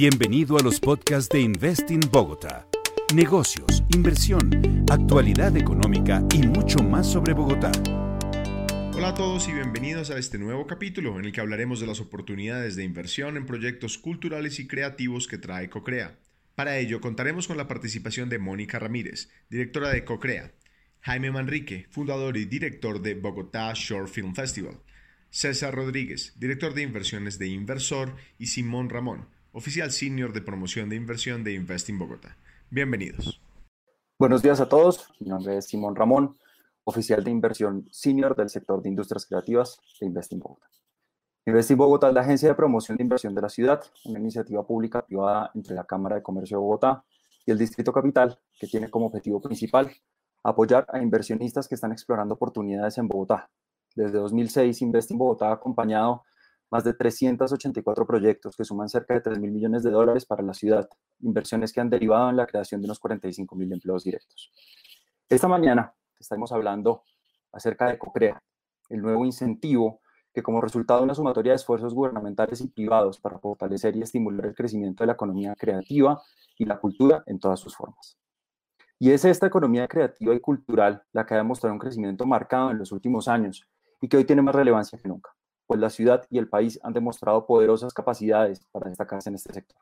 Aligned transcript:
Bienvenido 0.00 0.56
a 0.56 0.62
los 0.62 0.80
podcasts 0.80 1.28
de 1.28 1.42
Investing 1.42 2.00
Bogotá. 2.10 2.66
Negocios, 3.14 3.84
inversión, 3.90 4.82
actualidad 4.90 5.54
económica 5.58 6.24
y 6.34 6.38
mucho 6.38 6.78
más 6.78 7.06
sobre 7.06 7.34
Bogotá. 7.34 7.70
Hola 8.94 9.08
a 9.08 9.14
todos 9.14 9.46
y 9.48 9.52
bienvenidos 9.52 10.10
a 10.10 10.16
este 10.16 10.38
nuevo 10.38 10.66
capítulo 10.66 11.18
en 11.18 11.26
el 11.26 11.32
que 11.32 11.42
hablaremos 11.42 11.80
de 11.80 11.86
las 11.86 12.00
oportunidades 12.00 12.76
de 12.76 12.84
inversión 12.84 13.36
en 13.36 13.44
proyectos 13.44 13.98
culturales 13.98 14.58
y 14.58 14.66
creativos 14.66 15.28
que 15.28 15.36
trae 15.36 15.68
CoCrea. 15.68 16.18
Para 16.54 16.78
ello 16.78 17.02
contaremos 17.02 17.46
con 17.46 17.58
la 17.58 17.68
participación 17.68 18.30
de 18.30 18.38
Mónica 18.38 18.78
Ramírez, 18.78 19.28
directora 19.50 19.90
de 19.90 20.06
CoCrea, 20.06 20.54
Jaime 21.00 21.30
Manrique, 21.30 21.88
fundador 21.90 22.38
y 22.38 22.46
director 22.46 23.02
de 23.02 23.16
Bogotá 23.16 23.70
Short 23.74 24.08
Film 24.08 24.34
Festival, 24.34 24.80
César 25.28 25.74
Rodríguez, 25.74 26.32
director 26.40 26.72
de 26.72 26.80
inversiones 26.80 27.38
de 27.38 27.48
Inversor, 27.48 28.16
y 28.38 28.46
Simón 28.46 28.88
Ramón, 28.88 29.28
oficial 29.52 29.90
senior 29.90 30.32
de 30.32 30.42
promoción 30.42 30.88
de 30.88 30.96
inversión 30.96 31.42
de 31.42 31.54
Investing 31.54 31.98
Bogotá. 31.98 32.36
Bienvenidos. 32.70 33.40
Buenos 34.18 34.42
días 34.42 34.60
a 34.60 34.68
todos. 34.68 35.08
Mi 35.18 35.28
nombre 35.28 35.56
es 35.56 35.66
Simón 35.66 35.96
Ramón, 35.96 36.38
oficial 36.84 37.24
de 37.24 37.32
inversión 37.32 37.88
senior 37.90 38.36
del 38.36 38.48
sector 38.48 38.80
de 38.80 38.90
industrias 38.90 39.26
creativas 39.26 39.80
de 40.00 40.06
Investing 40.06 40.38
Bogotá. 40.38 40.68
Investing 41.46 41.76
Bogotá 41.76 42.08
es 42.08 42.14
la 42.14 42.20
agencia 42.20 42.48
de 42.48 42.54
promoción 42.54 42.96
de 42.96 43.02
inversión 43.02 43.34
de 43.34 43.42
la 43.42 43.48
ciudad, 43.48 43.82
una 44.04 44.20
iniciativa 44.20 44.64
pública 44.64 45.04
privada 45.04 45.50
entre 45.54 45.74
la 45.74 45.84
Cámara 45.84 46.16
de 46.16 46.22
Comercio 46.22 46.58
de 46.58 46.62
Bogotá 46.62 47.04
y 47.44 47.50
el 47.50 47.58
Distrito 47.58 47.92
Capital, 47.92 48.38
que 48.58 48.68
tiene 48.68 48.88
como 48.88 49.06
objetivo 49.06 49.40
principal 49.40 49.90
apoyar 50.44 50.86
a 50.92 51.02
inversionistas 51.02 51.66
que 51.66 51.74
están 51.74 51.90
explorando 51.90 52.34
oportunidades 52.34 52.98
en 52.98 53.08
Bogotá. 53.08 53.50
Desde 53.96 54.18
2006, 54.18 54.80
Investing 54.82 55.18
Bogotá 55.18 55.48
ha 55.48 55.54
acompañado 55.54 56.24
más 56.70 56.84
de 56.84 56.94
384 56.94 58.06
proyectos 58.06 58.56
que 58.56 58.64
suman 58.64 58.88
cerca 58.88 59.14
de 59.14 59.20
3 59.20 59.38
mil 59.40 59.50
millones 59.50 59.82
de 59.82 59.90
dólares 59.90 60.24
para 60.24 60.42
la 60.42 60.54
ciudad, 60.54 60.88
inversiones 61.20 61.72
que 61.72 61.80
han 61.80 61.90
derivado 61.90 62.30
en 62.30 62.36
la 62.36 62.46
creación 62.46 62.80
de 62.80 62.86
unos 62.86 63.00
45 63.00 63.56
mil 63.56 63.72
empleos 63.72 64.04
directos. 64.04 64.52
Esta 65.28 65.48
mañana 65.48 65.92
estaremos 66.18 66.52
hablando 66.52 67.02
acerca 67.52 67.88
de 67.88 67.98
CoCrea, 67.98 68.40
el 68.88 69.02
nuevo 69.02 69.24
incentivo 69.24 70.00
que 70.32 70.44
como 70.44 70.60
resultado 70.60 71.00
de 71.00 71.04
una 71.04 71.14
sumatoria 71.14 71.52
de 71.52 71.56
esfuerzos 71.56 71.92
gubernamentales 71.92 72.60
y 72.60 72.68
privados 72.68 73.18
para 73.18 73.40
fortalecer 73.40 73.96
y 73.96 74.02
estimular 74.02 74.46
el 74.46 74.54
crecimiento 74.54 75.02
de 75.02 75.08
la 75.08 75.14
economía 75.14 75.56
creativa 75.56 76.22
y 76.56 76.64
la 76.66 76.78
cultura 76.78 77.24
en 77.26 77.40
todas 77.40 77.58
sus 77.58 77.76
formas. 77.76 78.16
Y 79.00 79.10
es 79.10 79.24
esta 79.24 79.46
economía 79.46 79.88
creativa 79.88 80.34
y 80.34 80.40
cultural 80.40 81.02
la 81.12 81.26
que 81.26 81.34
ha 81.34 81.38
demostrado 81.38 81.72
un 81.72 81.80
crecimiento 81.80 82.26
marcado 82.26 82.70
en 82.70 82.78
los 82.78 82.92
últimos 82.92 83.26
años 83.26 83.66
y 84.00 84.08
que 84.08 84.18
hoy 84.18 84.24
tiene 84.24 84.42
más 84.42 84.54
relevancia 84.54 84.98
que 84.98 85.08
nunca 85.08 85.34
pues 85.70 85.78
la 85.78 85.90
ciudad 85.90 86.26
y 86.30 86.38
el 86.38 86.48
país 86.48 86.80
han 86.82 86.92
demostrado 86.92 87.46
poderosas 87.46 87.94
capacidades 87.94 88.66
para 88.72 88.88
destacarse 88.88 89.28
en 89.28 89.36
este 89.36 89.52
sector. 89.52 89.80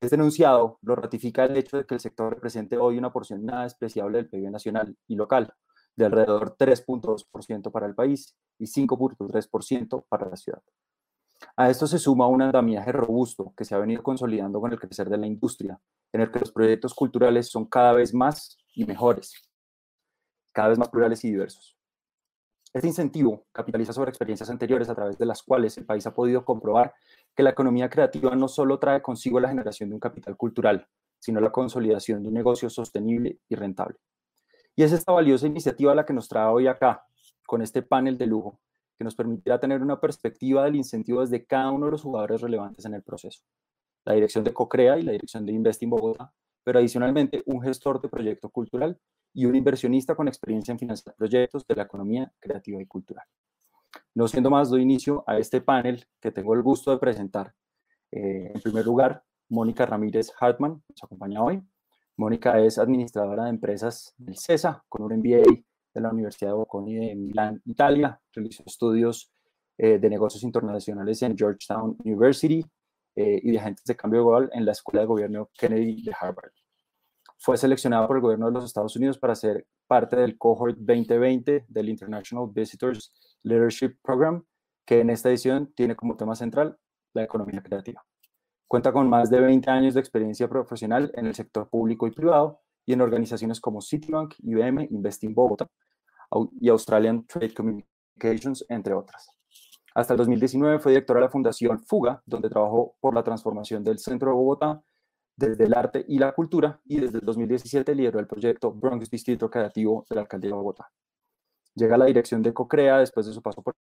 Este 0.00 0.14
enunciado 0.14 0.78
lo 0.82 0.94
ratifica 0.94 1.46
el 1.46 1.56
hecho 1.56 1.78
de 1.78 1.84
que 1.84 1.94
el 1.94 2.00
sector 2.00 2.32
represente 2.32 2.78
hoy 2.78 2.96
una 2.96 3.12
porción 3.12 3.44
nada 3.44 3.64
despreciable 3.64 4.18
del 4.18 4.28
PIB 4.28 4.52
nacional 4.52 4.96
y 5.08 5.16
local, 5.16 5.52
de 5.96 6.04
alrededor 6.04 6.56
3.2% 6.56 7.72
para 7.72 7.88
el 7.88 7.96
país 7.96 8.36
y 8.56 8.66
5.3% 8.66 10.04
para 10.08 10.28
la 10.28 10.36
ciudad. 10.36 10.62
A 11.56 11.68
esto 11.68 11.88
se 11.88 11.98
suma 11.98 12.28
un 12.28 12.42
andamiaje 12.42 12.92
robusto 12.92 13.52
que 13.56 13.64
se 13.64 13.74
ha 13.74 13.78
venido 13.78 14.04
consolidando 14.04 14.60
con 14.60 14.70
el 14.70 14.78
crecer 14.78 15.10
de 15.10 15.18
la 15.18 15.26
industria, 15.26 15.80
en 16.12 16.20
el 16.20 16.30
que 16.30 16.38
los 16.38 16.52
proyectos 16.52 16.94
culturales 16.94 17.50
son 17.50 17.64
cada 17.64 17.94
vez 17.94 18.14
más 18.14 18.58
y 18.76 18.84
mejores, 18.84 19.32
cada 20.52 20.68
vez 20.68 20.78
más 20.78 20.88
plurales 20.88 21.24
y 21.24 21.32
diversos. 21.32 21.79
Este 22.72 22.86
incentivo 22.86 23.46
capitaliza 23.50 23.92
sobre 23.92 24.10
experiencias 24.10 24.48
anteriores 24.48 24.88
a 24.88 24.94
través 24.94 25.18
de 25.18 25.26
las 25.26 25.42
cuales 25.42 25.76
el 25.76 25.86
país 25.86 26.06
ha 26.06 26.14
podido 26.14 26.44
comprobar 26.44 26.94
que 27.34 27.42
la 27.42 27.50
economía 27.50 27.90
creativa 27.90 28.36
no 28.36 28.46
solo 28.46 28.78
trae 28.78 29.02
consigo 29.02 29.40
la 29.40 29.48
generación 29.48 29.88
de 29.88 29.96
un 29.96 30.00
capital 30.00 30.36
cultural, 30.36 30.86
sino 31.18 31.40
la 31.40 31.50
consolidación 31.50 32.22
de 32.22 32.28
un 32.28 32.34
negocio 32.34 32.70
sostenible 32.70 33.40
y 33.48 33.56
rentable. 33.56 33.98
Y 34.76 34.84
es 34.84 34.92
esta 34.92 35.12
valiosa 35.12 35.48
iniciativa 35.48 35.96
la 35.96 36.06
que 36.06 36.12
nos 36.12 36.28
trae 36.28 36.46
hoy 36.46 36.68
acá, 36.68 37.04
con 37.44 37.60
este 37.60 37.82
panel 37.82 38.16
de 38.16 38.26
lujo, 38.26 38.60
que 38.96 39.04
nos 39.04 39.16
permitirá 39.16 39.58
tener 39.58 39.82
una 39.82 40.00
perspectiva 40.00 40.64
del 40.64 40.76
incentivo 40.76 41.22
desde 41.22 41.44
cada 41.44 41.72
uno 41.72 41.86
de 41.86 41.92
los 41.92 42.02
jugadores 42.02 42.40
relevantes 42.40 42.84
en 42.84 42.94
el 42.94 43.02
proceso. 43.02 43.42
La 44.04 44.14
dirección 44.14 44.44
de 44.44 44.54
CoCrea 44.54 44.96
y 44.96 45.02
la 45.02 45.12
dirección 45.12 45.44
de 45.44 45.52
Investing 45.52 45.90
Bogotá, 45.90 46.32
pero 46.64 46.78
adicionalmente 46.78 47.42
un 47.46 47.62
gestor 47.62 48.00
de 48.00 48.08
proyecto 48.08 48.48
cultural 48.50 48.98
y 49.32 49.46
un 49.46 49.54
inversionista 49.54 50.14
con 50.14 50.28
experiencia 50.28 50.72
en 50.72 50.78
financiar 50.78 51.14
proyectos 51.14 51.66
de 51.66 51.76
la 51.76 51.84
economía 51.84 52.32
creativa 52.40 52.80
y 52.80 52.86
cultural. 52.86 53.24
No 54.14 54.28
siendo 54.28 54.50
más, 54.50 54.70
doy 54.70 54.82
inicio 54.82 55.24
a 55.26 55.38
este 55.38 55.60
panel 55.60 56.04
que 56.20 56.30
tengo 56.30 56.54
el 56.54 56.62
gusto 56.62 56.90
de 56.90 56.98
presentar. 56.98 57.54
Eh, 58.10 58.50
en 58.54 58.60
primer 58.60 58.84
lugar, 58.84 59.22
Mónica 59.48 59.86
Ramírez 59.86 60.32
Hartman 60.38 60.82
nos 60.88 61.04
acompaña 61.04 61.42
hoy. 61.42 61.62
Mónica 62.16 62.60
es 62.60 62.78
administradora 62.78 63.44
de 63.44 63.50
empresas 63.50 64.14
del 64.18 64.36
CESA 64.36 64.84
con 64.88 65.02
un 65.02 65.18
MBA 65.18 65.42
de 65.94 66.00
la 66.00 66.10
Universidad 66.10 66.50
de 66.50 66.56
Bocconi 66.56 66.94
de 66.94 67.14
Milán, 67.14 67.62
Italia. 67.64 68.20
Realizó 68.32 68.62
estudios 68.66 69.32
eh, 69.78 69.98
de 69.98 70.10
negocios 70.10 70.42
internacionales 70.42 71.22
en 71.22 71.36
Georgetown 71.36 71.96
University 72.04 72.64
eh, 73.16 73.40
y 73.42 73.52
de 73.52 73.58
agentes 73.58 73.84
de 73.84 73.96
cambio 73.96 74.22
global 74.22 74.50
en 74.52 74.64
la 74.64 74.72
Escuela 74.72 75.02
de 75.02 75.06
Gobierno 75.06 75.50
Kennedy 75.56 76.02
de 76.02 76.12
Harvard 76.18 76.52
fue 77.40 77.56
seleccionada 77.56 78.06
por 78.06 78.16
el 78.16 78.22
gobierno 78.22 78.46
de 78.46 78.52
los 78.52 78.64
Estados 78.64 78.94
Unidos 78.96 79.18
para 79.18 79.34
ser 79.34 79.66
parte 79.86 80.14
del 80.14 80.36
cohort 80.36 80.76
2020 80.76 81.64
del 81.68 81.88
International 81.88 82.46
Visitors 82.52 83.38
Leadership 83.42 83.96
Program, 84.02 84.44
que 84.84 85.00
en 85.00 85.08
esta 85.08 85.30
edición 85.30 85.72
tiene 85.74 85.96
como 85.96 86.16
tema 86.16 86.36
central 86.36 86.76
la 87.14 87.22
economía 87.22 87.62
creativa. 87.62 88.04
Cuenta 88.68 88.92
con 88.92 89.08
más 89.08 89.30
de 89.30 89.40
20 89.40 89.70
años 89.70 89.94
de 89.94 90.00
experiencia 90.00 90.48
profesional 90.48 91.10
en 91.14 91.26
el 91.26 91.34
sector 91.34 91.68
público 91.70 92.06
y 92.06 92.10
privado 92.10 92.60
y 92.84 92.92
en 92.92 93.00
organizaciones 93.00 93.58
como 93.58 93.80
Citibank, 93.80 94.34
IBM, 94.40 94.88
Investing 94.90 95.34
Bogotá 95.34 95.66
y 96.60 96.68
Australian 96.68 97.26
Trade 97.26 97.54
Communications, 97.54 98.66
entre 98.68 98.92
otras. 98.92 99.39
Hasta 99.94 100.14
el 100.14 100.18
2019 100.18 100.78
fue 100.78 100.92
directora 100.92 101.20
de 101.20 101.26
la 101.26 101.30
Fundación 101.30 101.80
Fuga, 101.80 102.22
donde 102.24 102.48
trabajó 102.48 102.96
por 103.00 103.14
la 103.14 103.24
transformación 103.24 103.82
del 103.82 103.98
centro 103.98 104.30
de 104.30 104.34
Bogotá 104.36 104.82
desde 105.36 105.64
el 105.64 105.74
arte 105.74 106.04
y 106.06 106.18
la 106.18 106.32
cultura 106.32 106.80
y 106.84 107.00
desde 107.00 107.18
el 107.18 107.24
2017 107.24 107.94
lideró 107.94 108.20
el 108.20 108.26
proyecto 108.26 108.72
Bronx 108.72 109.10
Distrito 109.10 109.50
Creativo 109.50 110.04
de 110.08 110.16
la 110.16 110.22
Alcaldía 110.22 110.50
de 110.50 110.56
Bogotá. 110.56 110.90
Llega 111.74 111.94
a 111.94 111.98
la 111.98 112.04
dirección 112.04 112.42
de 112.42 112.52
CoCrea 112.52 112.98
después 112.98 113.26
de 113.26 113.32
su 113.32 113.40
paso 113.40 113.62
por 113.62 113.74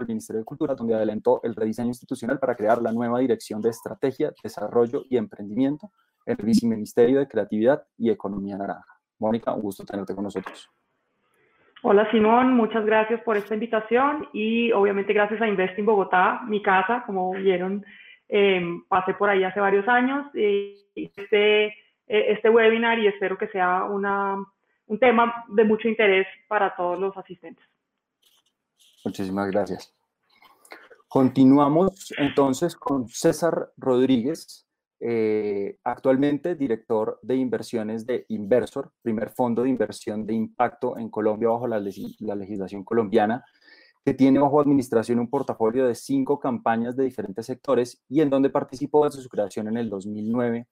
el 0.00 0.06
Ministerio 0.06 0.40
de 0.40 0.44
Cultura, 0.44 0.74
donde 0.74 0.94
adelantó 0.94 1.40
el 1.42 1.54
rediseño 1.54 1.88
institucional 1.88 2.38
para 2.38 2.56
crear 2.56 2.80
la 2.82 2.92
nueva 2.92 3.20
Dirección 3.20 3.60
de 3.60 3.70
Estrategia, 3.70 4.32
Desarrollo 4.42 5.04
y 5.08 5.16
Emprendimiento 5.16 5.92
en 6.26 6.36
el 6.38 6.46
Viceministerio 6.46 7.20
de 7.20 7.28
Creatividad 7.28 7.86
y 7.96 8.10
Economía 8.10 8.56
Naranja. 8.56 9.00
Mónica, 9.18 9.52
un 9.52 9.62
gusto 9.62 9.84
tenerte 9.84 10.14
con 10.14 10.24
nosotros. 10.24 10.68
Hola 11.86 12.10
Simón, 12.10 12.54
muchas 12.54 12.84
gracias 12.86 13.20
por 13.22 13.36
esta 13.36 13.54
invitación 13.54 14.28
y 14.32 14.72
obviamente 14.72 15.12
gracias 15.12 15.40
a 15.42 15.48
Investing 15.48 15.84
Bogotá, 15.84 16.40
mi 16.48 16.62
casa, 16.62 17.04
como 17.06 17.32
vieron 17.32 17.84
Em, 18.28 18.84
pasé 18.88 19.14
por 19.14 19.28
ahí 19.28 19.44
hace 19.44 19.60
varios 19.60 19.86
años 19.86 20.26
y 20.34 20.74
este, 20.94 21.66
e, 21.66 21.72
este 22.06 22.48
webinar 22.48 22.98
y 22.98 23.06
espero 23.06 23.36
que 23.36 23.48
sea 23.48 23.84
una, 23.84 24.36
un 24.86 24.98
tema 24.98 25.44
de 25.48 25.64
mucho 25.64 25.88
interés 25.88 26.26
para 26.48 26.74
todos 26.74 26.98
los 26.98 27.16
asistentes. 27.16 27.64
Muchísimas 29.04 29.50
gracias. 29.50 29.94
Continuamos 31.06 32.12
entonces 32.16 32.74
con 32.74 33.06
César 33.08 33.70
Rodríguez, 33.76 34.63
eh, 35.06 35.76
actualmente 35.84 36.54
director 36.54 37.18
de 37.20 37.36
inversiones 37.36 38.06
de 38.06 38.24
Inversor, 38.28 38.90
primer 39.02 39.28
fondo 39.28 39.62
de 39.62 39.68
inversión 39.68 40.24
de 40.24 40.32
impacto 40.32 40.96
en 40.96 41.10
Colombia 41.10 41.50
bajo 41.50 41.66
la, 41.66 41.78
la 42.20 42.34
legislación 42.34 42.84
colombiana 42.84 43.44
que 44.02 44.14
tiene 44.14 44.38
bajo 44.38 44.62
administración 44.62 45.18
un 45.18 45.28
portafolio 45.28 45.86
de 45.86 45.94
cinco 45.94 46.40
campañas 46.40 46.96
de 46.96 47.04
diferentes 47.04 47.44
sectores 47.44 48.02
y 48.08 48.22
en 48.22 48.30
donde 48.30 48.48
participó 48.48 49.04
desde 49.04 49.20
su 49.20 49.28
creación 49.28 49.68
en 49.68 49.76
el 49.76 49.90
2009 49.90 50.66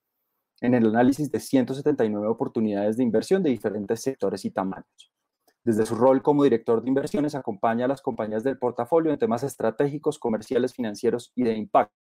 en 0.62 0.75
el 0.75 0.87
análisis 0.87 1.31
de 1.31 1.38
179 1.38 2.26
oportunidades 2.26 2.96
de 2.96 3.02
inversión 3.02 3.43
de 3.43 3.50
diferentes 3.50 4.00
sectores 4.00 4.46
y 4.46 4.50
tamaños. 4.50 5.12
Desde 5.62 5.84
su 5.84 5.94
rol 5.94 6.23
como 6.23 6.44
director 6.44 6.82
de 6.82 6.88
inversiones, 6.88 7.34
acompaña 7.34 7.84
a 7.84 7.88
las 7.88 8.00
compañías 8.00 8.44
del 8.44 8.58
portafolio 8.58 9.12
en 9.12 9.19
temas 9.19 9.43
estratégicos, 9.43 10.19
comerciales, 10.19 10.73
financieros 10.73 11.32
y 11.34 11.43
de 11.43 11.55
impacto. 11.55 12.01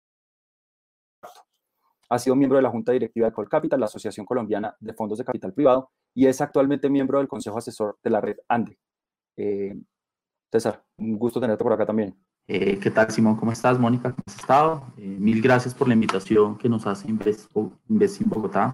Ha 2.08 2.18
sido 2.18 2.36
miembro 2.36 2.56
de 2.56 2.62
la 2.62 2.70
Junta 2.70 2.92
Directiva 2.92 3.26
de 3.26 3.32
Colcapital, 3.32 3.80
la 3.80 3.86
Asociación 3.86 4.24
Colombiana 4.26 4.76
de 4.80 4.92
Fondos 4.94 5.18
de 5.18 5.24
Capital 5.24 5.52
Privado, 5.52 5.90
y 6.14 6.26
es 6.26 6.40
actualmente 6.40 6.88
miembro 6.88 7.18
del 7.18 7.28
Consejo 7.28 7.58
Asesor 7.58 7.98
de 8.02 8.10
la 8.10 8.20
red 8.20 8.36
ANDE. 8.48 8.78
Eh, 9.36 9.76
César, 10.50 10.84
un 10.98 11.18
gusto 11.18 11.40
tenerte 11.40 11.62
por 11.62 11.72
acá 11.72 11.84
también. 11.84 12.14
Eh, 12.48 12.78
¿Qué 12.78 12.90
tal, 12.90 13.10
Simón? 13.10 13.36
¿Cómo 13.36 13.50
estás, 13.50 13.78
Mónica? 13.78 14.12
¿Cómo 14.12 14.22
has 14.26 14.38
estado? 14.38 14.86
Eh, 14.96 15.16
mil 15.18 15.42
gracias 15.42 15.74
por 15.74 15.88
la 15.88 15.94
invitación 15.94 16.56
que 16.56 16.68
nos 16.68 16.86
hace 16.86 17.08
Invest 17.08 17.50
Bogotá 17.52 18.72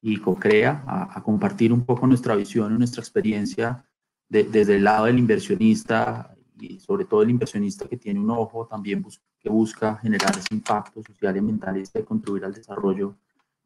y 0.00 0.16
CoCrea 0.16 0.82
a, 0.86 1.18
a, 1.18 1.22
compartir 1.22 1.72
un 1.72 1.84
poco 1.84 2.06
nuestra 2.06 2.34
visión 2.34 2.74
y 2.74 2.78
nuestra 2.78 3.02
experiencia 3.02 3.84
desde 4.28 4.76
el 4.76 4.84
lado 4.84 5.04
del 5.04 5.18
inversionista 5.18 6.34
y 6.62 6.78
sobre 6.78 7.04
todo 7.04 7.22
el 7.22 7.30
inversionista 7.30 7.88
que 7.88 7.96
tiene 7.96 8.20
un 8.20 8.30
ojo 8.30 8.66
también 8.66 9.04
que 9.40 9.48
busca 9.48 9.96
generar 9.96 10.30
ese 10.36 10.54
impacto 10.54 11.02
social 11.02 11.34
y 11.34 11.38
ambiental 11.40 11.76
y 11.76 11.84
de 11.92 12.04
contribuir 12.04 12.44
al 12.44 12.54
desarrollo 12.54 13.16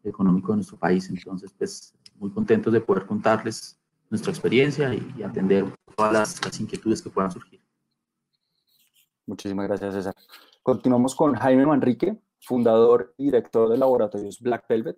económico 0.03 0.53
de 0.53 0.57
nuestro 0.57 0.79
país. 0.79 1.09
Entonces, 1.11 1.53
pues 1.57 1.95
muy 2.19 2.31
contentos 2.31 2.73
de 2.73 2.81
poder 2.81 3.07
contarles 3.07 3.79
nuestra 4.09 4.31
experiencia 4.31 4.95
y, 4.95 5.23
atender 5.23 5.67
todas 5.95 6.13
las, 6.13 6.45
las, 6.45 6.61
inquietudes 6.61 7.03
que 7.03 7.11
puedan 7.11 7.31
surgir. 7.31 7.61
Muchísimas 9.27 9.67
gracias, 9.67 9.95
César. 9.95 10.15
Continuamos 10.63 11.15
con 11.15 11.35
Jaime 11.35 11.67
Manrique, 11.67 12.19
fundador 12.41 13.15
y 13.19 13.25
director 13.25 13.69
de 13.69 13.77
laboratorios 13.77 14.41
Black 14.41 14.67
Velvet. 14.69 14.97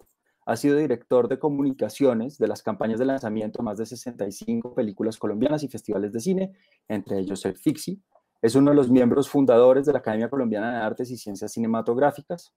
Ha 0.49 0.57
sido 0.57 0.79
director 0.79 1.29
de 1.29 1.39
comunicaciones 1.39 2.39
de 2.39 2.49
las 2.49 2.63
campañas 2.63 2.99
de 2.99 3.05
lanzamiento 3.05 3.59
de 3.59 3.65
más 3.65 3.77
de 3.77 3.85
65 3.85 4.75
películas 4.75 5.19
colombianas 5.19 5.63
y 5.63 5.69
festivales 5.69 6.11
de 6.11 6.21
cine, 6.21 6.55
entre 6.89 7.19
ellos 7.19 7.45
el 7.45 7.55
Fixi. 7.55 8.03
Es 8.41 8.55
uno 8.55 8.71
de 8.71 8.77
los 8.77 8.89
miembros 8.89 9.29
fundadores 9.29 9.85
de 9.85 9.93
la 9.93 9.99
Academia 9.99 10.31
Colombiana 10.31 10.73
de 10.73 10.79
Artes 10.79 11.11
y 11.11 11.19
Ciencias 11.19 11.53
Cinematográficas. 11.53 12.55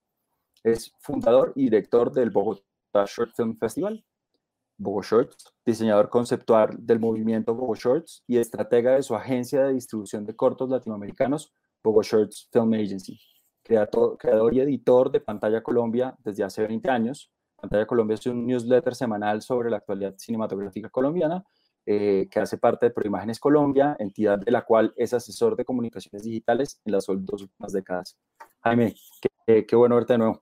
Es 0.64 0.94
fundador 1.00 1.52
y 1.58 1.64
director 1.64 2.14
del 2.14 2.30
Bogotá 2.30 3.04
Short 3.06 3.36
Film 3.36 3.58
Festival, 3.58 4.06
Bogo 4.78 5.04
Shorts, 5.04 5.54
diseñador 5.66 6.08
conceptual 6.08 6.78
del 6.80 7.02
movimiento 7.02 7.54
Bogo 7.54 7.76
Shorts 7.76 8.24
y 8.26 8.38
estratega 8.38 8.96
de 8.96 9.04
su 9.04 9.16
agencia 9.16 9.66
de 9.66 9.74
distribución 9.74 10.26
de 10.26 10.34
cortos 10.34 10.70
latinoamericanos, 10.70 11.52
Bogo 11.84 12.04
Shorts 12.04 12.48
Film 12.54 12.72
Agency. 12.72 13.20
Creador, 13.62 14.18
creador 14.18 14.54
y 14.54 14.62
editor 14.62 15.12
de 15.12 15.20
Pantalla 15.20 15.62
Colombia 15.62 16.16
desde 16.24 16.46
hace 16.46 16.66
20 16.66 16.90
años. 16.90 17.30
Pantalla 17.62 17.86
Colombia 17.86 18.16
es 18.16 18.26
un 18.26 18.46
newsletter 18.46 18.96
semanal 18.96 19.42
sobre 19.44 19.70
la 19.70 19.78
actualidad 19.78 20.16
cinematográfica 20.18 20.90
colombiana 20.90 21.46
eh, 21.86 22.28
que 22.30 22.40
hace 22.40 22.58
parte 22.58 22.88
de 22.88 22.92
Proimágenes 22.92 23.40
Colombia, 23.40 23.96
entidad 24.00 24.40
de 24.40 24.52
la 24.52 24.64
cual 24.64 24.94
es 24.98 25.14
asesor 25.14 25.56
de 25.56 25.64
comunicaciones 25.64 26.24
digitales 26.24 26.82
en 26.86 26.92
las 26.94 27.06
dos 27.06 27.42
últimas 27.44 27.72
décadas. 27.72 28.18
Jaime, 28.62 28.96
qué, 29.46 29.66
qué 29.66 29.76
bueno 29.76 29.96
verte 29.96 30.14
de 30.14 30.20
nuevo. 30.20 30.42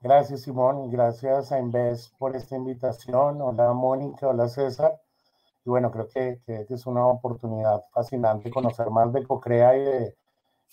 Gracias, 0.00 0.42
Simón, 0.42 0.90
gracias 0.90 1.52
a 1.52 1.58
Inves 1.58 2.12
por 2.18 2.34
esta 2.34 2.56
invitación. 2.56 3.40
Hola, 3.40 3.72
Mónica, 3.72 4.28
hola, 4.28 4.48
César. 4.48 5.00
Y 5.64 5.70
bueno, 5.70 5.90
creo 5.90 6.08
que, 6.08 6.40
que 6.46 6.66
es 6.74 6.86
una 6.86 7.06
oportunidad 7.06 7.84
fascinante 7.92 8.50
conocer 8.50 8.90
más 8.90 9.12
de 9.12 9.24
CoCrea 9.24 9.76
y 9.76 9.80
de, 9.80 10.16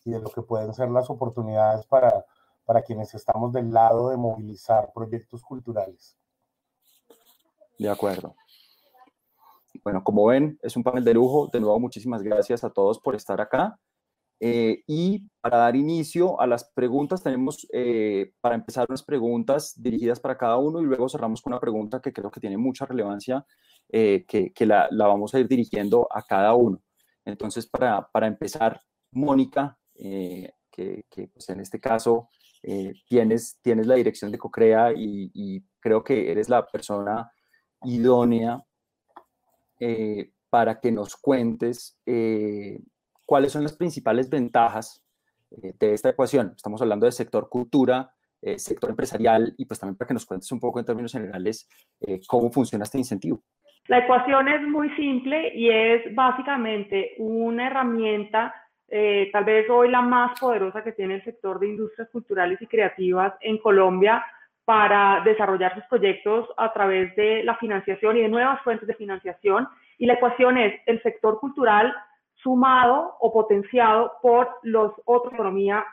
y 0.03 0.11
de 0.11 0.19
lo 0.19 0.29
que 0.29 0.41
pueden 0.41 0.73
ser 0.73 0.89
las 0.89 1.09
oportunidades 1.09 1.85
para, 1.87 2.25
para 2.65 2.81
quienes 2.81 3.13
estamos 3.13 3.53
del 3.53 3.71
lado 3.71 4.09
de 4.09 4.17
movilizar 4.17 4.91
proyectos 4.94 5.44
culturales. 5.44 6.17
De 7.77 7.89
acuerdo. 7.89 8.35
Bueno, 9.83 10.03
como 10.03 10.25
ven, 10.25 10.57
es 10.62 10.75
un 10.75 10.83
panel 10.83 11.03
de 11.03 11.13
lujo. 11.13 11.50
De 11.51 11.59
nuevo, 11.59 11.79
muchísimas 11.79 12.23
gracias 12.23 12.63
a 12.63 12.69
todos 12.69 13.00
por 13.00 13.15
estar 13.15 13.39
acá. 13.39 13.79
Eh, 14.39 14.83
y 14.88 15.27
para 15.39 15.57
dar 15.57 15.75
inicio 15.75 16.39
a 16.41 16.47
las 16.47 16.71
preguntas, 16.73 17.23
tenemos 17.23 17.67
eh, 17.71 18.33
para 18.41 18.56
empezar 18.56 18.85
unas 18.89 19.03
preguntas 19.03 19.73
dirigidas 19.77 20.19
para 20.19 20.38
cada 20.38 20.57
uno 20.57 20.81
y 20.81 20.85
luego 20.85 21.07
cerramos 21.07 21.41
con 21.41 21.53
una 21.53 21.59
pregunta 21.59 22.01
que 22.01 22.12
creo 22.12 22.29
que 22.29 22.41
tiene 22.41 22.57
mucha 22.57 22.85
relevancia, 22.85 23.45
eh, 23.89 24.25
que, 24.27 24.51
que 24.51 24.65
la, 24.65 24.88
la, 24.91 25.07
vamos 25.07 25.33
a 25.33 25.39
ir 25.39 25.47
dirigiendo 25.47 26.07
a 26.12 26.21
cada 26.23 26.53
uno. 26.53 26.81
Entonces, 27.23 27.65
para, 27.65 28.07
para 28.12 28.27
empezar, 28.27 28.81
Mónica, 29.12 29.77
que, 29.95 30.53
que 31.09 31.27
pues 31.29 31.50
en 31.50 31.62
este 31.62 31.79
caso 31.79 32.29
tienes, 33.07 33.59
tienes 33.62 33.88
la 33.88 33.95
dirección 33.95 34.31
de 34.31 34.38
CoCrea 34.38 34.91
y, 34.94 35.31
y, 35.33 35.63
creo 35.79 36.03
que 36.03 36.31
eres 36.31 36.50
la 36.50 36.65
persona 36.65 37.31
idónea 37.83 38.59
para 40.50 40.79
que 40.79 40.91
nos 40.91 41.15
cuentes 41.15 42.00
cuáles 43.25 43.51
son 43.51 43.63
las 43.63 43.75
principales 43.75 44.29
ventajas 44.29 45.06
eh, 45.51 45.73
de 45.79 45.94
esta 45.94 46.09
ecuación. 46.09 46.53
Estamos 46.56 46.81
hablando 46.81 47.06
de 47.06 47.12
sector 47.12 47.50
cultura, 47.50 48.12
eh, 48.41 48.57
sector 48.59 48.89
empresarial 48.89 49.53
y 49.57 49.65
pues 49.65 49.79
también 49.79 49.97
para 49.97 50.07
que 50.07 50.13
nos 50.13 50.25
cuentes 50.25 50.51
un 50.51 50.59
poco 50.59 50.79
en 50.79 50.85
términos 50.85 51.12
generales 51.12 51.67
eh, 52.01 52.19
cómo 52.27 52.51
funciona 52.51 52.83
este 52.83 52.97
incentivo. 52.97 53.41
La 53.88 54.00
ecuación 54.00 54.47
es 54.47 54.62
muy 54.67 54.89
simple 54.95 55.56
y 55.56 55.69
es 55.69 56.15
básicamente 56.15 57.12
una 57.19 57.67
herramienta, 57.67 58.53
tal 59.31 59.43
vez 59.43 59.69
hoy 59.69 59.89
la 59.89 60.01
más 60.01 60.39
poderosa 60.39 60.83
que 60.83 60.91
tiene 60.91 61.15
el 61.15 61.23
sector 61.23 61.59
de 61.59 61.67
industrias 61.67 62.09
culturales 62.09 62.61
y 62.61 62.67
creativas 62.67 63.33
en 63.41 63.57
Colombia 63.57 64.23
para 64.65 65.21
desarrollar 65.23 65.75
sus 65.75 65.83
proyectos 65.85 66.49
a 66.57 66.73
través 66.73 67.15
de 67.15 67.43
la 67.43 67.55
financiación 67.57 68.17
y 68.17 68.21
de 68.21 68.29
nuevas 68.29 68.61
fuentes 68.63 68.87
de 68.87 68.95
financiación. 68.95 69.67
Y 69.97 70.07
la 70.07 70.13
ecuación 70.13 70.57
es 70.57 70.73
el 70.87 71.01
sector 71.03 71.39
cultural 71.39 71.93
sumado 72.41 73.15
o 73.19 73.31
potenciado 73.31 74.13
por 74.21 74.49
los 74.63 74.91
otros 75.05 75.33
economía 75.33 75.85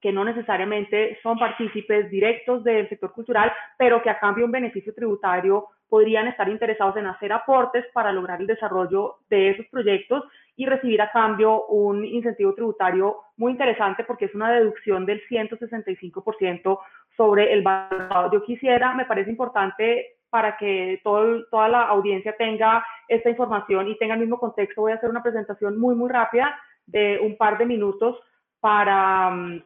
que 0.00 0.12
no 0.12 0.24
necesariamente 0.24 1.18
son 1.22 1.38
partícipes 1.38 2.10
directos 2.10 2.62
del 2.62 2.88
sector 2.90 3.12
cultural, 3.12 3.50
pero 3.78 4.02
que 4.02 4.10
a 4.10 4.18
cambio 4.18 4.42
de 4.42 4.46
un 4.46 4.52
beneficio 4.52 4.94
tributario 4.94 5.68
podrían 5.88 6.28
estar 6.28 6.48
interesados 6.48 6.96
en 6.96 7.06
hacer 7.06 7.32
aportes 7.32 7.86
para 7.94 8.12
lograr 8.12 8.40
el 8.40 8.46
desarrollo 8.46 9.16
de 9.30 9.50
esos 9.50 9.66
proyectos 9.68 10.24
y 10.56 10.66
recibir 10.66 11.02
a 11.02 11.10
cambio 11.10 11.66
un 11.66 12.04
incentivo 12.04 12.54
tributario 12.54 13.16
muy 13.36 13.52
interesante 13.52 14.04
porque 14.04 14.26
es 14.26 14.34
una 14.34 14.52
deducción 14.52 15.04
del 15.04 15.20
165% 15.28 16.78
sobre 17.16 17.52
el 17.52 17.62
valor. 17.62 18.32
Yo 18.32 18.42
quisiera, 18.44 18.94
me 18.94 19.04
parece 19.04 19.30
importante 19.30 20.18
para 20.30 20.56
que 20.56 21.00
todo, 21.02 21.44
toda 21.46 21.68
la 21.68 21.82
audiencia 21.82 22.36
tenga 22.36 22.84
esta 23.08 23.30
información 23.30 23.88
y 23.88 23.98
tenga 23.98 24.14
el 24.14 24.20
mismo 24.20 24.38
contexto, 24.38 24.80
voy 24.80 24.92
a 24.92 24.96
hacer 24.96 25.10
una 25.10 25.22
presentación 25.22 25.78
muy, 25.78 25.94
muy 25.94 26.10
rápida 26.10 26.58
de 26.86 27.18
un 27.20 27.36
par 27.36 27.58
de 27.58 27.66
minutos 27.66 28.18
para, 28.60 29.30
mm, 29.30 29.62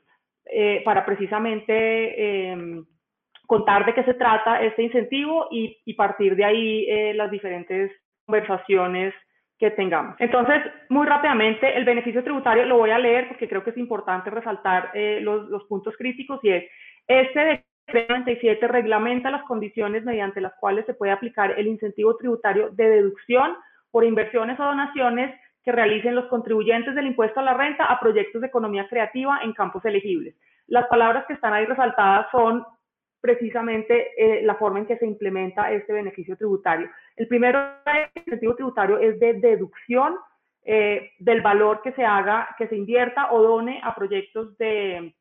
eh, 0.46 0.82
para 0.84 1.04
precisamente 1.04 2.50
em, 2.50 2.84
contar 3.46 3.86
de 3.86 3.94
qué 3.94 4.04
se 4.04 4.14
trata 4.14 4.62
este 4.62 4.82
incentivo 4.82 5.48
y, 5.50 5.78
y 5.84 5.94
partir 5.94 6.36
de 6.36 6.44
ahí 6.44 6.86
eh, 6.88 7.14
las 7.14 7.30
diferentes 7.30 7.90
conversaciones 8.26 9.14
que 9.58 9.70
tengamos. 9.72 10.14
Entonces, 10.18 10.62
muy 10.88 11.06
rápidamente, 11.06 11.76
el 11.76 11.84
beneficio 11.84 12.22
tributario 12.22 12.64
lo 12.64 12.78
voy 12.78 12.90
a 12.90 12.98
leer 12.98 13.28
porque 13.28 13.48
creo 13.48 13.64
que 13.64 13.70
es 13.70 13.76
importante 13.76 14.30
resaltar 14.30 14.90
eh, 14.94 15.18
los, 15.20 15.48
los 15.48 15.64
puntos 15.64 15.96
críticos 15.96 16.38
y 16.42 16.50
es, 16.50 16.64
este 17.08 17.64
97 17.92 18.68
reglamenta 18.68 19.30
las 19.30 19.42
condiciones 19.44 20.04
mediante 20.04 20.40
las 20.40 20.52
cuales 20.60 20.84
se 20.86 20.94
puede 20.94 21.12
aplicar 21.12 21.58
el 21.58 21.66
incentivo 21.66 22.16
tributario 22.16 22.70
de 22.70 22.88
deducción 22.88 23.56
por 23.90 24.04
inversiones 24.04 24.60
o 24.60 24.64
donaciones 24.64 25.34
que 25.64 25.72
realicen 25.72 26.14
los 26.14 26.26
contribuyentes 26.26 26.94
del 26.94 27.06
impuesto 27.06 27.40
a 27.40 27.42
la 27.42 27.54
renta 27.54 27.86
a 27.86 27.98
proyectos 27.98 28.42
de 28.42 28.46
economía 28.46 28.86
creativa 28.88 29.40
en 29.42 29.52
campos 29.54 29.84
elegibles. 29.84 30.34
Las 30.66 30.86
palabras 30.86 31.24
que 31.26 31.32
están 31.32 31.54
ahí 31.54 31.64
resaltadas 31.64 32.26
son 32.30 32.64
precisamente 33.20 34.12
eh, 34.16 34.42
la 34.42 34.54
forma 34.54 34.78
en 34.80 34.86
que 34.86 34.98
se 34.98 35.06
implementa 35.06 35.72
este 35.72 35.92
beneficio 35.92 36.36
tributario. 36.36 36.88
El 37.16 37.26
primero, 37.26 37.58
el 37.86 38.22
incentivo 38.22 38.54
tributario 38.54 38.98
es 38.98 39.18
de 39.18 39.34
deducción 39.34 40.16
eh, 40.64 41.12
del 41.18 41.40
valor 41.40 41.80
que 41.82 41.92
se 41.92 42.04
haga, 42.04 42.54
que 42.58 42.68
se 42.68 42.76
invierta 42.76 43.32
o 43.32 43.42
done 43.42 43.80
a 43.82 43.94
proyectos 43.94 44.56
de 44.58 45.14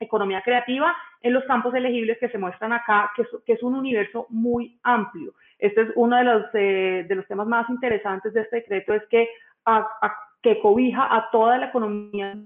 economía 0.00 0.42
creativa 0.42 0.94
en 1.20 1.32
los 1.32 1.44
campos 1.44 1.74
elegibles 1.74 2.18
que 2.18 2.28
se 2.28 2.38
muestran 2.38 2.72
acá, 2.72 3.10
que 3.16 3.52
es, 3.52 3.62
un 3.62 3.74
universo 3.74 4.26
muy 4.30 4.78
amplio. 4.82 5.34
Este 5.58 5.82
es 5.82 5.88
uno 5.94 6.16
de 6.16 6.24
los, 6.24 6.44
eh, 6.54 7.04
de 7.08 7.14
los 7.14 7.26
temas 7.28 7.46
más 7.46 7.68
interesantes 7.70 8.32
de 8.32 8.40
este 8.42 8.56
decreto, 8.56 8.94
es 8.94 9.04
que, 9.08 9.28
que 10.42 10.60
cobija 10.60 11.14
a 11.14 11.30
toda 11.30 11.58
la 11.58 11.66
economía 11.66 12.36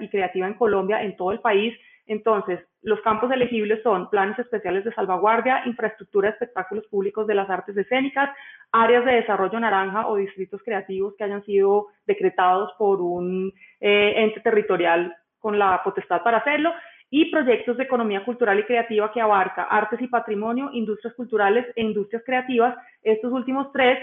y 0.00 0.08
creativa 0.08 0.46
en 0.46 0.54
Colombia, 0.54 1.02
en 1.02 1.16
todo 1.16 1.32
el 1.32 1.40
país. 1.40 1.78
Entonces, 2.06 2.60
los 2.82 3.00
campos 3.02 3.30
elegibles 3.30 3.82
son 3.82 4.10
planes 4.10 4.38
especiales 4.38 4.84
de 4.84 4.92
salvaguardia, 4.92 5.62
infraestructura 5.66 6.28
de 6.28 6.32
espectáculos 6.34 6.86
públicos 6.88 7.26
de 7.26 7.34
las 7.34 7.48
artes 7.48 7.76
escénicas, 7.76 8.30
áreas 8.72 9.04
de 9.04 9.12
desarrollo 9.12 9.60
naranja 9.60 10.08
o 10.08 10.16
distritos 10.16 10.60
creativos 10.64 11.14
que 11.16 11.24
hayan 11.24 11.44
sido 11.44 11.88
decretados 12.06 12.72
por 12.78 13.00
un 13.00 13.52
eh, 13.80 14.14
ente 14.16 14.40
territorial 14.40 15.14
con 15.38 15.58
la 15.58 15.80
potestad 15.82 16.22
para 16.22 16.38
hacerlo, 16.38 16.72
y 17.10 17.30
proyectos 17.30 17.76
de 17.76 17.84
economía 17.84 18.24
cultural 18.24 18.58
y 18.58 18.64
creativa 18.64 19.12
que 19.12 19.20
abarca 19.20 19.64
artes 19.64 20.00
y 20.00 20.06
patrimonio, 20.06 20.70
industrias 20.72 21.14
culturales 21.14 21.66
e 21.76 21.82
industrias 21.82 22.22
creativas. 22.24 22.74
Estos 23.02 23.30
últimos 23.32 23.70
tres 23.70 23.98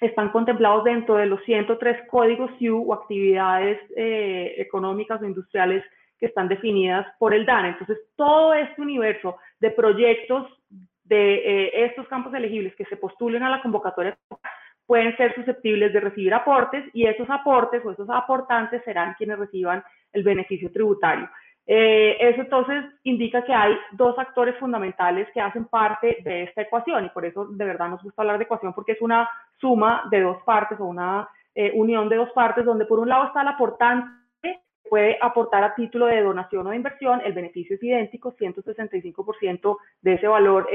están 0.00 0.30
contemplados 0.30 0.84
dentro 0.84 1.16
de 1.16 1.26
los 1.26 1.42
103 1.44 2.08
códigos 2.08 2.50
SIU 2.58 2.80
o 2.88 2.94
actividades 2.94 3.78
eh, 3.96 4.54
económicas 4.58 5.20
o 5.20 5.26
industriales 5.26 5.84
que 6.22 6.28
están 6.28 6.46
definidas 6.46 7.04
por 7.18 7.34
el 7.34 7.44
DANE. 7.44 7.70
Entonces, 7.70 7.98
todo 8.14 8.54
este 8.54 8.80
universo 8.80 9.38
de 9.58 9.72
proyectos 9.72 10.46
de 11.02 11.34
eh, 11.34 11.84
estos 11.86 12.06
campos 12.06 12.32
elegibles 12.32 12.76
que 12.76 12.84
se 12.84 12.96
postulen 12.96 13.42
a 13.42 13.50
la 13.50 13.60
convocatoria 13.60 14.16
pueden 14.86 15.16
ser 15.16 15.34
susceptibles 15.34 15.92
de 15.92 15.98
recibir 15.98 16.32
aportes 16.32 16.84
y 16.92 17.06
esos 17.06 17.28
aportes 17.28 17.84
o 17.84 17.90
esos 17.90 18.08
aportantes 18.08 18.84
serán 18.84 19.14
quienes 19.14 19.36
reciban 19.36 19.82
el 20.12 20.22
beneficio 20.22 20.70
tributario. 20.70 21.28
Eh, 21.66 22.16
eso 22.20 22.42
entonces 22.42 22.84
indica 23.02 23.44
que 23.44 23.52
hay 23.52 23.74
dos 23.90 24.16
actores 24.16 24.56
fundamentales 24.60 25.26
que 25.34 25.40
hacen 25.40 25.64
parte 25.64 26.18
de 26.22 26.44
esta 26.44 26.62
ecuación 26.62 27.06
y 27.06 27.08
por 27.08 27.24
eso 27.24 27.46
de 27.46 27.64
verdad 27.64 27.88
nos 27.88 28.02
gusta 28.02 28.22
hablar 28.22 28.38
de 28.38 28.44
ecuación 28.44 28.72
porque 28.74 28.92
es 28.92 29.02
una 29.02 29.28
suma 29.60 30.04
de 30.08 30.20
dos 30.20 30.40
partes 30.44 30.78
o 30.78 30.84
una 30.84 31.28
unión 31.74 32.08
de 32.08 32.16
dos 32.16 32.30
partes, 32.30 32.64
donde 32.64 32.86
por 32.86 33.00
un 33.00 33.08
lado 33.08 33.26
está 33.26 33.42
el 33.42 33.48
aportante, 33.48 34.21
puede 34.92 35.16
aportar 35.22 35.64
a 35.64 35.74
título 35.74 36.04
de 36.04 36.20
donación 36.20 36.66
o 36.66 36.70
de 36.70 36.76
inversión, 36.76 37.22
el 37.24 37.32
beneficio 37.32 37.76
es 37.76 37.82
idéntico, 37.82 38.36
165% 38.36 39.78
de 40.02 40.12
ese 40.12 40.28
valor 40.28 40.68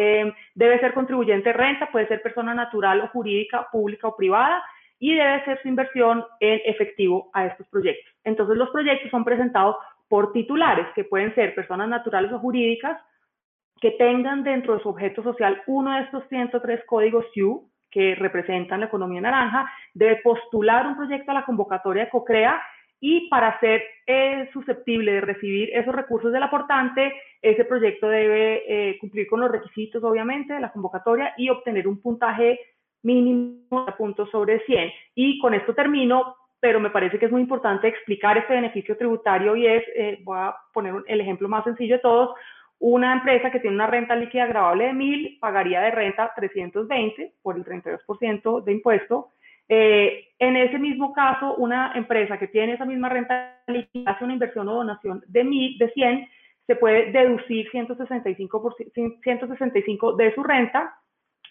debe 0.55 0.79
ser 0.79 0.95
contribuyente 0.95 1.53
renta, 1.53 1.91
puede 1.91 2.07
ser 2.07 2.24
persona 2.24 2.55
natural 2.55 3.00
o 3.01 3.09
jurídica, 3.09 3.67
pública 3.71 4.07
o 4.07 4.15
privada, 4.15 4.63
y 4.97 5.13
debe 5.13 5.45
ser 5.45 5.62
su 5.62 5.67
inversión 5.67 6.25
en 6.39 6.59
efectivo 6.65 7.29
a 7.31 7.45
estos 7.45 7.67
proyectos. 7.67 8.12
Entonces 8.24 8.57
los 8.57 8.71
proyectos 8.71 9.12
son 9.12 9.24
presentados 9.24 9.75
por 10.07 10.31
titulares, 10.31 10.88
que 10.95 11.03
pueden 11.03 11.36
ser 11.36 11.53
personas 11.53 11.88
naturales 11.88 12.31
o 12.31 12.39
jurídicas, 12.39 13.00
que 13.79 13.91
tengan 13.91 14.43
dentro 14.43 14.74
de 14.74 14.81
su 14.81 14.89
objeto 14.89 15.21
social 15.21 15.62
uno 15.67 15.93
de 15.93 16.01
estos 16.01 16.24
103 16.29 16.86
códigos 16.88 17.24
SIU 17.36 17.69
que 17.91 18.15
representan 18.15 18.79
la 18.79 18.88
economía 18.88 19.21
naranja, 19.21 19.71
debe 19.93 20.21
postular 20.24 20.88
un 20.88 20.97
proyecto 20.97 21.29
a 21.29 21.36
la 21.36 21.45
convocatoria 21.45 22.05
de 22.05 22.09
COCREA 22.09 22.59
y 23.00 23.30
para 23.30 23.60
ser 23.60 23.84
eh, 24.06 24.50
susceptible 24.54 25.12
de 25.12 25.22
recibir 25.22 25.70
esos 25.74 25.94
recursos 25.94 26.32
del 26.32 26.44
aportante, 26.44 27.13
ese 27.42 27.66
proyecto 27.66 28.10
debe 28.10 28.63
eh, 28.68 28.98
cumplir 29.00 29.27
con 29.27 29.39
los 29.39 29.51
requisitos, 29.51 30.04
obviamente, 30.04 30.54
de 30.54 30.60
la 30.60 30.72
convocatoria 30.72 31.34
y 31.38 31.50
obtener 31.50 31.88
un 31.88 32.01
puntaje 32.01 32.60
mínimo 33.04 33.86
de 33.86 33.92
puntos 33.94 34.30
sobre 34.32 34.60
100. 34.66 34.92
Y 35.16 35.39
con 35.39 35.54
esto 35.54 35.75
termino, 35.75 36.36
pero 36.60 36.80
me 36.80 36.89
parece 36.89 37.20
que 37.20 37.27
es 37.27 37.32
muy 37.32 37.42
importante 37.42 37.88
explicar 37.88 38.38
este 38.38 38.54
beneficio 38.54 38.98
tributario 38.98 39.56
y 39.56 39.68
es, 39.68 39.84
eh, 39.96 40.20
voy 40.24 40.38
a 40.39 40.56
poner 40.74 40.96
el 41.08 41.22
ejemplo 41.22 41.48
más 41.48 41.63
sencillo 41.63 41.96
de 41.96 42.01
todos, 42.01 42.36
una 42.80 43.13
empresa 43.13 43.51
que 43.51 43.60
tiene 43.60 43.75
una 43.75 43.88
renta 43.88 44.16
líquida 44.16 44.44
agravable 44.44 44.86
de 44.86 44.94
1000 44.94 45.38
pagaría 45.39 45.82
de 45.82 45.92
renta 45.92 46.32
320 46.36 47.34
por 47.42 47.56
el 47.56 47.66
32% 47.66 48.63
de 48.63 48.72
impuesto. 48.72 49.30
Eh, 49.69 50.29
en 50.39 50.55
ese 50.55 50.79
mismo 50.79 51.13
caso, 51.13 51.55
una 51.55 51.93
empresa 51.95 52.38
que 52.38 52.47
tiene 52.47 52.74
esa 52.74 52.86
misma 52.86 53.09
renta 53.09 53.62
hace 54.05 54.24
una 54.24 54.33
inversión 54.33 54.67
o 54.69 54.75
donación 54.75 55.24
de 55.27 55.43
1000, 55.43 55.77
de 55.77 55.89
100, 55.91 56.29
se 56.67 56.75
puede 56.75 57.12
deducir 57.12 57.69
165, 57.71 58.75
165 59.24 60.13
de 60.13 60.36
su 60.36 60.43
renta 60.43 60.93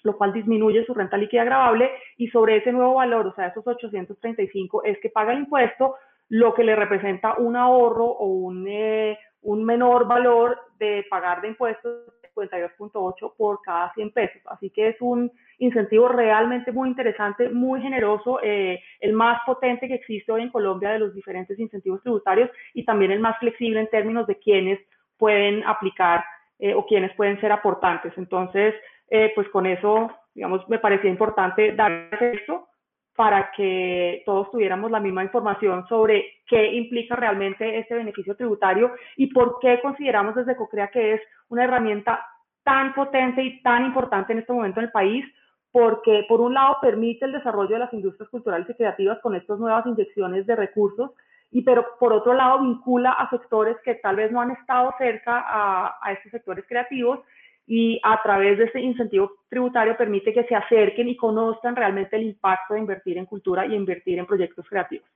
lo 0.06 0.16
cual 0.16 0.32
disminuye 0.32 0.87
su 0.87 0.94
renta 0.94 1.18
líquida 1.18 1.42
agravable 1.42 1.90
y 2.16 2.28
sobre 2.28 2.58
ese 2.58 2.73
nuevo 2.73 2.94
valor, 2.94 3.26
o 3.26 3.35
sea, 3.35 3.49
esos 3.49 3.66
835, 3.66 4.85
es 4.85 4.99
que 5.00 5.11
paga 5.11 5.32
el 5.32 5.40
impuesto, 5.40 5.96
lo 6.28 6.54
que 6.54 6.64
le 6.64 6.76
representa 6.76 7.35
un 7.38 7.56
ahorro 7.56 8.06
o 8.06 8.26
un, 8.26 8.66
eh, 8.68 9.18
un 9.42 9.64
menor 9.64 10.06
valor 10.06 10.58
de 10.78 11.04
pagar 11.11 11.40
de 11.40 11.49
impuestos 11.49 12.12
52.8 12.37 13.33
por 13.37 13.62
cada 13.62 13.93
100 13.95 14.11
pesos. 14.12 14.43
Así 14.47 14.71
que 14.71 14.88
es 14.88 14.97
un 15.00 15.31
incentivo 15.59 16.09
realmente 16.09 16.73
muy 16.73 16.88
interesante, 16.88 17.49
muy 17.49 17.81
generoso, 17.81 18.40
eh, 18.43 18.81
el 19.00 19.12
más 19.14 19.40
potente 19.47 19.88
que 19.88 19.95
existe 19.95 20.31
hoy 20.31 20.43
en 20.43 20.50
Colombia 20.50 20.90
de 20.90 20.99
los 20.99 21.14
diferentes 21.14 21.59
incentivos 21.59 22.02
tributarios 22.02 22.50
y 22.75 22.85
también 22.85 23.11
el 23.11 23.21
más 23.21 23.38
flexible 23.38 23.81
en 23.81 23.88
términos 23.88 24.26
de 24.26 24.38
quienes 24.38 24.78
pueden 25.16 25.64
aplicar 25.64 26.25
eh, 26.59 26.75
o 26.75 26.87
quienes 26.87 27.14
pueden 27.14 27.40
ser 27.40 27.52
aportantes. 27.52 28.12
Entonces, 28.16 28.75
eh, 29.09 29.33
pues 29.35 29.49
con 29.49 29.66
eso, 29.66 30.11
digamos, 30.35 30.69
me 30.69 30.78
parecía 30.78 31.11
importante 31.11 31.73
dar 31.73 32.09
esto 32.21 32.69
para 33.16 33.50
que 33.57 34.23
todos 34.26 34.50
tuviéramos 34.50 34.90
la 34.90 35.00
misma 35.00 35.25
información 35.25 35.87
sobre 35.88 36.35
qué 36.47 36.73
implica 36.75 37.16
realmente 37.16 37.78
este 37.78 37.95
beneficio 37.95 38.37
tributario 38.37 38.93
y 39.16 39.28
por 39.28 39.59
qué 39.61 39.81
consideramos 39.81 40.35
desde 40.35 40.55
COCREA 40.55 40.88
que 40.88 41.14
es 41.14 41.21
una 41.49 41.65
herramienta 41.65 42.25
tan 42.65 42.95
potente 42.95 43.43
y 43.43 43.62
tan 43.62 43.87
importante 43.87 44.33
en 44.33 44.41
este 44.41 44.53
momento 44.53 44.81
en 44.81 44.87
el 44.87 44.93
país, 44.93 45.25
porque 45.71 46.25
por 46.29 46.41
un 46.41 46.55
lado 46.55 46.79
permite 46.81 47.26
el 47.26 47.33
desarrollo 47.33 47.75
de 47.75 47.81
las 47.81 47.93
industrias 47.93 48.29
culturales 48.31 48.69
y 48.69 48.75
creativas 48.75 49.19
con 49.21 49.35
estas 49.35 49.59
nuevas 49.59 49.87
inyecciones 49.87 50.47
de 50.47 50.57
recursos, 50.57 51.11
y 51.50 51.62
pero 51.62 51.87
por 52.00 52.12
otro 52.12 52.35
lado 52.35 52.61
vincula 52.61 53.12
a 53.12 53.31
sectores 53.31 53.76
que 53.85 53.95
tal 53.97 54.17
vez 54.17 54.33
no 54.33 54.41
han 54.41 54.50
estado 54.50 54.93
cerca 54.99 55.45
a, 55.47 55.97
a 56.03 56.12
estos 56.12 56.33
sectores 56.33 56.65
creativos 56.69 57.21
y 57.67 58.00
a 58.03 58.21
través 58.23 58.59
de 58.59 58.65
este 58.65 58.81
incentivo 58.81 59.33
tributario 59.49 59.97
permite 59.97 60.33
que 60.33 60.45
se 60.45 60.55
acerquen 60.55 61.09
y 61.09 61.17
conozcan 61.17 61.75
realmente 61.75 62.17
el 62.17 62.23
impacto 62.23 62.75
de 62.75 62.81
invertir 62.81 63.19
en 63.19 63.26
cultura 63.26 63.67
y 63.67 63.75
invertir 63.75 64.19
en 64.19 64.26
proyectos 64.26 64.67
creativos. 64.69 65.09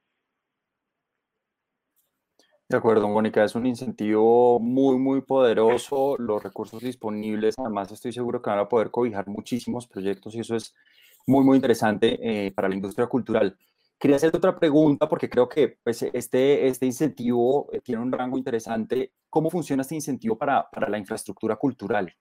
De 2.70 2.76
acuerdo, 2.76 3.08
Mónica, 3.08 3.42
es 3.42 3.56
un 3.56 3.66
incentivo 3.66 4.60
muy, 4.60 4.96
muy 4.96 5.22
poderoso. 5.22 6.14
Los 6.20 6.40
recursos 6.40 6.80
disponibles, 6.80 7.58
además, 7.58 7.90
estoy 7.90 8.12
seguro 8.12 8.40
que 8.40 8.48
van 8.48 8.60
a 8.60 8.68
poder 8.68 8.92
cobijar 8.92 9.26
muchísimos 9.26 9.88
proyectos 9.88 10.36
y 10.36 10.38
eso 10.38 10.54
es 10.54 10.76
muy, 11.26 11.44
muy 11.44 11.56
interesante 11.56 12.16
eh, 12.22 12.52
para 12.52 12.68
la 12.68 12.76
industria 12.76 13.08
cultural. 13.08 13.56
Quería 13.98 14.18
hacerte 14.18 14.36
otra 14.36 14.56
pregunta 14.56 15.08
porque 15.08 15.28
creo 15.28 15.48
que 15.48 15.78
pues, 15.82 16.04
este, 16.12 16.68
este 16.68 16.86
incentivo 16.86 17.68
eh, 17.72 17.80
tiene 17.80 18.02
un 18.02 18.12
rango 18.12 18.38
interesante. 18.38 19.14
¿Cómo 19.28 19.50
funciona 19.50 19.82
este 19.82 19.96
incentivo 19.96 20.38
para, 20.38 20.70
para 20.70 20.88
la 20.88 20.96
infraestructura 20.96 21.56
cultural? 21.56 22.14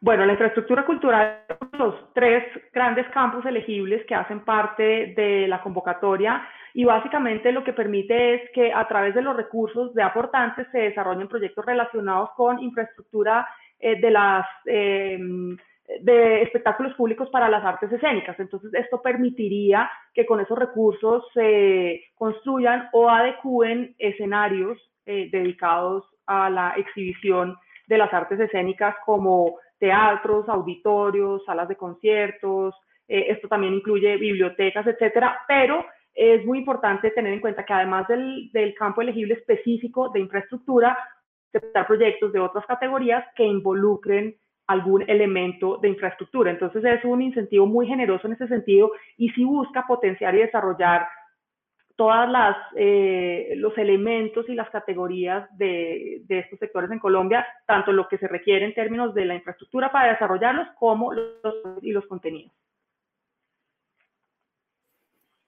Bueno, 0.00 0.24
la 0.24 0.34
infraestructura 0.34 0.86
cultural, 0.86 1.42
los 1.72 2.14
tres 2.14 2.44
grandes 2.72 3.08
campos 3.08 3.44
elegibles 3.44 4.06
que 4.06 4.14
hacen 4.14 4.44
parte 4.44 5.14
de 5.16 5.48
la 5.48 5.60
convocatoria 5.60 6.48
y 6.78 6.84
básicamente 6.84 7.50
lo 7.50 7.64
que 7.64 7.72
permite 7.72 8.34
es 8.34 8.50
que 8.52 8.72
a 8.72 8.86
través 8.86 9.12
de 9.12 9.20
los 9.20 9.36
recursos 9.36 9.92
de 9.94 10.02
aportantes 10.04 10.64
se 10.70 10.78
desarrollen 10.78 11.26
proyectos 11.26 11.66
relacionados 11.66 12.30
con 12.36 12.62
infraestructura 12.62 13.48
eh, 13.80 14.00
de 14.00 14.10
las 14.12 14.46
em, 14.64 15.56
de 16.02 16.42
espectáculos 16.42 16.94
públicos 16.94 17.28
para 17.30 17.48
las 17.48 17.64
artes 17.64 17.90
escénicas. 17.90 18.38
Entonces, 18.38 18.72
esto 18.74 19.02
permitiría 19.02 19.90
que 20.14 20.24
con 20.24 20.38
esos 20.38 20.56
recursos 20.56 21.24
se 21.34 22.00
construyan 22.14 22.88
o 22.92 23.10
adecúen 23.10 23.96
escenarios 23.98 24.78
eh, 25.04 25.30
dedicados 25.32 26.04
a 26.28 26.48
la 26.48 26.74
exhibición 26.76 27.56
de 27.88 27.98
las 27.98 28.14
artes 28.14 28.38
escénicas 28.38 28.94
como 29.04 29.58
teatros, 29.80 30.48
auditorios, 30.48 31.44
salas 31.44 31.66
de 31.66 31.74
conciertos, 31.74 32.72
eh, 33.08 33.26
esto 33.30 33.48
también 33.48 33.74
incluye 33.74 34.16
bibliotecas, 34.16 34.86
etcétera, 34.86 35.40
pero 35.48 35.84
es 36.18 36.44
muy 36.44 36.58
importante 36.58 37.12
tener 37.12 37.32
en 37.32 37.40
cuenta 37.40 37.64
que 37.64 37.72
además 37.72 38.08
del, 38.08 38.50
del 38.52 38.74
campo 38.74 39.02
elegible 39.02 39.34
específico 39.34 40.08
de 40.08 40.18
infraestructura, 40.18 40.98
se 41.52 41.60
proyectos 41.86 42.32
de 42.32 42.40
otras 42.40 42.66
categorías 42.66 43.24
que 43.36 43.44
involucren 43.44 44.36
algún 44.66 45.08
elemento 45.08 45.78
de 45.78 45.88
infraestructura. 45.88 46.50
Entonces 46.50 46.84
es 46.84 47.04
un 47.04 47.22
incentivo 47.22 47.66
muy 47.66 47.86
generoso 47.86 48.26
en 48.26 48.34
ese 48.34 48.48
sentido 48.48 48.90
y 49.16 49.30
si 49.30 49.44
busca 49.44 49.86
potenciar 49.86 50.34
y 50.34 50.40
desarrollar 50.40 51.08
todas 51.96 52.28
las 52.30 52.56
eh, 52.76 53.54
los 53.56 53.76
elementos 53.78 54.48
y 54.48 54.54
las 54.54 54.70
categorías 54.70 55.48
de, 55.56 56.22
de, 56.26 56.40
estos 56.40 56.58
sectores 56.58 56.90
en 56.90 56.98
Colombia, 56.98 57.46
tanto 57.66 57.92
lo 57.92 58.06
que 58.08 58.18
se 58.18 58.28
requiere 58.28 58.66
en 58.66 58.74
términos 58.74 59.14
de 59.14 59.24
la 59.24 59.34
infraestructura 59.34 59.90
para 59.90 60.12
desarrollarlos 60.12 60.68
como 60.78 61.12
los, 61.12 61.32
y 61.82 61.92
los 61.92 62.06
contenidos. 62.06 62.52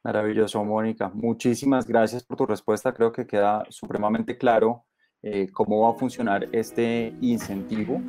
Maravilloso, 0.02 0.64
Mónica. 0.64 1.10
Muchísimas 1.12 1.86
gracias 1.86 2.24
por 2.24 2.38
tu 2.38 2.46
respuesta. 2.46 2.94
Creo 2.94 3.12
que 3.12 3.26
queda 3.26 3.66
supremamente 3.68 4.38
claro 4.38 4.86
eh, 5.22 5.48
cómo 5.52 5.82
va 5.82 5.90
a 5.90 5.92
funcionar 5.92 6.48
este 6.52 7.14
incentivo. 7.20 8.00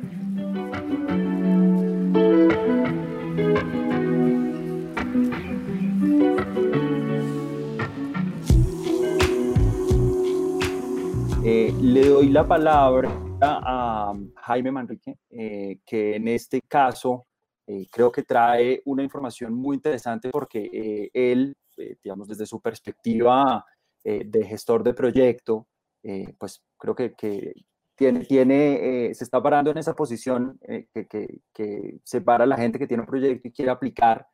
Eh, 11.44 11.74
le 11.82 12.08
doy 12.08 12.30
la 12.30 12.48
palabra 12.48 13.10
a 13.42 14.14
Jaime 14.36 14.72
Manrique, 14.72 15.18
eh, 15.28 15.80
que 15.84 16.16
en 16.16 16.28
este 16.28 16.62
caso 16.62 17.26
creo 17.90 18.10
que 18.12 18.22
trae 18.22 18.82
una 18.84 19.02
información 19.02 19.54
muy 19.54 19.76
interesante 19.76 20.30
porque 20.30 21.10
él, 21.14 21.56
digamos, 22.02 22.28
desde 22.28 22.46
su 22.46 22.60
perspectiva 22.60 23.64
de 24.04 24.44
gestor 24.44 24.82
de 24.82 24.94
proyecto, 24.94 25.68
pues 26.38 26.64
creo 26.76 26.94
que, 26.94 27.12
que 27.14 27.54
tiene, 27.94 28.24
tiene 28.24 29.14
se 29.14 29.24
está 29.24 29.40
parando 29.40 29.70
en 29.70 29.78
esa 29.78 29.94
posición 29.94 30.58
que, 30.92 31.06
que, 31.06 31.40
que, 31.52 32.00
separa 32.02 32.44
a 32.44 32.46
la 32.48 32.56
gente 32.56 32.78
que 32.78 32.86
tiene 32.86 33.02
un 33.02 33.06
proyecto 33.06 33.46
y 33.46 33.52
quiere 33.52 33.70
aplicar. 33.70 34.26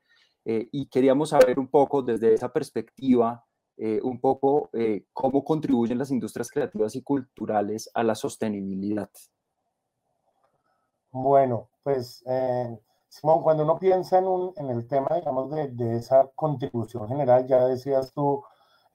y 0.45 0.89
queríamos 0.89 1.31
saber 1.31 1.59
un 1.59 1.69
poco 1.69 2.03
desde 2.03 2.33
esa 2.33 2.51
perspectiva 2.51 3.45
eh, 3.81 4.01
un 4.03 4.21
poco 4.21 4.71
eh, 4.73 5.05
cómo 5.13 5.45
contribuyen 5.45 5.99
las 5.99 6.11
industrias 6.11 6.51
creativas 6.51 6.97
y 6.97 7.03
culturales 7.03 7.89
a 7.95 8.03
la 8.03 8.17
sostenibilidad. 8.17 9.09
Bueno, 11.13 11.71
pues 11.85 12.25
eh, 12.27 12.77
Simón, 13.09 13.43
cuando 13.43 13.65
uno 13.65 13.79
piensa 13.79 14.19
en, 14.19 14.27
un, 14.27 14.53
en 14.57 14.71
el 14.71 14.87
tema, 14.87 15.09
digamos, 15.17 15.51
de, 15.51 15.69
de, 15.69 15.97
esa 15.97 16.29
contribución 16.35 17.09
general, 17.09 17.47
ya 17.47 17.65
decías 17.67 18.13
tú, 18.13 18.45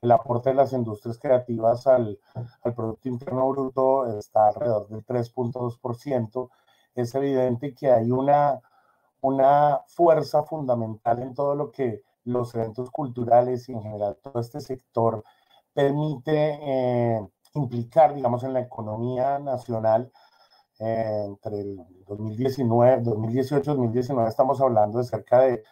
el 0.01 0.11
aporte 0.11 0.49
de 0.49 0.55
las 0.55 0.73
industrias 0.73 1.17
creativas 1.17 1.87
al, 1.87 2.19
al 2.61 2.73
Producto 2.73 3.09
Interno 3.09 3.49
Bruto 3.49 4.17
está 4.17 4.49
alrededor 4.49 4.87
del 4.89 5.05
3.2%. 5.05 6.49
Es 6.95 7.15
evidente 7.15 7.73
que 7.73 7.91
hay 7.91 8.11
una, 8.11 8.61
una 9.21 9.81
fuerza 9.87 10.43
fundamental 10.43 11.21
en 11.21 11.33
todo 11.33 11.55
lo 11.55 11.71
que 11.71 12.03
los 12.25 12.53
eventos 12.55 12.91
culturales 12.91 13.67
y 13.69 13.73
en 13.73 13.81
general 13.81 14.17
todo 14.21 14.39
este 14.39 14.61
sector 14.61 15.23
permite 15.73 16.59
eh, 16.61 17.27
implicar, 17.53 18.13
digamos, 18.13 18.43
en 18.43 18.53
la 18.53 18.61
economía 18.61 19.39
nacional. 19.39 20.11
Eh, 20.85 21.23
entre 21.27 21.61
el 21.61 21.77
2019, 22.05 23.03
2018, 23.03 23.71
2019 23.73 24.29
estamos 24.29 24.59
hablando 24.59 24.97
de 24.97 25.05
cerca 25.05 25.39
de 25.39 25.63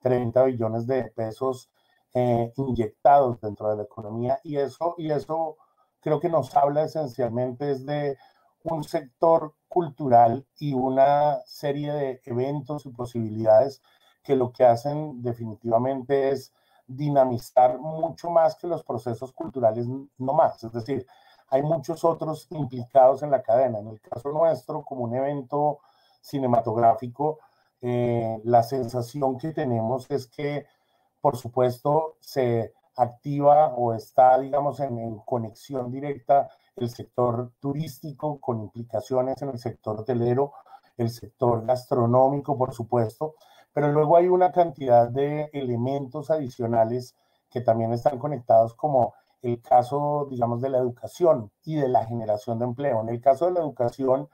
30 0.00 0.42
billones 0.42 0.88
de 0.88 1.04
pesos 1.04 1.70
eh, 2.12 2.52
inyectados 2.56 3.40
dentro 3.40 3.70
de 3.70 3.76
la 3.76 3.84
economía 3.84 4.40
y 4.42 4.56
eso, 4.56 4.96
y 4.98 5.12
eso 5.12 5.56
creo 6.00 6.18
que 6.18 6.28
nos 6.28 6.56
habla 6.56 6.82
esencialmente 6.82 7.70
es 7.70 7.86
de 7.86 8.18
un 8.64 8.82
sector 8.82 9.54
cultural 9.68 10.44
y 10.58 10.74
una 10.74 11.42
serie 11.46 11.92
de 11.92 12.20
eventos 12.24 12.86
y 12.86 12.90
posibilidades 12.90 13.82
que 14.24 14.34
lo 14.34 14.50
que 14.50 14.64
hacen 14.64 15.22
definitivamente 15.22 16.30
es 16.30 16.52
dinamizar 16.88 17.78
mucho 17.78 18.30
más 18.30 18.56
que 18.56 18.66
los 18.66 18.82
procesos 18.82 19.32
culturales 19.32 19.86
no 19.86 20.32
más. 20.32 20.64
Es 20.64 20.72
decir, 20.72 21.06
hay 21.48 21.62
muchos 21.62 22.04
otros 22.04 22.46
implicados 22.50 23.22
en 23.22 23.30
la 23.30 23.42
cadena. 23.42 23.78
En 23.78 23.88
el 23.88 24.00
caso 24.00 24.30
nuestro, 24.30 24.82
como 24.82 25.04
un 25.04 25.14
evento 25.14 25.80
cinematográfico, 26.20 27.38
eh, 27.80 28.40
la 28.44 28.62
sensación 28.62 29.38
que 29.38 29.52
tenemos 29.52 30.10
es 30.10 30.26
que, 30.26 30.66
por 31.20 31.36
supuesto, 31.36 32.16
se 32.20 32.74
activa 32.96 33.74
o 33.76 33.94
está, 33.94 34.38
digamos, 34.38 34.80
en, 34.80 35.18
conexión 35.18 35.90
directa 35.90 36.48
el 36.76 36.90
sector 36.90 37.52
turístico 37.60 38.40
con 38.40 38.60
implicaciones 38.60 39.40
en 39.42 39.50
el 39.50 39.58
sector 39.58 40.00
hotelero, 40.00 40.52
el 40.96 41.10
sector 41.10 41.64
gastronómico, 41.64 42.56
por 42.56 42.72
supuesto, 42.72 43.34
pero 43.72 43.92
luego 43.92 44.16
hay 44.16 44.28
una 44.28 44.52
cantidad 44.52 45.08
de 45.08 45.50
elementos 45.52 46.30
adicionales 46.30 47.14
que 47.50 47.60
también 47.60 47.92
están 47.92 48.18
conectados 48.18 48.74
como 48.74 49.14
el 49.42 49.60
caso, 49.62 50.26
digamos, 50.30 50.60
de 50.60 50.70
la 50.70 50.78
educación 50.78 51.50
y 51.64 51.76
de 51.76 51.88
la 51.88 52.04
generación 52.06 52.58
de 52.58 52.64
empleo. 52.64 53.00
En 53.00 53.08
el 53.08 53.20
caso 53.20 53.46
de 53.46 53.52
la 53.52 53.60
educación, 53.60 54.28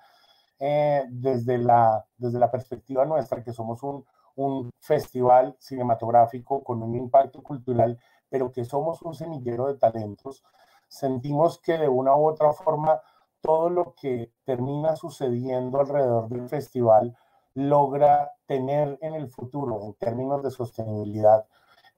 eh, 0.59 1.05
desde, 1.11 1.59
la, 1.59 2.05
desde 2.17 2.39
la 2.39 2.51
perspectiva 2.51 3.05
nuestra, 3.05 3.43
que 3.43 3.53
somos 3.53 3.83
un, 3.83 4.05
un 4.37 4.71
festival 4.79 5.57
cinematográfico 5.59 6.63
con 6.63 6.83
un 6.83 6.95
impacto 6.95 7.43
cultural, 7.43 7.99
pero 8.29 8.53
que 8.53 8.65
somos 8.65 9.03
un 9.03 9.15
semillero 9.15 9.67
de 9.67 9.79
talentos, 9.79 10.43
sentimos 10.89 11.59
que 11.59 11.79
de 11.79 11.89
una 11.89 12.17
u 12.17 12.29
otra 12.29 12.53
forma 12.53 13.01
todo 13.41 13.71
lo 13.71 13.95
que 13.95 14.33
termina 14.45 14.97
sucediendo 14.97 15.81
alrededor 15.81 16.29
del 16.29 16.49
festival 16.49 17.17
logra 17.55 18.33
tener 18.47 18.99
en 19.03 19.15
el 19.15 19.29
futuro, 19.29 19.83
en 19.85 19.95
términos 19.95 20.43
de 20.43 20.51
sostenibilidad, 20.51 21.45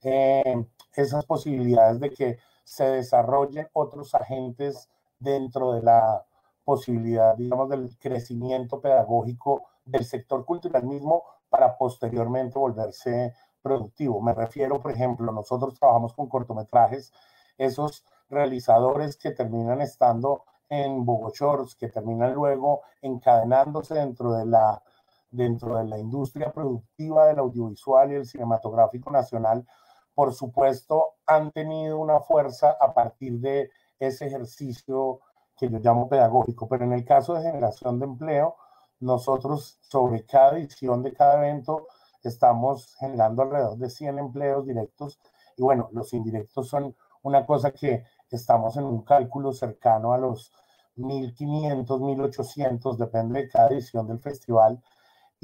eh, 0.03 0.67
esas 0.95 1.25
posibilidades 1.27 2.01
de 2.01 2.11
que 2.11 2.39
se 2.65 2.85
desarrollen 2.85 3.69
otros 3.73 4.15
agentes 4.15 4.89
dentro 5.19 5.73
de 5.73 5.83
la 5.83 6.25
posibilidad, 6.65 7.37
digamos, 7.37 7.69
del 7.69 7.97
crecimiento 7.99 8.81
pedagógico 8.81 9.63
del 9.85 10.05
sector 10.05 10.45
cultural 10.45 10.85
mismo 10.85 11.23
para 11.49 11.77
posteriormente 11.77 12.59
volverse 12.59 13.35
productivo. 13.63 14.21
Me 14.21 14.35
refiero, 14.35 14.81
por 14.81 14.91
ejemplo, 14.91 15.31
nosotros 15.31 15.75
trabajamos 15.75 16.15
con 16.15 16.29
cortometrajes, 16.29 17.13
esos 17.59 18.05
realizadores 18.29 19.17
que 19.17 19.31
terminan 19.31 19.81
estando 19.81 20.45
en 20.69 21.05
Bogochors, 21.05 21.77
que 21.77 21.89
terminan 21.89 22.35
luego 22.35 22.81
encadenándose 23.03 23.95
dentro 23.95 24.33
de 24.33 24.47
la 24.47 24.83
dentro 25.31 25.77
de 25.77 25.85
la 25.85 25.99
industria 25.99 26.53
productiva 26.53 27.27
del 27.27 27.41
audiovisual 27.41 28.13
y 28.13 28.15
el 28.15 28.27
cinematográfico 28.27 29.11
nacional, 29.11 29.67
por 30.15 30.33
supuesto, 30.35 31.15
han 31.27 31.51
tenido 31.53 31.99
una 31.99 32.21
fuerza 32.21 32.77
a 32.81 32.95
partir 32.95 33.41
de 33.41 33.71
ese 33.99 34.27
ejercicio 34.27 35.21
que 35.57 35.69
yo 35.69 35.79
llamo 35.79 36.09
pedagógico. 36.09 36.69
Pero 36.69 36.85
en 36.85 36.93
el 36.93 37.05
caso 37.05 37.35
de 37.35 37.43
generación 37.43 37.99
de 37.99 38.07
empleo, 38.07 38.57
nosotros 39.01 39.79
sobre 39.83 40.25
cada 40.25 40.59
edición 40.59 41.03
de 41.03 41.13
cada 41.13 41.39
evento 41.39 41.87
estamos 42.23 42.95
generando 42.97 43.43
alrededor 43.43 43.77
de 43.77 43.91
100 43.91 44.19
empleos 44.19 44.67
directos 44.67 45.21
y 45.57 45.63
bueno, 45.63 45.89
los 45.93 46.13
indirectos 46.13 46.69
son 46.69 46.97
una 47.23 47.47
cosa 47.47 47.71
que 47.73 48.05
estamos 48.31 48.77
en 48.77 48.85
un 48.85 49.03
cálculo 49.03 49.53
cercano 49.53 50.13
a 50.13 50.19
los 50.19 50.53
1.500, 50.97 51.87
1.800, 51.87 52.97
depende 52.97 53.43
de 53.43 53.49
cada 53.49 53.69
edición 53.69 54.07
del 54.07 54.21
festival, 54.21 54.83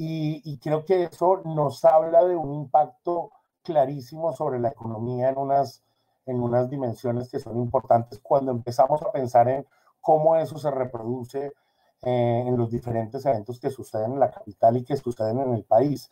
y, 0.03 0.57
creo 0.57 0.83
que 0.83 1.03
eso 1.03 1.43
nos 1.45 1.85
habla 1.85 2.23
de 2.23 2.35
un 2.35 2.55
impacto 2.55 3.31
clarísimo 3.63 4.33
sobre 4.33 4.59
la 4.59 4.69
economía 4.69 5.29
en 5.29 5.37
unas, 5.37 5.83
en 6.25 6.41
unas 6.41 6.69
dimensiones 6.69 7.29
que 7.29 7.39
son 7.39 7.57
importantes 7.57 8.19
cuando 8.19 8.51
empezamos 8.51 9.01
a 9.01 9.11
pensar 9.11 9.49
en 9.49 9.65
cómo 9.99 10.35
eso 10.35 10.57
se 10.57 10.71
reproduce 10.71 11.53
eh, 12.03 12.43
en 12.47 12.57
los 12.57 12.71
diferentes 12.71 13.25
eventos 13.25 13.59
que 13.59 13.69
suceden 13.69 14.13
en 14.13 14.19
la 14.19 14.31
capital 14.31 14.77
y 14.77 14.83
que 14.83 14.97
suceden 14.97 15.39
en 15.39 15.53
el 15.53 15.63
país. 15.63 16.09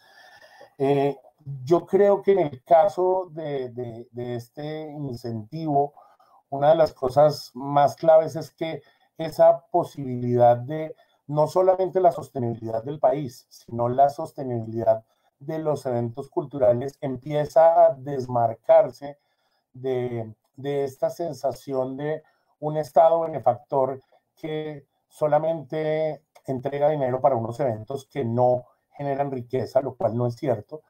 Eh, 0.78 1.18
yo 1.64 1.86
creo 1.86 2.22
que 2.22 2.34
en 2.34 2.40
el 2.40 2.64
caso 2.64 3.30
de, 3.32 3.70
de, 3.70 4.08
de, 4.12 4.36
este 4.36 4.92
incentivo, 4.92 5.94
una 6.50 6.70
de 6.70 6.76
las 6.76 6.94
cosas 6.94 7.52
más 7.56 7.96
claves 7.96 8.36
es 8.36 8.52
que 8.52 8.82
esa 9.18 9.66
posibilidad 9.72 10.58
de 10.58 10.96
no 11.28 11.48
solamente 11.48 12.00
la 12.00 12.12
sostenibilidad 12.12 12.84
del 12.84 13.00
país, 13.00 13.46
sino 13.50 13.90
la 13.90 14.10
sostenibilidad 14.10 15.04
de 15.40 15.60
los 15.60 15.86
eventos 15.86 16.30
culturales 16.30 16.98
empieza 17.02 17.86
a 17.86 17.96
desmarcarse 17.96 19.18
de, 19.74 20.34
esta 20.64 21.10
sensación 21.10 21.96
de 21.98 22.24
un 22.60 22.78
Estado 22.78 23.22
benefactor 23.22 24.02
que 24.36 24.86
solamente 25.08 26.24
entrega 26.46 26.90
dinero 26.90 27.22
para 27.22 27.36
unos 27.36 27.60
eventos 27.60 28.06
que 28.06 28.26
no 28.26 28.66
generan 28.92 29.32
riqueza, 29.32 29.82
lo 29.82 29.96
cual 29.96 30.18
no 30.18 30.28
es 30.28 30.36
cierto, 30.36 30.82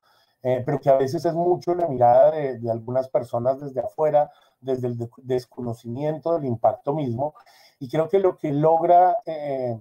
eh, 0.42 0.64
pero 0.66 0.80
que 0.80 0.90
a 0.90 0.96
veces 0.96 1.24
es 1.26 1.34
mucho 1.34 1.76
la 1.76 1.88
mirada 1.88 2.32
de, 2.32 2.72
algunas 2.72 3.08
personas 3.10 3.60
desde 3.60 3.82
afuera, 3.82 4.32
desde 4.60 4.88
el 4.88 5.10
desconocimiento 5.18 6.34
del 6.34 6.46
impacto 6.46 6.94
mismo. 6.94 7.36
Y 7.78 7.90
creo 7.90 8.10
que 8.10 8.20
lo 8.20 8.38
que 8.38 8.52
logra 8.52 9.18
eh, 9.26 9.80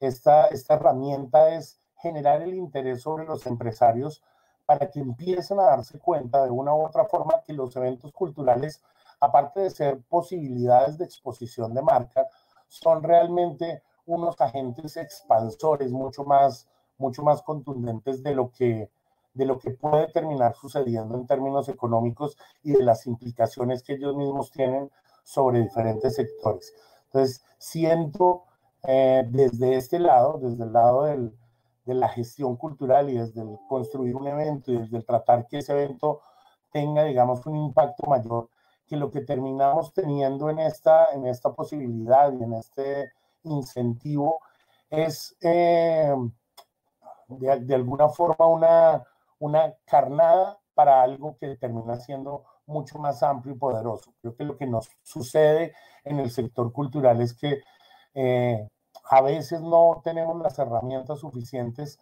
esta, 0.00 0.46
esta 0.46 0.74
herramienta 0.74 1.50
es 1.50 1.80
generar 1.98 2.42
el 2.42 2.54
interés 2.54 3.02
sobre 3.02 3.24
los 3.24 3.46
empresarios 3.46 4.22
para 4.66 4.90
que 4.90 5.00
empiecen 5.00 5.60
a 5.60 5.64
darse 5.64 5.98
cuenta 5.98 6.44
de 6.44 6.50
una 6.50 6.74
u 6.74 6.84
otra 6.84 7.04
forma 7.04 7.42
que 7.46 7.52
los 7.52 7.74
eventos 7.76 8.12
culturales, 8.12 8.82
aparte 9.20 9.60
de 9.60 9.70
ser 9.70 10.00
posibilidades 10.02 10.98
de 10.98 11.04
exposición 11.04 11.72
de 11.72 11.82
marca, 11.82 12.26
son 12.68 13.02
realmente 13.02 13.82
unos 14.06 14.40
agentes 14.40 14.96
expansores 14.96 15.90
mucho 15.92 16.24
más, 16.24 16.68
mucho 16.98 17.22
más 17.22 17.42
contundentes 17.42 18.22
de 18.22 18.34
lo 18.34 18.50
que 18.50 18.90
de 19.34 19.44
lo 19.44 19.58
que 19.58 19.70
puede 19.70 20.08
terminar 20.08 20.54
sucediendo 20.54 21.14
en 21.14 21.26
términos 21.26 21.68
económicos 21.68 22.38
y 22.62 22.72
de 22.72 22.82
las 22.82 23.06
implicaciones 23.06 23.82
que 23.82 23.92
ellos 23.92 24.16
mismos 24.16 24.50
tienen 24.50 24.90
sobre 25.24 25.60
diferentes 25.60 26.14
sectores. 26.14 26.72
Entonces, 27.04 27.44
siento 27.58 28.44
eh, 28.84 29.26
desde 29.28 29.76
este 29.76 29.98
lado, 29.98 30.38
desde 30.38 30.64
el 30.64 30.72
lado 30.72 31.04
del, 31.04 31.36
de 31.86 31.94
la 31.94 32.08
gestión 32.08 32.56
cultural 32.56 33.08
y 33.08 33.14
desde 33.14 33.42
el 33.42 33.58
construir 33.68 34.16
un 34.16 34.26
evento 34.26 34.72
y 34.72 34.78
desde 34.78 34.96
el 34.98 35.06
tratar 35.06 35.46
que 35.46 35.58
ese 35.58 35.72
evento 35.72 36.20
tenga, 36.72 37.04
digamos, 37.04 37.46
un 37.46 37.56
impacto 37.56 38.06
mayor, 38.06 38.50
que 38.86 38.96
lo 38.96 39.10
que 39.10 39.22
terminamos 39.22 39.94
teniendo 39.94 40.50
en 40.50 40.58
esta, 40.58 41.12
en 41.14 41.26
esta 41.26 41.54
posibilidad 41.54 42.32
y 42.32 42.42
en 42.42 42.52
este 42.54 43.12
incentivo 43.44 44.40
es 44.90 45.36
eh, 45.40 46.14
de, 47.28 47.60
de, 47.60 47.74
alguna 47.74 48.08
forma 48.08 48.46
una, 48.46 49.04
una 49.38 49.74
carnada 49.84 50.58
para 50.74 51.02
algo 51.02 51.36
que 51.38 51.56
termina 51.56 51.96
siendo 51.96 52.44
mucho 52.66 52.98
más 52.98 53.22
amplio 53.22 53.54
y 53.54 53.58
poderoso. 53.58 54.12
Creo 54.20 54.36
que 54.36 54.44
lo 54.44 54.56
que 54.56 54.66
nos 54.66 54.90
sucede 55.02 55.72
en 56.04 56.18
el 56.18 56.30
sector 56.30 56.72
cultural 56.72 57.20
es 57.20 57.34
que 57.34 57.60
eh, 58.14 58.68
a 59.08 59.20
veces 59.20 59.60
no 59.60 60.00
tenemos 60.04 60.40
las 60.40 60.58
herramientas 60.58 61.20
suficientes 61.20 62.00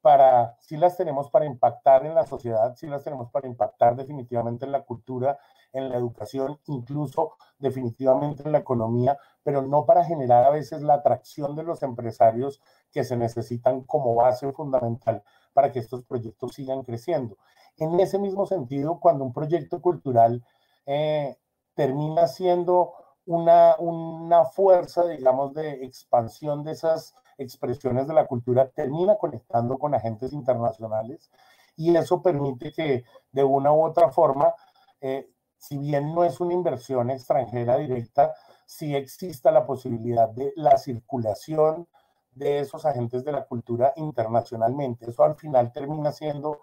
para, 0.00 0.56
sí 0.60 0.76
las 0.76 0.96
tenemos 0.96 1.30
para 1.30 1.46
impactar 1.46 2.06
en 2.06 2.14
la 2.14 2.24
sociedad, 2.24 2.76
sí 2.76 2.86
las 2.86 3.02
tenemos 3.02 3.30
para 3.30 3.48
impactar 3.48 3.96
definitivamente 3.96 4.64
en 4.64 4.72
la 4.72 4.82
cultura, 4.82 5.38
en 5.72 5.88
la 5.88 5.96
educación, 5.96 6.60
incluso 6.66 7.32
definitivamente 7.58 8.44
en 8.44 8.52
la 8.52 8.58
economía, 8.58 9.18
pero 9.42 9.62
no 9.62 9.84
para 9.84 10.04
generar 10.04 10.44
a 10.44 10.50
veces 10.50 10.82
la 10.82 10.94
atracción 10.94 11.56
de 11.56 11.64
los 11.64 11.82
empresarios 11.82 12.60
que 12.92 13.04
se 13.04 13.16
necesitan 13.16 13.82
como 13.82 14.14
base 14.14 14.52
fundamental 14.52 15.22
para 15.52 15.72
que 15.72 15.80
estos 15.80 16.04
proyectos 16.04 16.54
sigan 16.54 16.82
creciendo. 16.82 17.36
En 17.76 17.98
ese 17.98 18.18
mismo 18.18 18.46
sentido, 18.46 19.00
cuando 19.00 19.24
un 19.24 19.32
proyecto 19.32 19.82
cultural 19.82 20.44
eh, 20.86 21.36
termina 21.74 22.28
siendo 22.28 22.94
una, 23.26 23.76
una 23.78 24.44
fuerza, 24.44 25.06
digamos, 25.06 25.52
de 25.54 25.84
expansión 25.84 26.64
de 26.64 26.72
esas 26.72 27.14
expresiones 27.38 28.06
de 28.08 28.14
la 28.14 28.26
cultura, 28.26 28.68
termina 28.70 29.16
conectando 29.16 29.78
con 29.78 29.94
agentes 29.94 30.32
internacionales 30.32 31.30
y 31.76 31.94
eso 31.94 32.22
permite 32.22 32.72
que 32.72 33.04
de 33.32 33.44
una 33.44 33.72
u 33.72 33.84
otra 33.84 34.10
forma, 34.10 34.54
eh, 35.00 35.28
si 35.58 35.76
bien 35.76 36.14
no 36.14 36.24
es 36.24 36.40
una 36.40 36.54
inversión 36.54 37.10
extranjera 37.10 37.76
directa, 37.76 38.34
sí 38.64 38.96
exista 38.96 39.50
la 39.50 39.66
posibilidad 39.66 40.28
de 40.30 40.52
la 40.56 40.78
circulación 40.78 41.86
de 42.32 42.60
esos 42.60 42.84
agentes 42.84 43.24
de 43.24 43.32
la 43.32 43.44
cultura 43.44 43.92
internacionalmente. 43.96 45.10
Eso 45.10 45.24
al 45.24 45.36
final 45.36 45.72
termina 45.72 46.12
siendo 46.12 46.60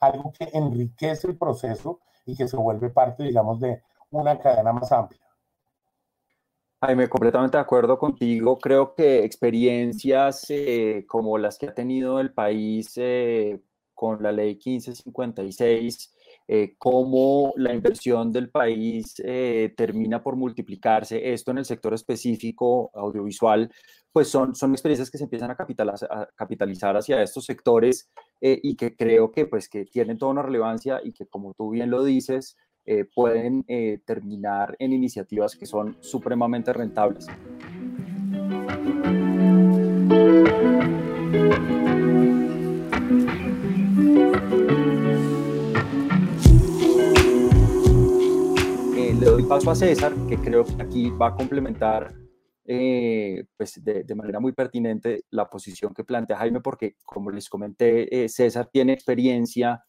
algo 0.00 0.32
que 0.32 0.50
enriquece 0.52 1.28
el 1.28 1.38
proceso 1.38 2.00
y 2.24 2.36
que 2.36 2.48
se 2.48 2.56
vuelve 2.56 2.90
parte, 2.90 3.24
digamos, 3.24 3.60
de 3.60 3.82
una 4.10 4.38
cadena 4.38 4.72
más 4.72 4.90
amplia. 4.92 5.20
Jaime, 6.82 7.08
completamente 7.08 7.56
de 7.56 7.62
acuerdo 7.62 7.98
contigo. 7.98 8.58
Creo 8.58 8.94
que 8.94 9.24
experiencias 9.24 10.44
eh, 10.50 11.04
como 11.08 11.38
las 11.38 11.58
que 11.58 11.68
ha 11.68 11.74
tenido 11.74 12.20
el 12.20 12.32
país 12.34 12.92
eh, 12.96 13.60
con 13.94 14.22
la 14.22 14.30
ley 14.30 14.54
1556, 14.54 16.14
eh, 16.48 16.76
cómo 16.78 17.52
la 17.56 17.74
inversión 17.74 18.30
del 18.30 18.50
país 18.50 19.14
eh, 19.24 19.74
termina 19.76 20.22
por 20.22 20.36
multiplicarse, 20.36 21.32
esto 21.32 21.50
en 21.50 21.58
el 21.58 21.64
sector 21.64 21.92
específico 21.94 22.90
audiovisual, 22.94 23.68
pues 24.12 24.28
son, 24.28 24.54
son 24.54 24.72
experiencias 24.72 25.10
que 25.10 25.18
se 25.18 25.24
empiezan 25.24 25.50
a 25.50 25.56
capitalizar, 25.56 26.08
a 26.12 26.28
capitalizar 26.36 26.96
hacia 26.96 27.20
estos 27.22 27.44
sectores 27.46 28.10
eh, 28.40 28.60
y 28.62 28.76
que 28.76 28.94
creo 28.94 29.32
que, 29.32 29.46
pues, 29.46 29.68
que 29.68 29.86
tienen 29.86 30.18
toda 30.18 30.32
una 30.32 30.42
relevancia 30.42 31.00
y 31.02 31.12
que, 31.12 31.26
como 31.26 31.52
tú 31.54 31.70
bien 31.70 31.90
lo 31.90 32.04
dices, 32.04 32.56
pueden 33.14 33.64
terminar 34.04 34.76
en 34.78 34.92
iniciativas 34.92 35.56
que 35.56 35.66
son 35.66 35.96
supremamente 36.00 36.72
rentables. 36.72 37.26
le 49.18 49.26
doy 49.26 49.44
paso 49.44 49.70
a 49.70 49.74
César, 49.74 50.12
que 50.28 50.36
creo 50.36 50.64
que 50.64 50.82
aquí 50.82 51.10
va 51.10 51.28
a 51.28 51.34
complementar 51.34 52.14
eh, 52.66 53.44
pues 53.56 53.82
de, 53.82 54.14
manera 54.14 54.40
muy 54.40 54.52
pertinente 54.52 55.24
la 55.30 55.48
posición 55.48 55.94
que 55.94 56.04
plantea 56.04 56.36
Jaime, 56.36 56.60
porque 56.60 56.96
como 57.04 57.30
les 57.30 57.48
comenté, 57.48 58.24
eh, 58.24 58.28
César 58.28 58.68
tiene 58.70 58.92
experiencia 58.92 59.84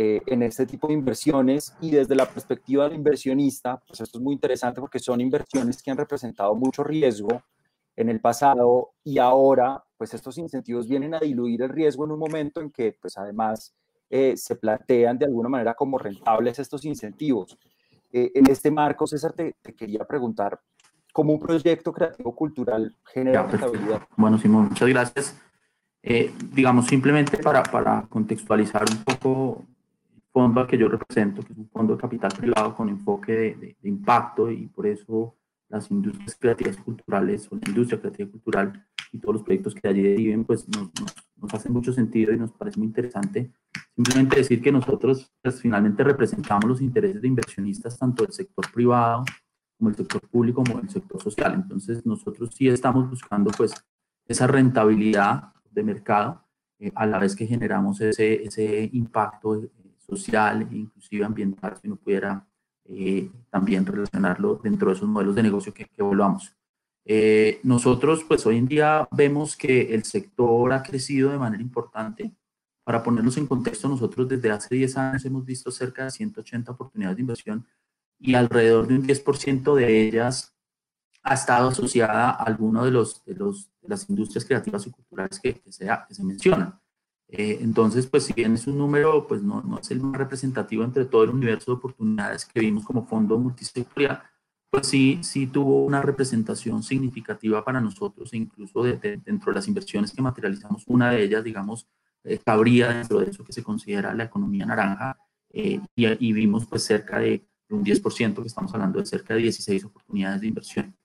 eh, 0.00 0.22
en 0.26 0.44
este 0.44 0.64
tipo 0.64 0.86
de 0.86 0.94
inversiones 0.94 1.74
y 1.80 1.90
desde 1.90 2.14
la 2.14 2.24
perspectiva 2.26 2.84
del 2.84 2.94
inversionista, 2.94 3.82
pues 3.84 4.00
esto 4.00 4.18
es 4.18 4.22
muy 4.22 4.34
interesante 4.34 4.80
porque 4.80 5.00
son 5.00 5.20
inversiones 5.20 5.82
que 5.82 5.90
han 5.90 5.96
representado 5.96 6.54
mucho 6.54 6.84
riesgo 6.84 7.42
en 7.96 8.08
el 8.08 8.20
pasado 8.20 8.92
y 9.02 9.18
ahora 9.18 9.82
pues 9.96 10.14
estos 10.14 10.38
incentivos 10.38 10.86
vienen 10.86 11.14
a 11.14 11.18
diluir 11.18 11.62
el 11.62 11.70
riesgo 11.70 12.04
en 12.04 12.12
un 12.12 12.20
momento 12.20 12.60
en 12.60 12.70
que 12.70 12.96
pues 13.00 13.18
además 13.18 13.74
se 14.08 14.56
plantean 14.56 15.18
de 15.18 15.26
alguna 15.26 15.48
manera 15.48 15.74
como 15.74 15.98
rentables 15.98 16.60
estos 16.60 16.84
incentivos. 16.84 17.58
Eh, 18.12 18.30
en 18.34 18.48
este 18.48 18.70
marco, 18.70 19.06
César, 19.06 19.32
te, 19.32 19.54
quería 19.76 20.04
preguntar, 20.04 20.60
¿cómo 21.12 21.32
un 21.32 21.40
proyecto 21.40 21.92
creativo 21.92 22.36
cultural 22.36 22.94
genera 23.04 23.46
rentabilidad? 23.46 24.02
Bueno, 24.16 24.38
Simón, 24.38 24.68
muchas 24.68 24.88
gracias. 24.88 25.40
Eh, 26.02 26.32
digamos, 26.52 26.86
simplemente 26.86 27.38
para, 27.38 27.64
para 27.64 28.06
contextualizar 28.08 28.84
un 28.90 29.04
poco 29.04 29.66
fondo 30.38 30.60
al 30.60 30.66
que 30.68 30.78
yo 30.78 30.88
represento, 30.88 31.42
que 31.42 31.52
es 31.52 31.58
un 31.58 31.68
fondo 31.68 31.94
de 31.94 32.00
capital 32.00 32.30
privado 32.38 32.74
con 32.74 32.88
enfoque 32.88 33.32
de, 33.32 33.76
de 33.80 33.88
impacto 33.88 34.50
y 34.50 34.68
por 34.68 34.86
eso 34.86 35.34
las 35.68 35.90
industrias 35.90 36.36
creativas 36.38 36.78
y 36.78 36.82
culturales 36.82 37.48
o 37.50 37.56
la 37.56 37.68
industria 37.68 38.00
creativa 38.00 38.28
y 38.28 38.32
cultural 38.32 38.86
y 39.12 39.18
todos 39.18 39.34
los 39.34 39.42
proyectos 39.42 39.74
que 39.74 39.88
allí 39.88 40.02
deriven, 40.02 40.44
pues 40.44 40.68
nos, 40.68 40.90
nos, 41.00 41.14
nos 41.36 41.54
hace 41.54 41.68
mucho 41.70 41.92
sentido 41.92 42.32
y 42.32 42.38
nos 42.38 42.52
parece 42.52 42.78
muy 42.78 42.86
interesante. 42.86 43.50
Simplemente 43.96 44.36
decir 44.36 44.62
que 44.62 44.70
nosotros 44.70 45.32
pues, 45.42 45.60
finalmente 45.60 46.04
representamos 46.04 46.66
los 46.66 46.80
intereses 46.80 47.20
de 47.20 47.28
inversionistas 47.28 47.98
tanto 47.98 48.22
del 48.22 48.32
sector 48.32 48.70
privado 48.72 49.24
como 49.76 49.90
del 49.90 49.96
sector 49.96 50.20
público 50.28 50.62
como 50.62 50.80
del 50.80 50.90
sector 50.90 51.20
social. 51.20 51.54
Entonces 51.54 52.06
nosotros 52.06 52.50
sí 52.54 52.68
estamos 52.68 53.10
buscando 53.10 53.50
pues 53.56 53.74
esa 54.26 54.46
rentabilidad 54.46 55.52
de 55.70 55.82
mercado 55.82 56.44
eh, 56.78 56.92
a 56.94 57.06
la 57.06 57.18
vez 57.18 57.34
que 57.34 57.46
generamos 57.46 58.00
ese, 58.00 58.44
ese 58.44 58.88
impacto 58.92 59.56
eh, 59.56 59.70
social 60.08 60.62
e 60.70 60.76
inclusive 60.76 61.24
ambiental 61.24 61.76
si 61.80 61.86
uno 61.86 61.96
pudiera 61.96 62.46
eh, 62.84 63.30
también 63.50 63.84
relacionarlo 63.84 64.60
dentro 64.62 64.88
de 64.88 64.96
esos 64.96 65.08
modelos 65.08 65.34
de 65.34 65.42
negocio 65.42 65.74
que, 65.74 65.84
que. 65.84 66.02
Eh, 67.10 67.60
nosotros, 67.62 68.24
pues 68.28 68.44
hoy 68.46 68.58
en 68.58 68.66
día 68.66 69.08
vemos 69.12 69.56
que 69.56 69.94
el 69.94 70.04
sector 70.04 70.72
ha 70.72 70.82
crecido 70.82 71.30
de 71.30 71.38
manera 71.38 71.62
importante. 71.62 72.34
Para 72.84 73.02
ponernos 73.02 73.36
en 73.36 73.46
contexto, 73.46 73.88
nosotros 73.88 74.28
desde 74.28 74.50
hace 74.50 74.74
10 74.74 74.96
años 74.96 75.24
hemos 75.24 75.44
visto 75.44 75.70
cerca 75.70 76.04
de 76.04 76.10
180 76.10 76.72
oportunidades 76.72 77.16
de 77.16 77.22
inversión 77.22 77.66
y 78.18 78.34
alrededor 78.34 78.86
de 78.86 78.94
un 78.94 79.06
10% 79.06 79.74
de 79.74 80.06
ellas 80.06 80.54
ha 81.22 81.34
estado 81.34 81.68
asociada 81.68 82.30
a 82.30 82.44
alguno 82.44 82.84
de, 82.84 82.90
los, 82.90 83.24
de, 83.24 83.34
los, 83.34 83.70
de 83.82 83.88
las 83.88 84.08
industrias 84.08 84.44
creativas 84.44 84.86
y 84.86 84.90
culturales 84.90 85.38
que, 85.40 85.54
que, 85.54 85.70
que 85.70 86.14
se 86.14 86.24
mencionan. 86.24 86.80
Eh, 87.30 87.58
entonces, 87.60 88.06
pues 88.06 88.24
si 88.24 88.32
bien 88.32 88.54
es 88.54 88.66
un 88.66 88.78
número, 88.78 89.26
pues 89.26 89.42
no, 89.42 89.62
no, 89.62 89.78
es 89.78 89.90
el 89.90 90.00
más 90.00 90.16
representativo 90.16 90.82
entre 90.82 91.04
todo 91.04 91.24
el 91.24 91.30
universo 91.30 91.72
de 91.72 91.76
oportunidades 91.76 92.46
que 92.46 92.60
vimos 92.60 92.84
como 92.84 93.06
fondo 93.06 93.38
multisectorial, 93.38 94.22
pues 94.70 94.86
sí, 94.86 95.18
sí 95.22 95.46
tuvo 95.46 95.84
una 95.84 96.00
representación 96.02 96.82
significativa 96.82 97.64
para 97.64 97.80
nosotros, 97.80 98.32
incluso 98.32 98.82
de, 98.82 99.20
dentro 99.24 99.52
de 99.52 99.56
las 99.56 99.68
inversiones 99.68 100.12
que 100.12 100.22
materializamos, 100.22 100.84
una 100.86 101.10
de 101.10 101.22
ellas, 101.22 101.44
digamos, 101.44 101.86
eh, 102.24 102.38
cabría 102.44 102.88
dentro 102.88 103.20
de 103.20 103.30
eso 103.30 103.44
que 103.44 103.52
se 103.52 103.62
considera 103.62 104.14
la 104.14 104.24
economía 104.24 104.66
naranja, 104.66 105.18
eh, 105.50 105.80
y, 105.96 106.32
vimos 106.32 106.66
pues 106.66 106.84
cerca 106.84 107.18
de 107.18 107.46
un 107.70 107.84
10%, 107.84 108.42
que 108.42 108.48
estamos 108.48 108.72
hablando 108.74 108.98
de 109.00 109.06
cerca 109.06 109.34
de 109.34 109.40
16 109.40 109.84
oportunidades 109.84 110.40
de 110.40 110.46
inversión. 110.46 110.96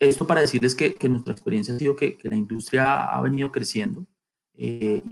esto 0.00 0.26
para 0.26 0.40
decirles 0.40 0.74
que, 0.74 0.94
que, 0.94 1.08
nuestra 1.08 1.32
experiencia 1.32 1.74
ha 1.74 1.78
sido 1.78 1.96
que, 1.96 2.16
que 2.16 2.28
la 2.28 2.36
industria 2.36 3.04
ha 3.04 3.20
venido 3.22 3.50
creciendo, 3.52 4.06
eh, 4.56 5.02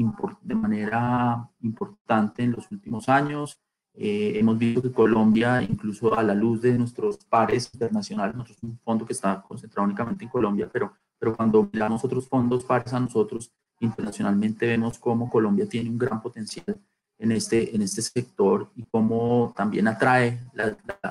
de 0.42 0.54
manera 0.54 1.48
importante 1.60 2.42
en 2.42 2.52
los 2.52 2.70
últimos 2.70 3.08
años. 3.08 3.58
Eh, 3.94 4.38
hemos 4.38 4.56
visto 4.56 4.80
que 4.80 4.92
Colombia, 4.92 5.62
incluso 5.62 6.16
a 6.16 6.22
la 6.22 6.34
luz 6.34 6.62
de 6.62 6.78
nuestros 6.78 7.18
pares 7.18 7.70
internacionales, 7.74 8.34
nosotros 8.34 8.58
somos 8.58 8.76
un 8.76 8.80
fondo 8.82 9.04
que 9.04 9.12
está 9.12 9.42
concentrado 9.42 9.84
únicamente 9.86 10.24
en 10.24 10.30
Colombia, 10.30 10.68
pero, 10.72 10.94
pero 11.18 11.36
cuando 11.36 11.68
miramos 11.70 12.02
otros 12.04 12.26
fondos 12.26 12.64
pares 12.64 12.92
a 12.94 13.00
nosotros 13.00 13.52
internacionalmente, 13.80 14.66
vemos 14.66 14.98
cómo 14.98 15.28
Colombia 15.28 15.68
tiene 15.68 15.90
un 15.90 15.98
gran 15.98 16.22
potencial 16.22 16.80
en 17.18 17.32
este, 17.32 17.74
en 17.74 17.82
este 17.82 18.00
sector 18.00 18.70
y 18.76 18.84
cómo 18.84 19.52
también 19.56 19.86
atrae 19.88 20.40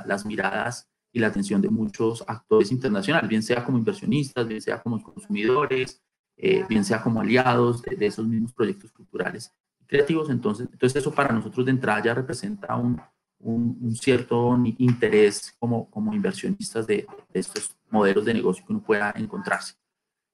las 0.05 0.25
miradas 0.25 0.89
y 1.13 1.19
la 1.19 1.27
atención 1.27 1.61
de 1.61 1.69
muchos 1.69 2.23
actores 2.27 2.71
internacionales, 2.71 3.29
bien 3.29 3.43
sea 3.43 3.63
como 3.63 3.77
inversionistas, 3.77 4.47
bien 4.47 4.61
sea 4.61 4.81
como 4.81 5.01
consumidores, 5.03 6.01
eh, 6.43 6.65
bien 6.67 6.83
sea 6.83 7.03
como 7.03 7.21
aliados 7.21 7.83
de, 7.83 8.03
esos 8.03 8.25
mismos 8.27 8.51
proyectos 8.51 8.91
culturales 8.91 9.53
y 9.79 9.85
creativos. 9.85 10.31
Entonces, 10.31 10.67
entonces 10.71 10.99
eso 10.99 11.13
para 11.13 11.33
nosotros 11.33 11.67
de 11.67 11.71
entrada 11.71 12.01
ya 12.03 12.15
representa 12.15 12.75
un, 12.75 12.99
un, 13.39 13.95
cierto 13.95 14.57
interés 14.79 15.55
como, 15.59 15.87
como 15.91 16.13
inversionistas 16.13 16.87
de, 16.87 17.05
de, 17.31 17.39
estos 17.39 17.77
modelos 17.91 18.25
de 18.25 18.33
negocio 18.33 18.65
que 18.65 18.73
uno 18.73 18.81
pueda 18.81 19.13
encontrarse. 19.17 19.75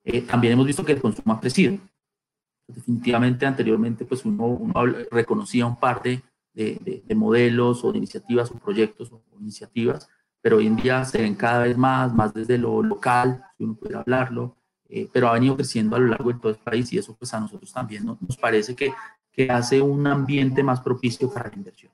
Eh, 0.06 0.22
también 0.22 0.54
hemos 0.54 0.66
visto 0.66 0.86
que 0.86 0.94
el 0.94 1.02
consumo 1.02 1.34
ha 1.34 1.42
crecido. 1.42 1.78
Definitivamente 2.68 3.46
anteriormente 3.46 4.06
pues 4.06 4.24
uno, 4.24 4.46
uno 4.46 4.74
reconocía 5.12 5.66
un 5.66 5.78
par 5.78 6.02
de, 6.02 6.22
de, 6.54 7.04
de, 7.06 7.16
modelos 7.16 7.84
o 7.84 7.92
de 7.92 7.98
iniciativas 7.98 8.50
o 8.52 8.56
proyectos 8.56 9.12
o, 9.12 9.22
iniciativas, 9.40 10.10
pero 10.42 10.58
hoy 10.58 10.68
en 10.68 10.78
día 10.78 11.04
se 11.04 11.22
ven 11.22 11.36
cada 11.36 11.64
vez 11.64 11.78
más, 11.78 12.14
más 12.14 12.34
desde 12.34 12.58
lo 12.58 12.82
local, 12.82 13.44
si 13.58 13.66
uno 13.66 13.76
puede 13.76 13.96
hablarlo, 13.96 14.57
eh, 14.90 15.08
pero 15.12 15.28
ha 15.28 15.34
venido 15.34 15.56
creciendo 15.56 15.96
a 15.96 16.00
lo 16.00 16.08
largo 16.08 16.32
de 16.32 16.40
todo 16.40 16.52
el 16.52 16.58
país 16.58 16.92
y 16.94 16.98
eso 16.98 17.16
pues 17.16 17.34
a 17.34 17.40
nosotros 17.40 17.72
también 17.72 18.06
nos 18.06 18.38
parece 18.38 18.76
que, 18.76 18.94
que 19.32 19.50
hace 19.50 19.82
un 19.82 20.08
ambiente 20.08 20.64
más 20.64 20.82
propicio 20.82 21.32
para 21.32 21.50
la 21.50 21.56
inversión. 21.56 21.92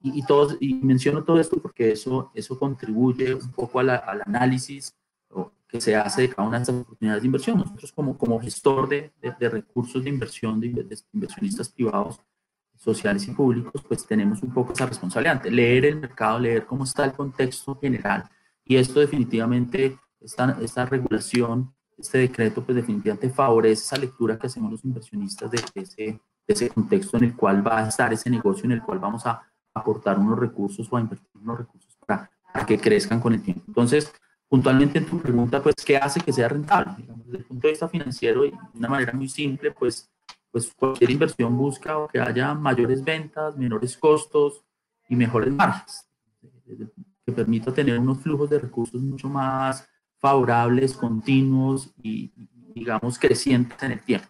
Y, 0.00 0.18
y, 0.18 0.22
todos, 0.26 0.56
y 0.60 0.74
menciono 0.74 1.24
todo 1.24 1.40
esto 1.40 1.56
porque 1.56 1.92
eso, 1.92 2.30
eso 2.34 2.58
contribuye 2.58 3.34
un 3.34 3.50
poco 3.52 3.80
al 3.80 3.90
análisis 4.26 4.94
que 5.74 5.80
se 5.80 5.96
hace 5.96 6.22
de 6.22 6.28
cada 6.28 6.46
una 6.46 6.58
de 6.58 6.62
estas 6.62 6.76
oportunidades 6.76 7.22
de 7.22 7.26
inversión. 7.26 7.58
Nosotros 7.58 7.90
como, 7.90 8.16
como 8.16 8.38
gestor 8.38 8.88
de, 8.88 9.12
de, 9.20 9.48
recursos 9.48 10.04
de 10.04 10.08
inversión, 10.08 10.60
de, 10.60 10.68
de, 10.68 10.98
inversionistas 11.12 11.68
privados, 11.68 12.20
sociales 12.76 13.26
y 13.26 13.32
públicos, 13.32 13.82
pues 13.88 14.06
tenemos 14.06 14.40
un 14.44 14.52
poco 14.52 14.72
esa 14.72 14.86
responsabilidad, 14.86 15.44
leer 15.46 15.86
el 15.86 15.96
mercado, 15.96 16.38
leer 16.38 16.64
cómo 16.64 16.84
está 16.84 17.04
el 17.04 17.12
contexto 17.12 17.76
general. 17.80 18.22
Y 18.64 18.76
esto 18.76 19.00
definitivamente, 19.00 19.98
esta, 20.20 20.56
esta 20.60 20.86
regulación 20.86 21.74
este 21.98 22.18
decreto 22.18 22.64
pues 22.64 22.76
definitivamente 22.76 23.30
favorece 23.30 23.82
esa 23.82 23.96
lectura 23.96 24.38
que 24.38 24.46
hacemos 24.46 24.72
los 24.72 24.84
inversionistas 24.84 25.50
de 25.50 25.62
ese, 25.74 26.02
de 26.04 26.20
ese 26.46 26.68
contexto 26.70 27.16
en 27.16 27.24
el 27.24 27.36
cual 27.36 27.66
va 27.66 27.84
a 27.84 27.88
estar 27.88 28.12
ese 28.12 28.30
negocio, 28.30 28.64
en 28.64 28.72
el 28.72 28.82
cual 28.82 28.98
vamos 28.98 29.26
a 29.26 29.42
aportar 29.74 30.18
unos 30.18 30.38
recursos 30.38 30.88
o 30.90 30.96
a 30.96 31.00
invertir 31.00 31.28
unos 31.34 31.58
recursos 31.58 31.96
para, 32.06 32.30
que 32.66 32.78
crezcan 32.78 33.20
con 33.20 33.34
el 33.34 33.42
tiempo. 33.42 33.64
Entonces, 33.66 34.12
puntualmente 34.48 34.98
en 34.98 35.06
tu 35.06 35.18
pregunta, 35.20 35.62
pues, 35.62 35.74
¿qué 35.84 35.96
hace 35.96 36.20
que 36.20 36.32
sea 36.32 36.48
rentable? 36.48 37.04
desde 37.24 37.38
el 37.38 37.44
punto 37.44 37.66
de 37.66 37.72
vista 37.72 37.88
financiero, 37.88 38.44
y 38.44 38.50
de 38.50 38.58
una 38.74 38.88
manera 38.88 39.12
muy 39.12 39.28
simple, 39.28 39.72
pues, 39.72 40.10
pues 40.50 40.72
cualquier 40.74 41.10
inversión 41.10 41.56
busca 41.56 41.96
que 42.12 42.20
haya 42.20 42.54
mayores 42.54 43.02
ventas, 43.02 43.56
menores 43.56 43.96
costos 43.96 44.62
y 45.08 45.16
mejores 45.16 45.52
margens, 45.52 46.06
que 47.26 47.32
permita 47.32 47.72
tener 47.72 47.98
unos 47.98 48.20
flujos 48.20 48.50
de 48.50 48.60
recursos 48.60 49.02
mucho 49.02 49.28
más 49.28 49.88
favorables, 50.24 50.94
continuos 50.94 51.92
y, 52.02 52.32
digamos, 52.74 53.18
crecientes 53.18 53.82
en 53.82 53.92
el 53.92 54.00
tiempo. 54.00 54.26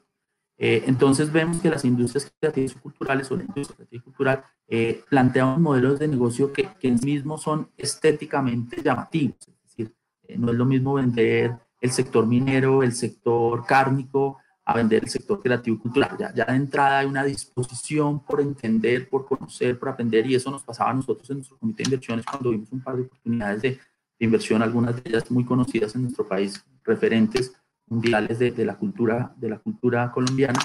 Eh, 0.59 0.83
entonces 0.88 1.30
vemos 1.30 1.59
que 1.59 1.70
las 1.70 1.85
industrias 1.85 2.33
creativas 2.40 2.72
y 2.72 2.80
culturales 2.80 3.30
o 3.30 3.37
la 3.37 3.44
industria 3.44 3.76
creativa 3.76 4.00
y 4.00 4.04
cultural 4.04 4.44
eh, 4.66 5.04
plantean 5.09 5.62
modelos 5.62 6.00
de 6.00 6.09
negocio 6.09 6.52
que, 6.52 6.68
que 6.80 6.90
mismos 6.90 7.42
son 7.42 7.70
estéticamente 7.76 8.83
llamativos. 8.83 9.37
Es 9.46 9.62
decir, 9.62 9.94
eh, 10.24 10.37
no 10.37 10.50
es 10.50 10.57
lo 10.57 10.64
mismo 10.64 10.94
vender 10.94 11.61
el 11.80 11.90
sector 11.92 12.26
minero, 12.26 12.83
el 12.83 12.92
sector 12.92 13.64
cárnico, 13.64 14.38
a 14.64 14.74
vender 14.74 15.04
el 15.04 15.11
sector 15.11 15.40
creativo 15.40 15.76
y 15.76 15.78
cultural. 15.78 16.16
Ya, 16.18 16.35
ya 16.35 16.44
de 16.44 16.57
entrada 16.57 16.98
hay 16.98 17.07
una 17.07 17.22
disposición 17.22 18.24
por 18.24 18.40
entender, 18.40 19.09
por 19.09 19.26
conocer, 19.26 19.78
por 19.78 19.90
aprender, 19.90 20.26
y 20.28 20.35
eso 20.35 20.50
nos 20.50 20.64
pasaba 20.64 20.90
a 20.90 20.94
nosotros 20.94 21.30
en 21.30 21.37
nuestro 21.37 21.57
comité 21.57 21.85
de 21.85 21.90
inversiones 21.90 22.26
cuando 22.26 22.50
vimos 22.50 22.72
un 22.72 22.83
par 22.83 22.96
de 22.96 23.02
oportunidades 23.02 23.62
de, 23.62 23.78
de 24.18 24.27
inversión, 24.27 24.62
algunas 24.62 24.96
de 24.96 25.11
ellas 25.11 25.31
muy 25.31 25.44
conocidas 25.44 25.94
en 25.94 26.03
nuestro 26.03 26.27
país, 26.27 26.64
referentes 26.85 27.53
mundiales 27.87 28.38
de, 28.38 28.50
de 28.50 28.64
la, 28.64 28.77
cultura, 28.77 29.35
de 29.37 29.48
la 29.50 29.59
cultura 29.59 30.11
colombiana, 30.12 30.61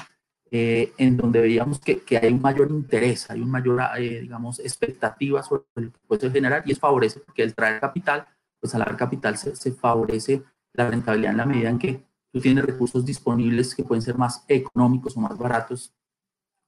eh, 0.51 0.93
en 0.97 1.15
donde 1.15 1.41
veíamos 1.41 1.79
que, 1.79 2.01
que, 2.01 2.17
hay 2.17 2.33
un 2.33 2.41
mayor 2.41 2.71
interés, 2.71 3.29
hay 3.29 3.41
un 3.41 3.51
mayor, 3.51 3.81
eh, 3.97 4.21
digamos, 4.21 4.59
expectativa 4.59 5.43
sobre 5.43 5.63
lo 5.75 5.91
que 5.91 5.99
puede 6.07 6.31
generar 6.31 6.63
y 6.65 6.71
es 6.71 6.79
favorece 6.79 7.19
porque 7.19 7.43
el 7.43 7.53
traer 7.53 7.79
capital, 7.79 8.25
pues 8.59 8.73
al 8.73 8.97
capital 8.97 9.37
se, 9.37 9.55
se 9.55 9.71
favorece 9.71 10.41
la 10.73 10.89
rentabilidad 10.89 11.31
en 11.31 11.37
la 11.37 11.45
medida 11.45 11.69
en 11.69 11.77
que 11.77 12.03
tú 12.31 12.39
tienes 12.39 12.65
recursos 12.65 13.05
disponibles 13.05 13.75
que 13.75 13.83
pueden 13.83 14.01
ser 14.01 14.17
más 14.17 14.43
económicos 14.47 15.15
o 15.17 15.19
más 15.19 15.37
baratos, 15.37 15.93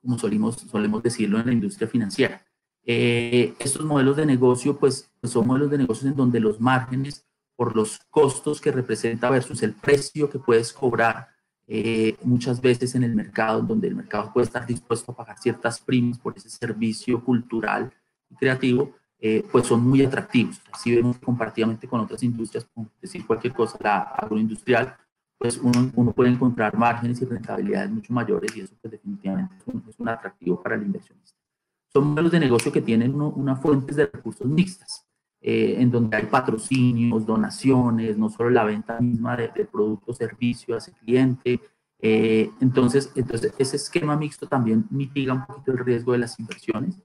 como 0.01 0.17
solimos, 0.19 0.57
solemos 0.57 1.01
decirlo 1.01 1.39
en 1.39 1.47
la 1.47 1.53
industria 1.53 1.87
financiera. 1.87 2.45
Eh, 2.85 3.53
estos 3.59 3.85
modelos 3.85 4.17
de 4.17 4.25
negocio, 4.25 4.77
pues, 4.77 5.11
son 5.23 5.47
modelos 5.47 5.69
de 5.69 5.77
negocios 5.77 6.11
en 6.11 6.15
donde 6.15 6.39
los 6.39 6.59
márgenes 6.59 7.25
por 7.55 7.75
los 7.75 7.99
costos 8.09 8.59
que 8.59 8.71
representa 8.71 9.29
versus 9.29 9.61
el 9.61 9.73
precio 9.73 10.29
que 10.29 10.39
puedes 10.39 10.73
cobrar 10.73 11.29
eh, 11.67 12.17
muchas 12.23 12.59
veces 12.59 12.95
en 12.95 13.03
el 13.03 13.15
mercado, 13.15 13.61
donde 13.61 13.87
el 13.87 13.95
mercado 13.95 14.31
puede 14.33 14.45
estar 14.45 14.65
dispuesto 14.65 15.11
a 15.11 15.15
pagar 15.15 15.37
ciertas 15.37 15.79
primas 15.79 16.17
por 16.17 16.35
ese 16.35 16.49
servicio 16.49 17.23
cultural 17.23 17.93
y 18.29 18.35
creativo, 18.35 18.95
eh, 19.19 19.45
pues 19.51 19.67
son 19.67 19.87
muy 19.87 20.03
atractivos. 20.03 20.59
Si 20.79 20.95
vemos 20.95 21.17
comparativamente 21.19 21.87
con 21.87 22.01
otras 22.01 22.23
industrias, 22.23 22.67
como 22.73 22.89
decir 22.99 23.25
cualquier 23.25 23.53
cosa, 23.53 23.77
la 23.79 23.99
agroindustrial, 23.99 24.97
pues 25.37 25.57
uno, 25.57 25.91
uno, 25.95 26.11
puede 26.11 26.31
encontrar 26.31 26.75
márgenes 26.75 27.21
y 27.21 27.25
rentabilidades 27.25 27.91
mucho 27.91 28.11
mayores 28.11 28.55
y 28.57 28.61
eso 28.61 28.75
pues 28.81 28.91
definitivamente 28.91 29.55
es 29.57 29.67
un, 29.67 29.83
es 29.87 29.99
un 29.99 30.09
atractivo 30.09 30.61
para 30.61 30.75
el 30.75 30.83
inversionista. 30.83 31.40
Son 31.93 32.07
modelos 32.07 32.31
de 32.31 32.39
negocio 32.39 32.71
que 32.71 32.81
tienen 32.81 33.19
unas 33.19 33.61
fuentes 33.61 33.95
de 33.95 34.05
recursos 34.05 34.47
mixtas 34.47 35.05
eh, 35.41 35.75
en 35.79 35.91
donde 35.91 36.15
hay 36.17 36.25
patrocinios, 36.27 37.25
donaciones, 37.25 38.17
no 38.17 38.29
solo 38.29 38.49
la 38.49 38.63
venta 38.63 38.99
misma 39.01 39.35
de, 39.35 39.49
de 39.49 39.65
producto 39.65 40.13
servicio 40.13 40.75
a 40.75 40.77
ese 40.77 40.93
cliente. 40.93 41.59
Eh, 41.99 42.49
entonces, 42.61 43.11
entonces, 43.15 43.53
ese 43.57 43.75
esquema 43.75 44.15
mixto 44.15 44.47
también 44.47 44.85
mitiga 44.89 45.33
un 45.33 45.45
poquito 45.45 45.71
el 45.71 45.79
riesgo 45.79 46.13
de 46.13 46.19
las 46.19 46.39
inversiones 46.39 46.95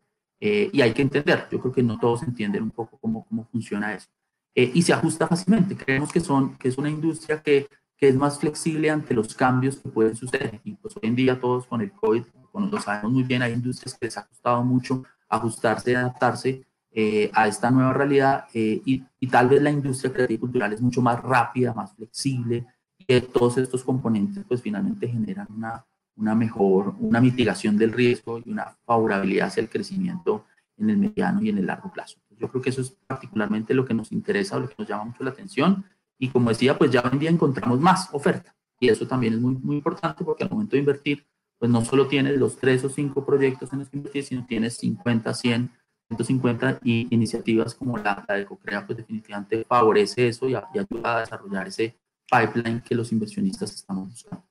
eh, 0.41 0.71
y 0.73 0.81
hay 0.81 0.93
que 0.93 1.03
entender, 1.03 1.47
yo 1.51 1.61
creo 1.61 1.73
que 1.73 1.83
no 1.83 1.99
todos 1.99 2.23
entienden 2.23 2.63
un 2.63 2.71
poco 2.71 2.99
cómo, 2.99 3.27
cómo 3.27 3.45
funciona 3.45 3.95
eso. 3.95 4.09
Eh, 4.55 4.71
y 4.75 4.83
se 4.83 4.93
ajusta 4.93 5.27
fácilmente, 5.27 5.77
creemos 5.77 6.13
que, 6.13 6.21
son, 6.21 6.57
que 6.57 6.69
es 6.69 6.79
una 6.79 6.89
industria 6.89 7.43
que, 7.43 7.69
que 7.97 8.09
es 8.09 8.17
más 8.17 8.39
flexible 8.39 8.91
ante 8.91 9.15
los 9.15 9.35
cambios 9.35 9.77
que 9.79 9.89
pueden 9.89 10.17
suceder. 10.17 10.61
Y 10.65 10.75
pues 10.75 10.97
hoy 10.97 11.09
en 11.09 11.17
día 11.17 11.41
todos 11.41 11.67
con 11.67 11.81
el 11.81 11.93
COVID, 11.93 12.25
como 12.57 12.69
lo 12.69 12.81
sabemos 12.81 13.13
muy 13.13 13.23
bien, 13.23 13.43
hay 13.43 13.53
industrias 13.53 13.99
que 13.99 14.07
les 14.07 14.17
ha 14.17 14.27
costado 14.27 14.65
mucho 14.65 15.05
ajustarse 15.29 15.95
adaptarse 15.95 16.65
eh, 16.91 17.31
a 17.35 17.49
esta 17.49 17.71
nueva 17.71 17.93
realidad 17.93 18.47
eh, 18.55 18.81
y, 18.83 19.05
y, 19.21 19.27
tal 19.27 19.51
vez 19.51 19.61
la 19.61 19.71
industria 19.71 20.11
creativa 20.11 20.37
y 20.37 20.41
cultural 20.41 20.73
es 20.73 20.81
mucho 20.81 21.03
más 21.03 21.23
rápida, 21.23 21.75
más 21.75 21.95
flexible 21.95 22.67
y 22.97 23.21
todos 23.21 23.59
estos 23.59 23.85
componentes 23.85 24.43
pues 24.49 24.63
finalmente 24.63 25.07
generan 25.07 25.47
una, 25.55 25.85
una 26.17 26.35
mejor, 26.35 26.95
una 26.99 27.21
mitigación 27.21 27.77
del 27.77 27.93
riesgo 27.93 28.39
y 28.39 28.49
una 28.49 28.75
favorabilidad 28.87 29.49
hacia 29.49 29.61
el 29.61 29.69
crecimiento 29.69 30.47
en 30.79 30.89
el 30.89 30.97
mediano 30.97 31.43
y 31.43 31.51
en 31.51 31.59
el 31.59 31.67
largo 31.67 31.93
plazo. 31.93 32.19
Yo 32.39 32.49
creo 32.49 32.63
que 32.63 32.71
eso 32.71 32.81
es 32.81 32.97
particularmente 33.07 33.75
lo 33.75 33.85
que 33.85 33.93
nos 33.93 34.13
interesa 34.13 34.57
o 34.57 34.61
lo 34.61 34.69
que 34.71 34.77
nos 34.79 34.89
llama 34.89 35.05
mucho 35.05 35.23
la 35.23 35.31
atención 35.33 35.85
y 36.19 36.29
como 36.31 36.49
decía 36.49 36.79
pues 36.79 36.91
ya 36.91 37.03
hoy 37.03 37.11
en 37.13 37.19
día 37.19 37.31
encontramos 37.31 37.79
más 37.81 38.09
oferta 38.15 38.57
y 38.81 38.89
eso 38.89 39.07
también 39.07 39.35
es 39.35 39.41
muy, 39.41 39.57
muy 39.57 39.77
importante 39.77 40.25
porque 40.25 40.45
al 40.45 40.51
momento 40.51 40.73
de 40.73 40.81
invertir 40.81 41.27
pues 41.59 41.71
no 41.71 41.85
solo 41.85 42.07
tienes 42.07 42.39
los 42.39 42.57
tres 42.57 42.85
o 42.85 42.89
cinco 42.89 43.25
proyectos 43.25 43.73
en 43.73 43.81
los 43.81 43.89
que 43.89 43.97
invertir, 43.97 44.25
sino 44.25 44.47
tienes 44.47 44.77
50, 44.79 45.35
100 45.35 45.71
150 46.09 46.81
y 46.85 47.13
iniciativas 47.13 47.75
como 47.75 47.99
la, 47.99 48.25
de 48.29 48.47
Cocrea, 48.47 48.87
pues 48.87 48.99
definitivamente 48.99 49.65
favorece 49.65 50.29
eso 50.29 50.49
y, 50.49 50.53
y, 50.53 50.79
ayuda 50.79 51.17
a 51.17 51.21
desarrollar 51.21 51.67
ese 51.67 51.97
pipeline 52.31 52.81
que 52.81 52.95
los 52.95 53.11
inversionistas 53.13 53.75
estamos 53.75 54.09
buscando. 54.09 54.45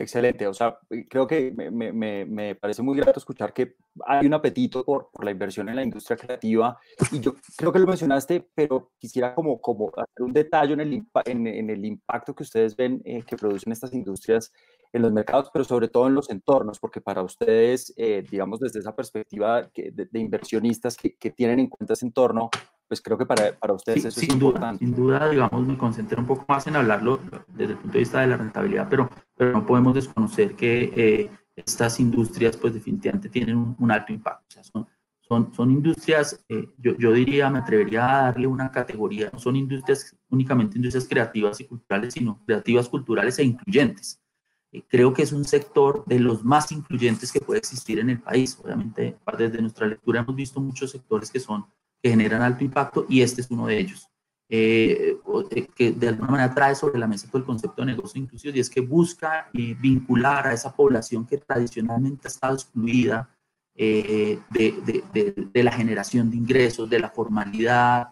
Excelente, 0.00 0.46
o 0.46 0.54
sea, 0.54 0.78
creo 1.08 1.26
que 1.26 1.50
me, 1.50 1.92
me, 1.92 2.24
me, 2.24 2.54
parece 2.54 2.82
muy 2.82 2.96
grato 2.96 3.18
escuchar 3.18 3.52
que 3.52 3.74
hay 4.06 4.26
un 4.26 4.34
apetito 4.34 4.84
por, 4.84 5.10
por, 5.10 5.24
la 5.24 5.32
inversión 5.32 5.68
en 5.68 5.74
la 5.74 5.82
industria 5.82 6.16
creativa. 6.16 6.78
Y 7.10 7.18
yo 7.18 7.34
creo 7.56 7.72
que 7.72 7.80
lo 7.80 7.86
mencionaste, 7.86 8.48
pero 8.54 8.92
quisiera 8.96 9.34
como, 9.34 9.60
como 9.60 9.90
hacer 9.96 10.22
un 10.22 10.32
detalle 10.32 10.74
en 10.74 10.80
el, 10.80 11.02
en, 11.24 11.46
en 11.48 11.70
el 11.70 11.84
impacto 11.84 12.32
que 12.32 12.44
ustedes 12.44 12.76
ven 12.76 13.02
eh, 13.04 13.24
que 13.26 13.36
producen 13.36 13.72
estas 13.72 13.92
industrias 13.92 14.52
en 14.92 15.02
los 15.02 15.12
mercados, 15.12 15.50
pero 15.52 15.64
sobre 15.64 15.88
todo 15.88 16.06
en 16.06 16.14
los 16.14 16.30
entornos, 16.30 16.78
porque 16.78 17.00
para 17.00 17.22
ustedes, 17.22 17.92
eh, 17.96 18.24
digamos, 18.30 18.60
desde 18.60 18.78
esa 18.78 18.94
perspectiva 18.94 19.68
de, 19.74 20.08
de 20.10 20.20
inversionistas 20.20 20.96
que, 20.96 21.16
que, 21.16 21.30
tienen 21.30 21.58
en 21.58 21.66
cuenta 21.66 21.94
ese 21.94 22.06
entorno, 22.06 22.50
pues 22.88 23.02
creo 23.02 23.18
que 23.18 23.26
para, 23.26 23.52
para 23.52 23.74
ustedes 23.74 24.02
sí, 24.02 24.08
eso 24.08 24.20
sin 24.20 24.30
es 24.30 24.38
duda, 24.38 24.48
importante. 24.48 24.84
Sin 24.84 24.94
duda, 24.94 25.28
digamos, 25.28 25.66
me 25.66 25.76
concentré 25.76 26.18
un 26.18 26.26
poco 26.26 26.44
más 26.48 26.66
en 26.66 26.76
hablarlo 26.76 27.20
desde 27.48 27.72
el 27.72 27.78
punto 27.78 27.92
de 27.92 27.98
vista 27.98 28.20
de 28.20 28.26
la 28.26 28.36
rentabilidad, 28.36 28.88
pero, 28.88 29.10
pero 29.36 29.52
no 29.52 29.66
podemos 29.66 29.94
desconocer 29.94 30.54
que 30.56 30.92
eh, 30.96 31.30
estas 31.54 32.00
industrias, 32.00 32.56
pues 32.56 32.74
definitivamente 32.74 33.28
tienen 33.28 33.56
un, 33.56 33.76
un 33.78 33.90
alto 33.90 34.12
impacto. 34.12 34.46
O 34.48 34.50
sea, 34.50 34.64
son, 34.64 34.86
son, 35.20 35.52
son 35.52 35.70
industrias, 35.70 36.42
eh, 36.48 36.68
yo, 36.78 36.96
yo 36.96 37.12
diría, 37.12 37.50
me 37.50 37.58
atrevería 37.58 38.04
a 38.04 38.22
darle 38.24 38.46
una 38.46 38.70
categoría, 38.70 39.28
no 39.32 39.38
son 39.38 39.56
industrias 39.56 40.16
únicamente 40.30 40.78
industrias 40.78 41.06
creativas 41.06 41.60
y 41.60 41.66
culturales, 41.66 42.14
sino 42.14 42.42
creativas, 42.46 42.88
culturales 42.88 43.38
e 43.38 43.44
incluyentes 43.44 44.20
creo 44.88 45.14
que 45.14 45.22
es 45.22 45.32
un 45.32 45.44
sector 45.44 46.04
de 46.06 46.18
los 46.18 46.44
más 46.44 46.70
influyentes 46.72 47.32
que 47.32 47.40
puede 47.40 47.58
existir 47.58 47.98
en 47.98 48.10
el 48.10 48.20
país. 48.20 48.58
Obviamente, 48.62 49.16
desde 49.38 49.60
nuestra 49.60 49.86
lectura 49.86 50.20
hemos 50.20 50.36
visto 50.36 50.60
muchos 50.60 50.90
sectores 50.90 51.30
que 51.30 51.40
son 51.40 51.66
que 52.02 52.10
generan 52.10 52.42
alto 52.42 52.64
impacto 52.64 53.06
y 53.08 53.22
este 53.22 53.40
es 53.40 53.50
uno 53.50 53.66
de 53.66 53.78
ellos. 53.78 54.08
Eh, 54.50 55.18
que 55.76 55.92
de 55.92 56.08
alguna 56.08 56.30
manera 56.30 56.54
trae 56.54 56.74
sobre 56.74 56.98
la 56.98 57.06
mesa 57.06 57.28
todo 57.28 57.36
el 57.38 57.44
concepto 57.44 57.82
de 57.82 57.92
negocio 57.92 58.18
inclusivo 58.18 58.56
y 58.56 58.60
es 58.60 58.70
que 58.70 58.80
busca 58.80 59.50
eh, 59.52 59.76
vincular 59.78 60.46
a 60.46 60.54
esa 60.54 60.74
población 60.74 61.26
que 61.26 61.36
tradicionalmente 61.36 62.26
ha 62.26 62.30
estado 62.30 62.54
excluida 62.54 63.28
eh, 63.74 64.38
de, 64.48 64.72
de, 64.86 65.04
de, 65.12 65.48
de, 65.52 65.62
la 65.62 65.70
generación 65.70 66.30
de 66.30 66.36
ingresos, 66.38 66.88
de 66.88 66.98
la 66.98 67.10
formalidad, 67.10 68.08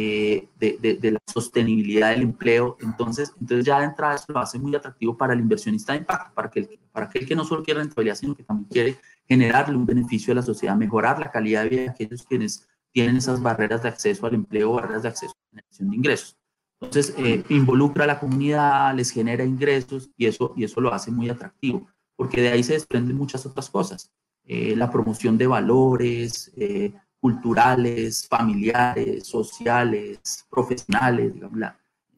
eh, 0.00 0.48
de, 0.60 1.10
la 1.10 1.18
sostenibilidad 1.26 2.10
del 2.10 2.22
empleo. 2.22 2.76
Entonces, 2.80 3.32
entonces 3.40 3.66
ya 3.66 3.80
de 3.80 3.86
entrada 3.86 4.14
eso 4.14 4.26
lo 4.28 4.38
hace 4.38 4.58
muy 4.58 4.76
atractivo 4.76 5.16
para 5.16 5.32
el 5.32 5.40
inversionista 5.40 5.92
de 5.92 6.00
impacto, 6.00 6.32
para 6.34 6.46
aquel, 6.46 6.78
para 6.92 7.06
aquel 7.06 7.26
que 7.26 7.34
no 7.34 7.44
solo 7.44 7.64
quiere 7.64 7.80
rentabilidad, 7.80 8.14
sino 8.14 8.36
que 8.36 8.44
también 8.44 8.68
quiere 8.68 8.98
generarle 9.26 9.76
un 9.76 9.86
beneficio 9.86 10.32
a 10.32 10.36
la 10.36 10.42
sociedad, 10.42 10.76
mejorar 10.76 11.18
la 11.18 11.32
calidad 11.32 11.64
de 11.64 11.68
vida 11.70 11.82
de 11.82 11.88
aquellos 11.88 12.22
quienes 12.24 12.68
tienen 12.92 13.16
esas 13.16 13.42
barreras 13.42 13.82
de 13.82 13.88
acceso 13.88 14.26
al 14.26 14.34
empleo, 14.34 14.72
barreras 14.72 15.02
de 15.02 15.08
acceso 15.08 15.32
a 15.32 15.56
la 15.56 15.62
generación 15.62 15.90
de 15.90 15.96
ingresos. 15.96 16.36
Entonces, 16.80 17.14
eh, 17.18 17.44
involucra 17.48 18.04
a 18.04 18.06
la 18.06 18.20
comunidad, 18.20 18.94
les 18.94 19.10
genera 19.10 19.44
ingresos 19.44 20.10
y 20.16 20.26
eso, 20.26 20.54
y 20.56 20.64
eso 20.64 20.80
lo 20.80 20.92
hace 20.92 21.10
muy 21.10 21.28
atractivo, 21.28 21.88
porque 22.16 22.40
de 22.40 22.50
ahí 22.50 22.62
se 22.62 22.74
desprenden 22.74 23.16
muchas 23.16 23.44
otras 23.46 23.68
cosas. 23.68 24.12
Eh, 24.44 24.74
la 24.76 24.90
promoción 24.90 25.36
de 25.36 25.46
valores, 25.46 26.52
eh, 26.56 26.94
culturales, 27.20 28.26
familiares, 28.28 29.26
sociales, 29.26 30.46
profesionales, 30.48 31.34
digamos. 31.34 31.58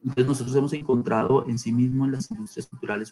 Entonces 0.01 0.25
nosotros 0.25 0.55
hemos 0.55 0.73
encontrado 0.73 1.47
en 1.47 1.59
sí 1.59 1.71
mismo 1.71 2.05
en 2.05 2.13
las 2.13 2.29
industrias 2.31 2.67
culturales 2.67 3.11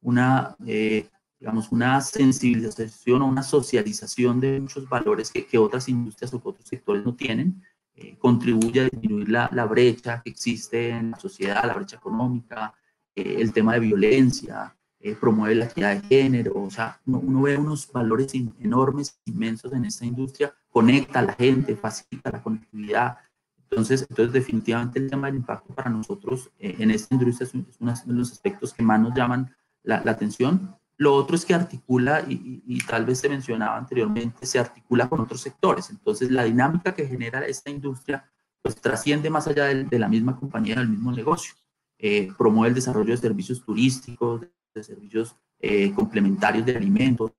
una, 0.00 0.56
eh, 0.66 1.08
digamos, 1.40 1.70
una 1.70 2.00
sensibilización 2.00 3.22
o 3.22 3.26
una 3.26 3.42
socialización 3.42 4.40
de 4.40 4.60
muchos 4.60 4.88
valores 4.88 5.30
que, 5.30 5.46
que 5.46 5.58
otras 5.58 5.88
industrias 5.88 6.32
o 6.34 6.40
otros 6.42 6.66
sectores 6.66 7.04
no 7.04 7.14
tienen. 7.14 7.62
Eh, 7.94 8.16
contribuye 8.18 8.80
a 8.80 8.84
disminuir 8.84 9.28
la, 9.28 9.50
la, 9.52 9.64
brecha 9.64 10.22
que 10.22 10.30
existe 10.30 10.90
en 10.90 11.10
la 11.10 11.18
sociedad, 11.18 11.64
la 11.64 11.74
brecha 11.74 11.96
económica, 11.96 12.72
eh, 13.14 13.36
el 13.40 13.52
tema 13.52 13.74
de 13.74 13.80
violencia, 13.80 14.76
eh, 15.00 15.14
promueve 15.14 15.54
la 15.54 15.66
equidad 15.66 15.94
de 15.94 16.08
género, 16.08 16.54
o 16.56 16.70
sea, 16.70 17.00
uno, 17.06 17.42
ve 17.42 17.56
unos 17.56 17.90
valores 17.92 18.32
enormes, 18.34 19.20
inmensos 19.26 19.72
en 19.72 19.84
esta 19.84 20.04
industria, 20.04 20.52
conecta 20.68 21.20
a 21.20 21.22
la 21.22 21.34
gente, 21.34 21.76
facilita 21.76 22.32
la 22.32 22.42
conectividad. 22.42 23.18
Entonces, 23.56 24.04
entonces 24.10 24.32
definitivamente 24.32 24.98
el 24.98 25.08
tema 25.08 25.28
del 25.28 25.36
impacto 25.36 25.72
para 25.72 25.88
nosotros 25.88 26.50
eh, 26.58 26.74
en 26.80 26.90
esta 26.90 27.14
industria 27.14 27.46
es, 27.46 27.54
uno 27.78 27.94
de 28.06 28.12
los 28.12 28.32
aspectos 28.32 28.74
que 28.74 28.82
más 28.82 29.00
nos 29.00 29.14
llaman 29.14 29.54
la, 29.84 30.02
la 30.04 30.10
atención. 30.10 30.76
Lo 30.98 31.14
otro 31.14 31.36
es 31.36 31.44
que 31.44 31.54
articula, 31.54 32.24
y, 32.28 32.62
y, 32.66 32.78
tal 32.80 33.06
vez 33.06 33.20
se 33.20 33.28
mencionaba 33.28 33.78
anteriormente, 33.78 34.44
se 34.44 34.58
articula 34.58 35.08
con 35.08 35.20
otros 35.20 35.40
sectores. 35.40 35.90
Entonces, 35.90 36.30
la 36.30 36.44
dinámica 36.44 36.94
que 36.94 37.06
genera 37.06 37.46
esta 37.46 37.70
industria 37.70 38.28
pues 38.60 38.74
trasciende 38.76 39.30
más 39.30 39.46
allá 39.46 39.66
de, 39.66 39.84
de 39.84 39.98
la 39.98 40.08
misma 40.08 40.36
compañía, 40.36 40.74
del 40.74 40.88
mismo 40.88 41.12
negocio. 41.12 41.54
Eh, 41.98 42.32
promueve 42.36 42.68
el 42.68 42.74
desarrollo 42.74 43.10
de 43.10 43.16
servicios 43.16 43.64
turísticos, 43.64 44.42
de 44.74 44.82
servicios 44.82 45.34
eh, 45.58 45.92
complementarios 45.92 46.64
de 46.64 46.76
alimentos, 46.76 47.32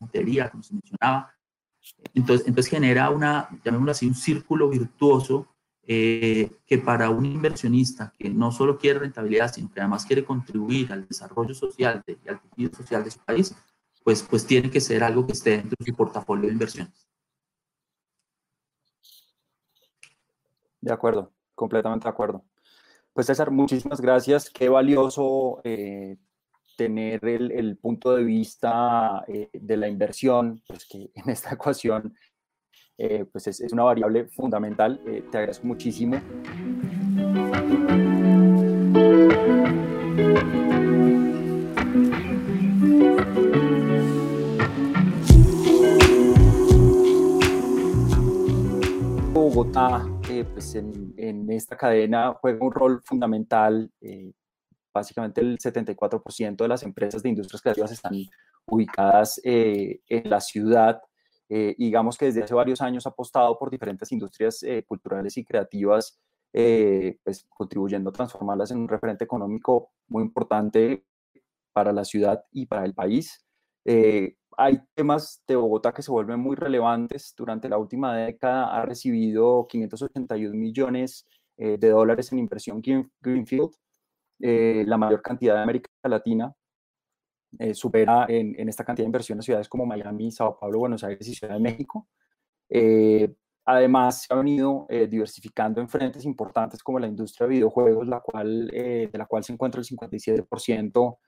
montería, 0.00 0.50
como 0.50 0.62
se 0.62 0.74
mencionaba. 0.74 1.32
Entonces, 2.12 2.46
entonces 2.46 2.70
genera 2.70 3.10
una, 3.10 3.48
llamémoslo 3.64 3.92
así, 3.92 4.06
un 4.06 4.14
círculo 4.14 4.68
virtuoso 4.68 5.53
eh, 5.86 6.50
que 6.66 6.78
para 6.78 7.10
un 7.10 7.26
inversionista 7.26 8.12
que 8.18 8.30
no 8.30 8.50
solo 8.52 8.78
quiere 8.78 9.00
rentabilidad, 9.00 9.52
sino 9.52 9.70
que 9.70 9.80
además 9.80 10.06
quiere 10.06 10.24
contribuir 10.24 10.92
al 10.92 11.06
desarrollo 11.06 11.54
social 11.54 12.02
de, 12.06 12.18
y 12.24 12.28
al 12.28 12.40
tejido 12.40 12.74
social 12.74 13.04
de 13.04 13.10
su 13.10 13.20
país, 13.20 13.54
pues, 14.02 14.22
pues 14.22 14.46
tiene 14.46 14.70
que 14.70 14.80
ser 14.80 15.04
algo 15.04 15.26
que 15.26 15.32
esté 15.32 15.50
dentro 15.50 15.76
de 15.78 15.84
su 15.84 15.94
portafolio 15.94 16.46
de 16.46 16.52
inversiones. 16.52 17.08
De 20.80 20.92
acuerdo, 20.92 21.32
completamente 21.54 22.04
de 22.04 22.10
acuerdo. 22.10 22.44
Pues 23.12 23.26
César, 23.26 23.50
muchísimas 23.50 24.00
gracias. 24.00 24.50
Qué 24.50 24.68
valioso 24.68 25.60
eh, 25.64 26.16
tener 26.76 27.24
el, 27.24 27.52
el, 27.52 27.76
punto 27.76 28.14
de 28.14 28.24
vista 28.24 29.24
eh, 29.28 29.48
de 29.52 29.76
la 29.76 29.88
inversión, 29.88 30.62
pues 30.66 30.86
que 30.86 31.10
en 31.14 31.30
esta 31.30 31.50
ecuación 31.54 32.14
eh, 32.96 33.24
pues 33.30 33.46
es, 33.48 33.60
una 33.72 33.82
variable 33.82 34.26
fundamental. 34.28 35.00
Eh, 35.06 35.24
te 35.30 35.38
agradezco 35.38 35.66
muchísimo. 35.66 36.20
Bogotá, 49.32 50.06
eh, 50.30 50.44
pues 50.44 50.74
en, 50.76 51.50
esta 51.50 51.76
cadena 51.76 52.34
juega 52.40 52.64
un 52.64 52.72
rol 52.72 53.02
fundamental 53.04 53.90
básicamente 54.92 55.40
el 55.40 55.58
74% 55.58 56.56
de 56.56 56.68
las 56.68 56.82
empresas 56.84 57.22
de 57.22 57.28
industrias 57.28 57.60
creativas 57.60 57.92
están 57.92 58.14
ubicadas 58.66 59.40
en 59.44 60.30
la 60.30 60.40
ciudad. 60.40 61.00
Eh, 61.48 61.74
digamos 61.78 62.16
que 62.16 62.26
desde 62.26 62.42
hace 62.42 62.54
varios 62.54 62.80
años 62.80 63.06
ha 63.06 63.10
apostado 63.10 63.58
por 63.58 63.70
diferentes 63.70 64.10
industrias 64.12 64.62
eh, 64.62 64.84
culturales 64.86 65.36
y 65.36 65.44
creativas, 65.44 66.18
eh, 66.52 67.18
pues 67.22 67.46
contribuyendo 67.48 68.10
a 68.10 68.12
transformarlas 68.12 68.70
en 68.70 68.78
un 68.78 68.88
referente 68.88 69.24
económico 69.24 69.92
muy 70.08 70.22
importante 70.22 71.04
para 71.72 71.92
la 71.92 72.04
ciudad 72.04 72.44
y 72.52 72.66
para 72.66 72.84
el 72.84 72.94
país. 72.94 73.44
Eh, 73.84 74.36
hay 74.56 74.80
temas 74.94 75.42
de 75.46 75.56
Bogotá 75.56 75.92
que 75.92 76.02
se 76.02 76.10
vuelven 76.12 76.40
muy 76.40 76.56
relevantes. 76.56 77.34
Durante 77.36 77.68
la 77.68 77.78
última 77.78 78.16
década 78.16 78.74
ha 78.74 78.86
recibido 78.86 79.66
581 79.68 80.54
millones 80.54 81.26
de 81.56 81.88
dólares 81.88 82.32
en 82.32 82.40
inversión 82.40 82.82
Greenfield, 83.20 83.70
eh, 84.40 84.84
la 84.86 84.98
mayor 84.98 85.22
cantidad 85.22 85.54
de 85.54 85.62
América 85.62 85.88
Latina, 86.02 86.52
eh, 87.58 87.74
supera 87.74 88.26
en, 88.28 88.58
en, 88.58 88.68
esta 88.68 88.84
cantidad 88.84 89.04
de 89.04 89.08
inversión 89.08 89.38
a 89.38 89.42
ciudades 89.42 89.68
como 89.68 89.86
Miami, 89.86 90.30
Sao 90.30 90.58
Paulo, 90.58 90.80
Buenos 90.80 91.04
Aires 91.04 91.26
y 91.28 91.34
Ciudad 91.34 91.54
de 91.54 91.60
México. 91.60 92.08
Eh, 92.68 93.34
además, 93.64 94.22
se 94.22 94.34
ha 94.34 94.36
venido 94.36 94.86
eh, 94.88 95.06
diversificando 95.06 95.80
en 95.80 95.88
frentes 95.88 96.24
importantes 96.24 96.82
como 96.82 96.98
la 96.98 97.06
industria 97.06 97.46
de 97.46 97.54
videojuegos, 97.54 98.06
la 98.06 98.20
cual, 98.20 98.66
de 98.68 99.10
la 99.12 99.26
cual 99.26 99.44
se 99.44 99.52
encuentra 99.52 99.80
el 99.80 99.86
57% 99.86 101.18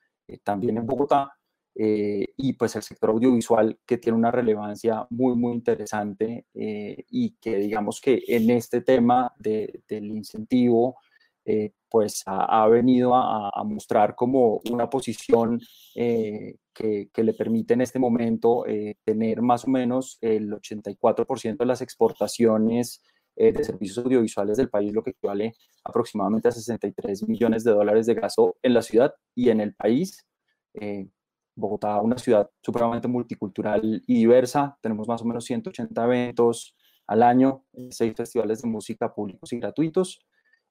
también 0.43 0.79
en 0.79 0.87
Bogotá, 0.87 1.33
y 1.79 2.55
pues 2.55 2.75
el 2.75 2.83
sector 2.83 3.11
audiovisual 3.11 3.79
que 3.85 3.99
tiene 3.99 4.17
una 4.17 4.31
relevancia 4.31 5.07
muy, 5.11 5.37
muy 5.37 5.53
interesante 5.53 6.47
y 6.55 7.37
que 7.37 7.57
digamos 7.59 8.01
que 8.01 8.23
en 8.27 8.49
este 8.49 8.81
tema 8.81 9.35
de, 9.39 9.83
del 9.87 10.07
incentivo 10.07 10.97
eh, 11.49 11.71
pues 11.89 12.25
ha, 12.27 12.67
venido 12.67 13.15
a, 13.15 13.63
mostrar 13.65 14.17
como 14.17 14.61
una 14.69 14.91
posición 14.91 15.61
eh, 15.95 16.57
que, 16.75 17.09
que, 17.13 17.23
le 17.23 17.35
permite 17.35 17.75
en 17.75 17.83
este 17.83 18.01
momento 18.01 18.67
eh, 18.67 18.97
tener 19.05 19.43
más 19.43 19.65
o 19.65 19.71
menos 19.71 20.19
el 20.21 20.51
84% 20.51 21.57
de 21.57 21.67
las 21.67 21.83
exportaciones 21.83 23.01
de 23.37 23.65
servicios 23.65 23.99
audiovisuales 23.99 24.57
del 24.57 24.71
país, 24.71 24.95
lo 24.95 25.03
que 25.03 25.11
equivale 25.11 25.53
aproximadamente 25.85 26.49
a 26.49 26.53
63 26.53 27.29
millones 27.29 27.65
de 27.65 27.71
dólares 27.71 28.07
de 28.07 28.15
gasto 28.15 28.57
en 28.63 28.73
la 28.73 28.81
ciudad 28.81 29.15
y 29.35 29.51
en 29.51 29.61
el 29.61 29.75
país. 29.75 30.27
Bogotá, 31.55 32.01
una 32.01 32.17
ciudad 32.17 32.51
supremamente 32.63 33.09
multicultural 33.09 34.03
y 34.07 34.15
diversa, 34.15 34.79
tenemos 34.81 35.07
más 35.07 35.21
o 35.21 35.27
menos 35.27 35.45
180 35.45 36.05
eventos 36.05 36.75
al 37.07 37.23
año, 37.23 37.65
seis 37.91 38.15
festivales 38.17 38.63
de 38.63 38.69
música 38.69 39.15
públicos 39.15 39.53
y 39.53 39.59
gratuitos, 39.59 40.19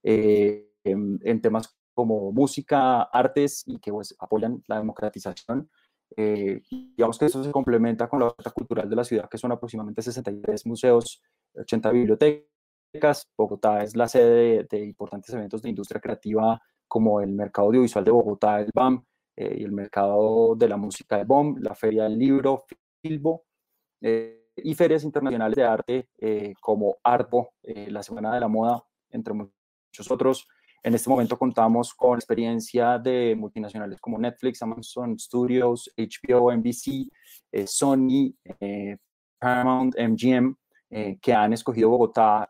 eh, 0.06 0.70
en, 0.84 1.20
en, 1.24 1.42
temas 1.42 1.76
como 1.94 2.32
música, 2.32 3.04
artes 3.04 3.64
y 3.66 3.80
que 3.80 3.92
pues, 3.92 4.16
apoyan 4.20 4.64
la 4.68 4.78
democratización. 4.78 5.70
Eh, 6.16 6.62
digamos 6.70 7.18
que 7.18 7.26
eso 7.26 7.44
se 7.44 7.52
complementa 7.52 8.08
con 8.08 8.20
la 8.20 8.28
oferta 8.28 8.52
cultural 8.52 8.90
de 8.90 8.96
la 8.96 9.04
ciudad, 9.04 9.28
que 9.30 9.38
son 9.38 9.52
aproximadamente 9.52 10.02
63 10.02 10.66
museos, 10.66 11.22
80 11.56 11.92
bibliotecas. 11.92 13.28
Bogotá 13.38 13.84
es 13.84 13.96
la 13.96 14.08
sede 14.08 14.30
de, 14.30 14.64
de 14.70 14.86
importantes 14.86 15.34
eventos 15.34 15.62
de 15.62 15.70
industria 15.70 16.00
creativa 16.00 16.62
como 16.88 17.20
el 17.20 17.34
Mercado 17.34 17.68
Audiovisual 17.68 18.06
de 18.06 18.12
Bogotá, 18.12 18.62
el 18.62 18.70
BAM, 18.74 19.04
eh, 19.38 19.58
y 19.60 19.64
el 19.64 19.72
Mercado 19.72 20.56
de 20.56 20.70
la 20.70 20.78
Música, 20.78 21.20
el 21.20 21.26
BOM, 21.26 21.58
la 21.60 21.76
Feria 21.76 22.04
del 22.04 22.18
Libro, 22.18 22.64
Filbo, 23.02 23.44
eh, 24.02 24.52
y 24.56 24.74
ferias 24.76 25.04
internacionales 25.04 25.56
de 25.56 25.64
arte 25.64 26.10
eh, 26.18 26.54
como 26.62 26.98
Artbo, 27.04 27.52
la 27.64 28.02
Semana 28.02 28.34
de 28.34 28.40
la 28.40 28.48
Moda, 28.48 28.82
entre 29.10 29.34
muchos 29.34 29.55
muchos. 30.00 30.48
En 30.84 30.94
este 30.94 31.10
momento 31.10 31.38
contamos 31.38 31.96
con 31.96 32.16
experiencia 32.16 33.00
de 33.00 33.36
multinacionales 33.36 34.00
como 34.00 34.20
Netflix, 34.20 34.62
Amazon 34.62 35.18
Studios, 35.18 35.92
HBO, 35.98 36.52
NBC, 36.52 37.10
eh, 37.52 37.66
Sony, 37.66 38.36
eh, 38.60 38.98
Paramount, 39.40 39.96
MGM, 39.98 40.56
eh, 40.92 41.18
que 41.20 41.34
han 41.34 41.54
escogido 41.54 41.90
Bogotá 41.90 42.50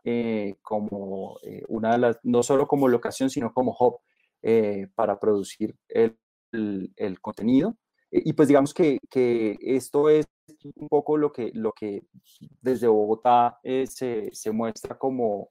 como 0.60 1.38
una 1.68 1.92
de 1.92 1.98
las, 1.98 2.18
no 2.24 2.42
solo 2.42 2.68
como 2.68 2.88
locación, 2.88 3.30
sino 3.30 3.54
como 3.54 3.74
hub 3.78 4.00
para 4.94 5.18
producir 5.18 5.74
el 5.88 7.20
contenido. 7.22 7.74
Y 8.10 8.34
pues 8.34 8.48
digamos 8.48 8.74
que, 8.74 8.98
que, 9.10 9.56
esto 9.62 10.10
es 10.10 10.26
un 10.74 10.88
poco 10.88 11.16
lo 11.16 11.32
que, 11.32 11.50
lo 11.54 11.72
que 11.72 12.02
desde 12.60 12.86
Bogotá 12.86 13.58
se, 13.62 14.30
se 14.30 14.50
muestra 14.52 14.98
como 14.98 15.50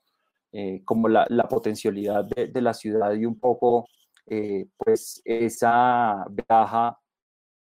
eh, 0.57 0.81
como 0.85 1.09
la, 1.09 1.25
la 1.29 1.49
potencialidad 1.49 2.23
de, 2.23 2.47
de, 2.47 2.61
la 2.61 2.73
ciudad 2.73 3.13
y 3.13 3.25
un 3.25 3.37
poco 3.37 3.89
eh, 4.25 4.67
pues 4.77 5.21
esa 5.25 6.25
ventaja 6.29 6.97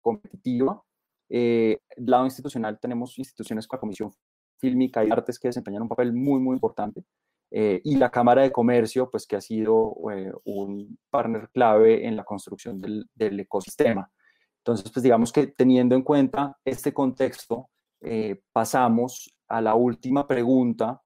competitiva. 0.01 0.81
Eh, 1.29 1.77
lado 1.97 2.25
institucional 2.25 2.79
tenemos 2.79 3.19
instituciones 3.19 3.67
como 3.67 3.77
la 3.77 3.81
Comisión 3.81 4.11
Fílmica 4.57 5.05
y 5.05 5.11
Artes 5.11 5.37
que 5.37 5.49
desempeñan 5.49 5.83
un 5.83 5.87
papel 5.87 6.13
muy, 6.13 6.39
muy 6.39 6.55
importante. 6.55 7.03
Eh, 7.51 7.79
y 7.83 7.95
la 7.95 8.09
Cámara 8.09 8.41
de 8.41 8.51
Comercio, 8.51 9.07
pues 9.11 9.27
que 9.27 9.35
ha 9.35 9.41
sido 9.41 9.95
eh, 10.11 10.31
un 10.45 10.97
partner 11.11 11.49
clave 11.51 12.07
en 12.07 12.15
la 12.15 12.23
construcción 12.23 12.81
del, 12.81 13.07
del, 13.13 13.39
ecosistema. 13.39 14.11
Entonces, 14.57 14.91
pues 14.91 15.03
digamos 15.03 15.31
que 15.31 15.45
teniendo 15.45 15.95
en 15.95 16.01
cuenta 16.01 16.57
este 16.65 16.91
contexto, 16.91 17.69
eh, 18.01 18.41
pasamos 18.51 19.35
a 19.47 19.61
la 19.61 19.75
última 19.75 20.27
pregunta 20.27 21.01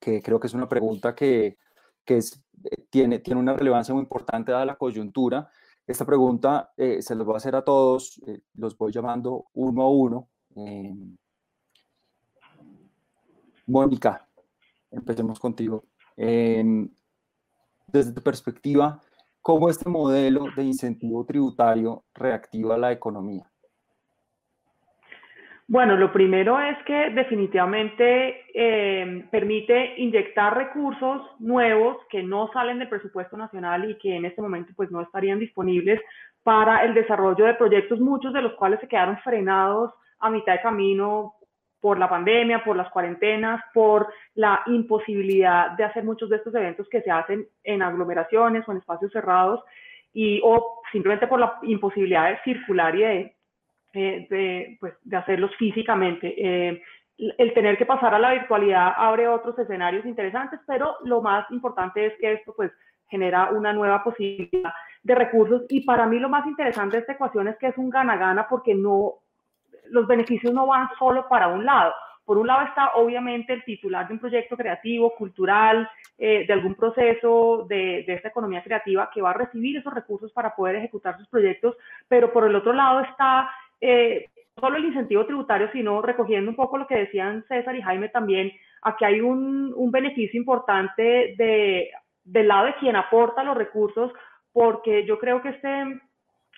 que 0.00 0.22
creo 0.22 0.40
que 0.40 0.46
es 0.46 0.54
una 0.54 0.68
pregunta 0.68 1.14
que, 1.14 1.58
que 2.04 2.16
es, 2.16 2.42
eh, 2.64 2.86
tiene, 2.90 3.18
tiene 3.20 3.40
una 3.40 3.52
relevancia 3.52 3.94
muy 3.94 4.02
importante 4.02 4.50
dada 4.50 4.64
la 4.64 4.76
coyuntura. 4.76 5.48
Esta 5.86 6.04
pregunta 6.04 6.72
eh, 6.76 7.02
se 7.02 7.14
los 7.14 7.26
voy 7.26 7.34
a 7.34 7.38
hacer 7.38 7.54
a 7.54 7.62
todos, 7.64 8.20
eh, 8.26 8.40
los 8.54 8.76
voy 8.76 8.92
llamando 8.92 9.46
uno 9.52 9.82
a 9.82 9.90
uno. 9.90 10.28
Mónica, 13.66 14.28
empecemos 14.90 15.38
contigo. 15.38 15.84
desde 16.16 18.12
tu 18.12 18.22
perspectiva, 18.22 19.00
¿cómo 19.40 19.68
este 19.68 19.88
modelo 19.88 20.46
de 20.56 20.64
incentivo 20.64 21.24
tributario 21.24 22.04
reactiva 22.14 22.76
la 22.76 22.92
economía? 22.92 23.49
Bueno, 25.70 25.96
lo 25.96 26.12
primero 26.12 26.58
es 26.60 26.76
que 26.82 27.10
definitivamente 27.10 28.44
eh, 28.52 29.24
permite 29.30 29.94
inyectar 29.98 30.56
recursos 30.56 31.22
nuevos 31.38 31.96
que 32.08 32.24
no 32.24 32.50
salen 32.52 32.80
del 32.80 32.88
presupuesto 32.88 33.36
nacional 33.36 33.88
y 33.88 33.96
que 33.98 34.16
en 34.16 34.24
este 34.24 34.42
momento 34.42 34.72
pues 34.74 34.90
no 34.90 35.00
estarían 35.00 35.38
disponibles 35.38 36.00
para 36.42 36.84
el 36.84 36.92
desarrollo 36.92 37.44
de 37.44 37.54
proyectos, 37.54 38.00
muchos 38.00 38.32
de 38.32 38.42
los 38.42 38.54
cuales 38.54 38.80
se 38.80 38.88
quedaron 38.88 39.18
frenados 39.18 39.92
a 40.18 40.28
mitad 40.28 40.54
de 40.54 40.60
camino 40.60 41.34
por 41.80 42.00
la 42.00 42.08
pandemia, 42.08 42.64
por 42.64 42.74
las 42.74 42.90
cuarentenas, 42.90 43.62
por 43.72 44.12
la 44.34 44.62
imposibilidad 44.66 45.70
de 45.76 45.84
hacer 45.84 46.02
muchos 46.02 46.28
de 46.30 46.38
estos 46.38 46.52
eventos 46.56 46.88
que 46.88 47.02
se 47.02 47.12
hacen 47.12 47.46
en 47.62 47.82
aglomeraciones 47.82 48.66
o 48.66 48.72
en 48.72 48.78
espacios 48.78 49.12
cerrados, 49.12 49.62
y, 50.12 50.40
o 50.42 50.82
simplemente 50.90 51.28
por 51.28 51.38
la 51.38 51.60
imposibilidad 51.62 52.28
de 52.30 52.40
circular 52.42 52.96
y 52.96 53.02
de, 53.02 53.36
eh, 53.92 54.76
pues, 54.80 54.94
de 55.02 55.16
hacerlos 55.16 55.54
físicamente. 55.56 56.34
Eh, 56.36 56.82
el 57.38 57.52
tener 57.52 57.76
que 57.76 57.86
pasar 57.86 58.14
a 58.14 58.18
la 58.18 58.32
virtualidad 58.32 58.94
abre 58.96 59.28
otros 59.28 59.58
escenarios 59.58 60.06
interesantes, 60.06 60.60
pero 60.66 60.96
lo 61.04 61.20
más 61.20 61.50
importante 61.50 62.06
es 62.06 62.14
que 62.18 62.32
esto 62.32 62.54
pues 62.56 62.72
genera 63.08 63.50
una 63.50 63.72
nueva 63.72 64.02
posibilidad 64.02 64.72
de 65.02 65.14
recursos 65.14 65.62
y 65.68 65.84
para 65.84 66.06
mí 66.06 66.18
lo 66.18 66.28
más 66.28 66.46
interesante 66.46 66.96
de 66.96 67.00
esta 67.00 67.12
ecuación 67.14 67.48
es 67.48 67.58
que 67.58 67.66
es 67.66 67.76
un 67.76 67.90
gana-gana 67.90 68.48
porque 68.48 68.74
no, 68.74 69.14
los 69.90 70.06
beneficios 70.06 70.54
no 70.54 70.66
van 70.66 70.88
solo 70.98 71.28
para 71.28 71.48
un 71.48 71.64
lado. 71.64 71.92
Por 72.24 72.38
un 72.38 72.46
lado 72.46 72.66
está 72.66 72.92
obviamente 72.94 73.52
el 73.52 73.64
titular 73.64 74.06
de 74.06 74.14
un 74.14 74.20
proyecto 74.20 74.56
creativo, 74.56 75.12
cultural, 75.16 75.90
eh, 76.16 76.44
de 76.46 76.52
algún 76.52 76.76
proceso 76.76 77.66
de, 77.68 78.04
de, 78.06 78.14
esta 78.14 78.28
economía 78.28 78.62
creativa 78.62 79.10
que 79.12 79.20
va 79.20 79.30
a 79.30 79.34
recibir 79.34 79.78
esos 79.78 79.92
recursos 79.92 80.30
para 80.32 80.54
poder 80.54 80.76
ejecutar 80.76 81.18
sus 81.18 81.26
proyectos, 81.28 81.76
pero 82.06 82.32
por 82.32 82.46
el 82.46 82.54
otro 82.54 82.72
lado 82.72 83.00
está 83.00 83.50
eh, 83.80 84.26
solo 84.58 84.76
el 84.76 84.84
incentivo 84.84 85.26
tributario, 85.26 85.70
sino 85.72 86.02
recogiendo 86.02 86.50
un 86.50 86.56
poco 86.56 86.78
lo 86.78 86.86
que 86.86 86.98
decían 86.98 87.44
César 87.48 87.74
y 87.76 87.82
Jaime 87.82 88.08
también, 88.08 88.52
aquí 88.82 89.04
hay 89.04 89.20
un, 89.20 89.72
un 89.74 89.90
beneficio 89.90 90.38
importante 90.38 91.34
de, 91.36 91.90
del 92.24 92.48
lado 92.48 92.66
de 92.66 92.74
quien 92.76 92.96
aporta 92.96 93.42
los 93.42 93.56
recursos, 93.56 94.12
porque 94.52 95.04
yo 95.06 95.18
creo 95.18 95.40
que 95.42 95.50
este 95.50 96.00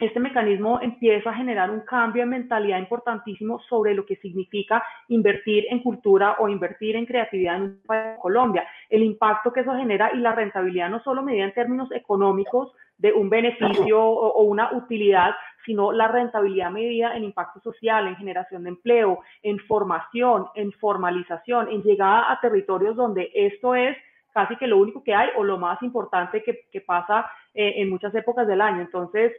este 0.01 0.20
mecanismo 0.20 0.81
empieza 0.81 1.31
a 1.31 1.35
generar 1.35 1.70
un 1.70 1.81
cambio 1.81 2.23
de 2.23 2.31
mentalidad 2.31 2.79
importantísimo 2.79 3.61
sobre 3.68 3.95
lo 3.95 4.05
que 4.05 4.16
significa 4.16 4.83
invertir 5.09 5.66
en 5.70 5.81
cultura 5.81 6.37
o 6.39 6.49
invertir 6.49 6.97
en 6.97 7.07
creatividad 7.07 7.57
en 7.57 7.81
Colombia. 8.20 8.66
El 8.89 9.03
impacto 9.03 9.53
que 9.53 9.61
eso 9.61 9.75
genera 9.77 10.11
y 10.12 10.18
la 10.18 10.35
rentabilidad 10.35 10.91
no 10.91 11.01
solo 11.03 11.23
medida 11.23 11.45
en 11.45 11.55
términos 11.55 11.93
económicos 11.93 12.73
de 12.99 13.12
un 13.12 13.29
beneficio 13.29 14.01
o, 14.01 14.43
una 14.45 14.73
utilidad, 14.73 15.35
sino 15.64 15.92
la 15.92 16.08
rentabilidad 16.08 16.70
medida 16.70 17.16
en 17.16 17.24
impacto 17.24 17.60
social, 17.60 18.06
en 18.06 18.16
generación 18.16 18.64
de 18.64 18.70
empleo, 18.70 19.20
en 19.42 19.58
formación, 19.60 20.46
en 20.54 20.72
formalización, 20.72 21.68
en 21.70 21.82
llegada 21.82 22.30
a 22.32 22.40
territorios 22.40 22.96
donde 22.96 23.30
esto 23.34 23.74
es 23.74 23.96
casi 24.32 24.56
que 24.56 24.66
lo 24.66 24.78
único 24.78 25.02
que 25.02 25.14
hay 25.14 25.28
o 25.36 25.44
lo 25.44 25.58
más 25.58 25.82
importante 25.82 26.42
que, 26.42 26.80
pasa 26.80 27.30
eh, 27.54 27.74
en 27.76 27.90
muchas 27.90 28.14
épocas 28.14 28.46
del 28.46 28.60
año. 28.60 28.80
Entonces, 28.80 29.32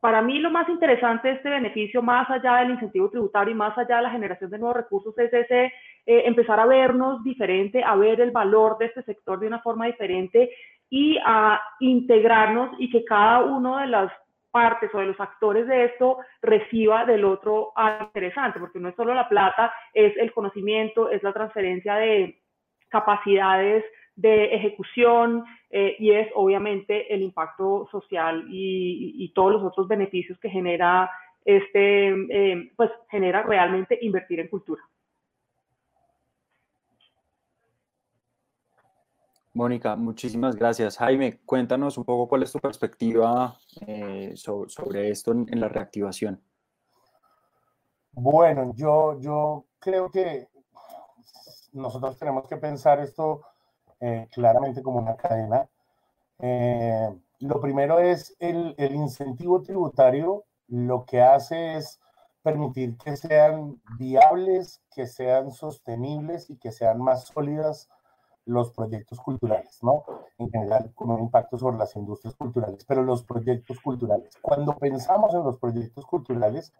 para 0.00 0.22
mí 0.22 0.38
lo 0.38 0.50
más 0.50 0.68
interesante 0.68 1.28
de 1.28 1.34
este 1.34 1.50
beneficio, 1.50 2.02
más 2.02 2.28
allá 2.30 2.56
del 2.56 2.70
incentivo 2.70 3.10
tributario 3.10 3.52
y 3.52 3.56
más 3.56 3.76
allá 3.76 3.96
de 3.96 4.02
la 4.02 4.10
generación 4.10 4.50
de 4.50 4.58
nuevos 4.58 4.76
recursos, 4.76 5.16
es 5.18 5.32
ese 5.32 5.64
eh, 6.06 6.22
empezar 6.24 6.58
a 6.58 6.66
vernos 6.66 7.22
diferente, 7.22 7.84
a 7.84 7.94
ver 7.96 8.20
el 8.20 8.30
valor 8.30 8.78
de 8.78 8.86
este 8.86 9.02
sector 9.02 9.38
de 9.38 9.46
una 9.46 9.60
forma 9.60 9.86
diferente 9.86 10.50
y 10.88 11.18
a 11.24 11.60
integrarnos 11.80 12.70
y 12.78 12.90
que 12.90 13.04
cada 13.04 13.44
uno 13.44 13.76
de 13.76 13.86
las 13.86 14.10
partes 14.50 14.90
o 14.94 14.98
de 14.98 15.06
los 15.06 15.20
actores 15.20 15.66
de 15.66 15.84
esto 15.84 16.18
reciba 16.42 17.04
del 17.04 17.24
otro 17.24 17.72
algo 17.76 18.06
interesante, 18.06 18.58
porque 18.58 18.78
no 18.78 18.88
es 18.88 18.96
solo 18.96 19.14
la 19.14 19.28
plata, 19.28 19.72
es 19.94 20.16
el 20.16 20.32
conocimiento, 20.32 21.10
es 21.10 21.22
la 21.22 21.32
transferencia 21.32 21.94
de 21.96 22.40
capacidades 22.88 23.84
de 24.16 24.54
ejecución 24.54 25.44
eh, 25.70 25.96
y 25.98 26.12
es 26.12 26.28
obviamente 26.34 27.12
el 27.14 27.22
impacto 27.22 27.88
social 27.90 28.44
y, 28.48 29.32
todos 29.34 29.52
los 29.52 29.62
otros 29.62 29.88
beneficios 29.88 30.38
que 30.40 30.50
genera 30.50 31.10
este, 31.44 32.08
eh, 32.08 32.70
pues 32.76 32.90
genera 33.10 33.42
realmente 33.42 33.98
invertir 34.02 34.40
en 34.40 34.48
cultura. 34.48 34.82
Mónica, 39.52 39.96
muchísimas 39.96 40.54
gracias. 40.54 40.96
Jaime, 40.98 41.40
cuéntanos 41.44 41.98
un 41.98 42.04
poco 42.04 42.28
cuál 42.28 42.44
es 42.44 42.52
tu 42.52 42.60
perspectiva 42.60 43.56
eh, 43.84 44.32
sobre, 44.36 45.10
esto 45.10 45.32
en, 45.32 45.60
la 45.60 45.68
reactivación. 45.68 46.40
Bueno, 48.12 48.72
yo, 48.76 49.18
yo 49.18 49.66
creo 49.80 50.08
que 50.08 50.48
nosotros 51.72 52.16
tenemos 52.16 52.46
que 52.46 52.58
pensar 52.58 53.00
esto 53.00 53.42
eh, 53.98 54.28
claramente 54.32 54.82
como 54.82 55.00
una 55.00 55.16
cadena. 55.16 55.68
Eh, 56.38 57.08
lo 57.40 57.60
primero 57.60 57.98
es 57.98 58.36
el, 58.38 58.74
el, 58.78 58.94
incentivo 58.94 59.62
tributario, 59.62 60.44
lo 60.68 61.04
que 61.04 61.22
hace 61.22 61.76
es 61.76 62.00
permitir 62.42 62.96
que 62.98 63.16
sean 63.16 63.82
viables, 63.98 64.80
que 64.94 65.06
sean 65.06 65.50
sostenibles 65.50 66.48
y 66.50 66.56
que 66.56 66.70
sean 66.70 67.00
más 67.02 67.26
sólidas 67.26 67.88
los 68.50 68.72
proyectos 68.72 69.20
culturales, 69.20 69.82
¿no? 69.82 70.04
En 70.38 70.50
general, 70.50 70.92
con 70.94 71.10
un 71.10 71.20
impacto 71.20 71.56
sobre 71.56 71.78
las 71.78 71.94
industrias 71.96 72.34
culturales, 72.34 72.84
pero 72.84 73.02
los 73.02 73.22
proyectos 73.22 73.80
culturales. 73.80 74.36
Cuando 74.42 74.76
pensamos 74.76 75.32
en 75.34 75.44
los 75.44 75.58
proyectos 75.58 76.04
culturales, 76.04 76.72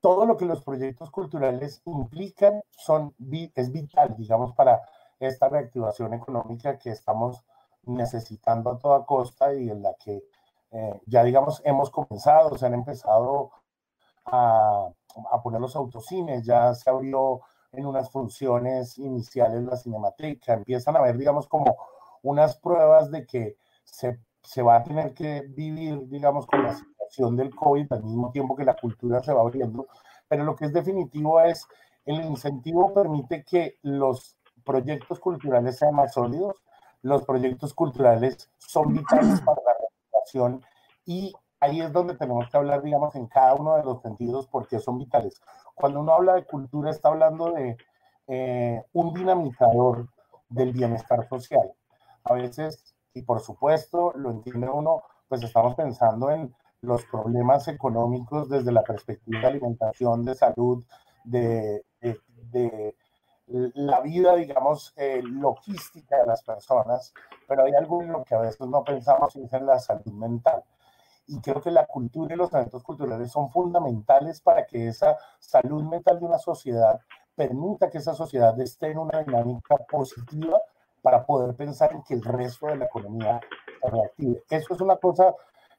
todo 0.00 0.26
lo 0.26 0.36
que 0.36 0.44
los 0.44 0.62
proyectos 0.62 1.10
culturales 1.10 1.80
implican 1.86 2.62
son, 2.70 3.14
es 3.54 3.72
vital, 3.72 4.14
digamos, 4.18 4.52
para 4.54 4.82
esta 5.18 5.48
reactivación 5.48 6.12
económica 6.12 6.78
que 6.78 6.90
estamos 6.90 7.44
necesitando 7.84 8.70
a 8.70 8.78
toda 8.78 9.06
costa 9.06 9.54
y 9.54 9.70
en 9.70 9.82
la 9.82 9.94
que 9.94 10.22
eh, 10.72 11.00
ya 11.06 11.22
digamos 11.22 11.62
hemos 11.64 11.90
comenzado, 11.90 12.56
se 12.58 12.66
han 12.66 12.74
empezado 12.74 13.50
a, 14.24 14.88
a, 15.30 15.42
poner 15.42 15.60
los 15.60 15.76
autocines, 15.76 16.44
ya 16.44 16.74
se 16.74 16.88
abrió 16.90 17.40
en 17.72 17.86
unas 17.86 18.10
funciones 18.10 18.98
iniciales 18.98 19.62
la 19.64 19.76
cinemateca, 19.76 20.54
empiezan 20.54 20.96
a 20.96 21.00
ver 21.00 21.16
digamos 21.16 21.48
como 21.48 21.76
unas 22.22 22.56
pruebas 22.56 23.10
de 23.10 23.26
que 23.26 23.56
se, 23.84 24.18
se 24.42 24.62
va 24.62 24.76
a 24.76 24.84
tener 24.84 25.14
que 25.14 25.42
vivir 25.48 26.08
digamos 26.08 26.46
con 26.46 26.62
la 26.62 26.74
situación 26.74 27.36
del 27.36 27.54
COVID 27.54 27.92
al 27.92 28.04
mismo 28.04 28.30
tiempo 28.30 28.54
que 28.54 28.64
la 28.64 28.76
cultura 28.76 29.22
se 29.22 29.32
va 29.32 29.40
abriendo, 29.40 29.86
pero 30.28 30.44
lo 30.44 30.54
que 30.54 30.66
es 30.66 30.72
definitivo 30.72 31.40
es 31.40 31.66
el 32.04 32.22
incentivo 32.24 32.92
permite 32.92 33.44
que 33.44 33.78
los 33.82 34.36
proyectos 34.64 35.18
culturales 35.18 35.78
sean 35.78 35.94
más 35.94 36.12
sólidos, 36.12 36.62
los 37.02 37.24
proyectos 37.24 37.74
culturales 37.74 38.50
son 38.58 38.92
vitales 38.92 39.40
para 39.40 39.60
la 39.62 39.72
recuperación 39.80 40.64
y 41.04 41.32
ahí 41.62 41.80
es 41.80 41.92
donde 41.92 42.16
tenemos 42.16 42.50
que 42.50 42.56
hablar, 42.56 42.82
digamos, 42.82 43.14
en 43.14 43.28
cada 43.28 43.54
uno 43.54 43.76
de 43.76 43.84
los 43.84 44.02
sentidos 44.02 44.48
porque 44.48 44.80
son 44.80 44.98
vitales. 44.98 45.40
Cuando 45.76 46.00
uno 46.00 46.12
habla 46.12 46.34
de 46.34 46.44
cultura 46.44 46.90
está 46.90 47.08
hablando 47.08 47.52
de 47.52 47.76
eh, 48.26 48.84
un 48.92 49.14
dinamizador 49.14 50.08
del 50.48 50.72
bienestar 50.72 51.28
social. 51.28 51.72
A 52.24 52.34
veces, 52.34 52.96
y 53.14 53.22
por 53.22 53.40
supuesto, 53.40 54.12
lo 54.16 54.32
entiende 54.32 54.68
uno, 54.68 55.02
pues 55.28 55.44
estamos 55.44 55.76
pensando 55.76 56.32
en 56.32 56.52
los 56.80 57.04
problemas 57.04 57.68
económicos 57.68 58.48
desde 58.48 58.72
la 58.72 58.82
perspectiva 58.82 59.38
de 59.42 59.46
alimentación, 59.46 60.24
de 60.24 60.34
salud, 60.34 60.84
de, 61.22 61.84
la 63.46 64.00
vida, 64.00 64.34
digamos, 64.34 64.92
eh, 64.96 65.20
logística 65.22 66.18
de 66.18 66.26
las 66.26 66.42
personas, 66.42 67.14
pero 67.46 67.62
hay 67.64 67.74
algo 67.74 68.02
en 68.02 68.10
lo 68.10 68.24
que 68.24 68.34
a 68.34 68.40
veces 68.40 68.66
no 68.66 68.82
pensamos 68.82 69.36
y 69.36 69.44
es 69.44 69.52
en 69.52 69.66
la 69.66 69.78
salud 69.78 70.12
mental. 70.12 70.64
Y 71.26 71.40
creo 71.40 71.60
que 71.60 71.70
la 71.70 71.86
cultura 71.86 72.34
y 72.34 72.36
los 72.36 72.52
eventos 72.52 72.82
culturales 72.82 73.30
son 73.30 73.50
fundamentales 73.50 74.40
para 74.40 74.66
que 74.66 74.88
esa 74.88 75.16
salud 75.38 75.82
mental 75.84 76.18
de 76.18 76.26
una 76.26 76.38
sociedad 76.38 77.00
permita 77.34 77.88
que 77.88 77.98
esa 77.98 78.14
sociedad 78.14 78.58
esté 78.60 78.90
en 78.90 78.98
una 78.98 79.22
dinámica 79.22 79.76
positiva 79.88 80.60
para 81.00 81.24
poder 81.24 81.54
pensar 81.56 81.92
en 81.92 82.02
que 82.02 82.14
el 82.14 82.22
resto 82.22 82.66
de 82.66 82.76
la 82.76 82.84
economía 82.86 83.40
se 83.80 83.90
reactive. 83.90 84.42
Eso 84.50 84.74
es 84.74 84.80
una 84.80 84.96
cosa 84.96 85.34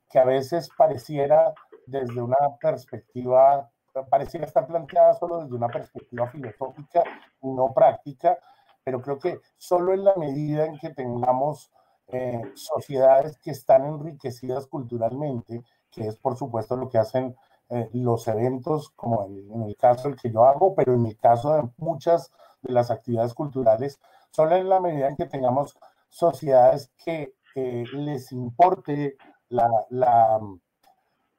que 0.10 0.20
a 0.20 0.26
veces 0.26 0.70
pareciera 0.78 1.54
desde 1.86 2.22
una 2.22 2.38
perspectiva 2.60 3.70
pareciera 4.10 4.46
estar 4.46 4.66
planteada 4.66 5.14
solo 5.14 5.42
desde 5.42 5.56
una 5.56 5.68
perspectiva 5.68 6.28
filosófica 6.28 7.04
y 7.42 7.48
no 7.48 7.74
práctica, 7.74 8.38
pero 8.84 9.02
creo 9.02 9.20
que 9.20 9.40
solo 9.58 9.94
en 9.94 10.04
la 10.04 10.16
medida 10.16 10.66
en 10.66 10.78
que 10.80 10.90
tengamos 10.90 11.72
eh, 12.08 12.42
sociedades 12.56 13.38
que 13.38 13.52
están 13.52 13.86
enriquecidas 13.86 14.68
culturalmente, 14.68 15.64
que 15.90 16.08
es 16.08 16.18
por 16.18 16.36
supuesto 16.36 16.76
lo 16.76 16.90
que 16.90 16.98
hacen 16.98 17.36
eh, 17.70 17.90
los 17.94 18.28
eventos, 18.28 18.90
como 18.92 19.26
en, 19.26 19.64
el 19.64 19.76
caso 19.78 20.10
el 20.10 20.16
que 20.16 20.32
yo 20.32 20.46
hago, 20.46 20.76
pero 20.76 20.94
en 20.94 21.06
el 21.06 21.18
caso 21.18 21.54
de 21.54 21.70
muchas 21.78 22.32
de 22.62 22.74
las 22.74 22.92
actividades 22.92 23.34
culturales, 23.34 24.00
solo 24.32 24.56
en 24.56 24.70
la 24.70 24.80
medida 24.80 25.08
en 25.08 25.16
que 25.16 25.26
tengamos 25.26 25.78
sociedades 26.10 26.92
que 27.04 27.36
eh, 27.56 27.86
les 27.94 28.32
importe 28.32 29.16
la, 29.50 29.70
la, 29.90 30.40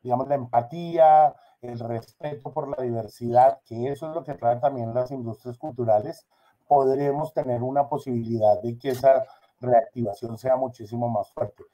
digamos, 0.03 0.29
la 0.29 0.35
empatía, 0.35 1.35
el 1.61 1.79
respeto 1.79 2.53
por 2.53 2.69
la 2.69 2.83
diversidad, 2.83 3.61
que 3.65 3.91
eso 3.91 4.09
es 4.09 4.15
lo 4.15 4.25
que 4.25 4.35
traen 4.35 4.61
también 4.61 4.95
las 4.95 5.11
industrias 5.11 5.59
culturales, 5.59 6.27
podremos 6.67 7.33
tener 7.33 7.63
una 7.63 7.89
posibilidad 7.89 8.61
de 8.63 8.79
que 8.79 8.91
esa 8.91 9.25
reactivación 9.65 10.39
sea 10.39 10.57
muchísimo 10.57 11.09
más 11.09 11.31
fuerte. 11.33 11.65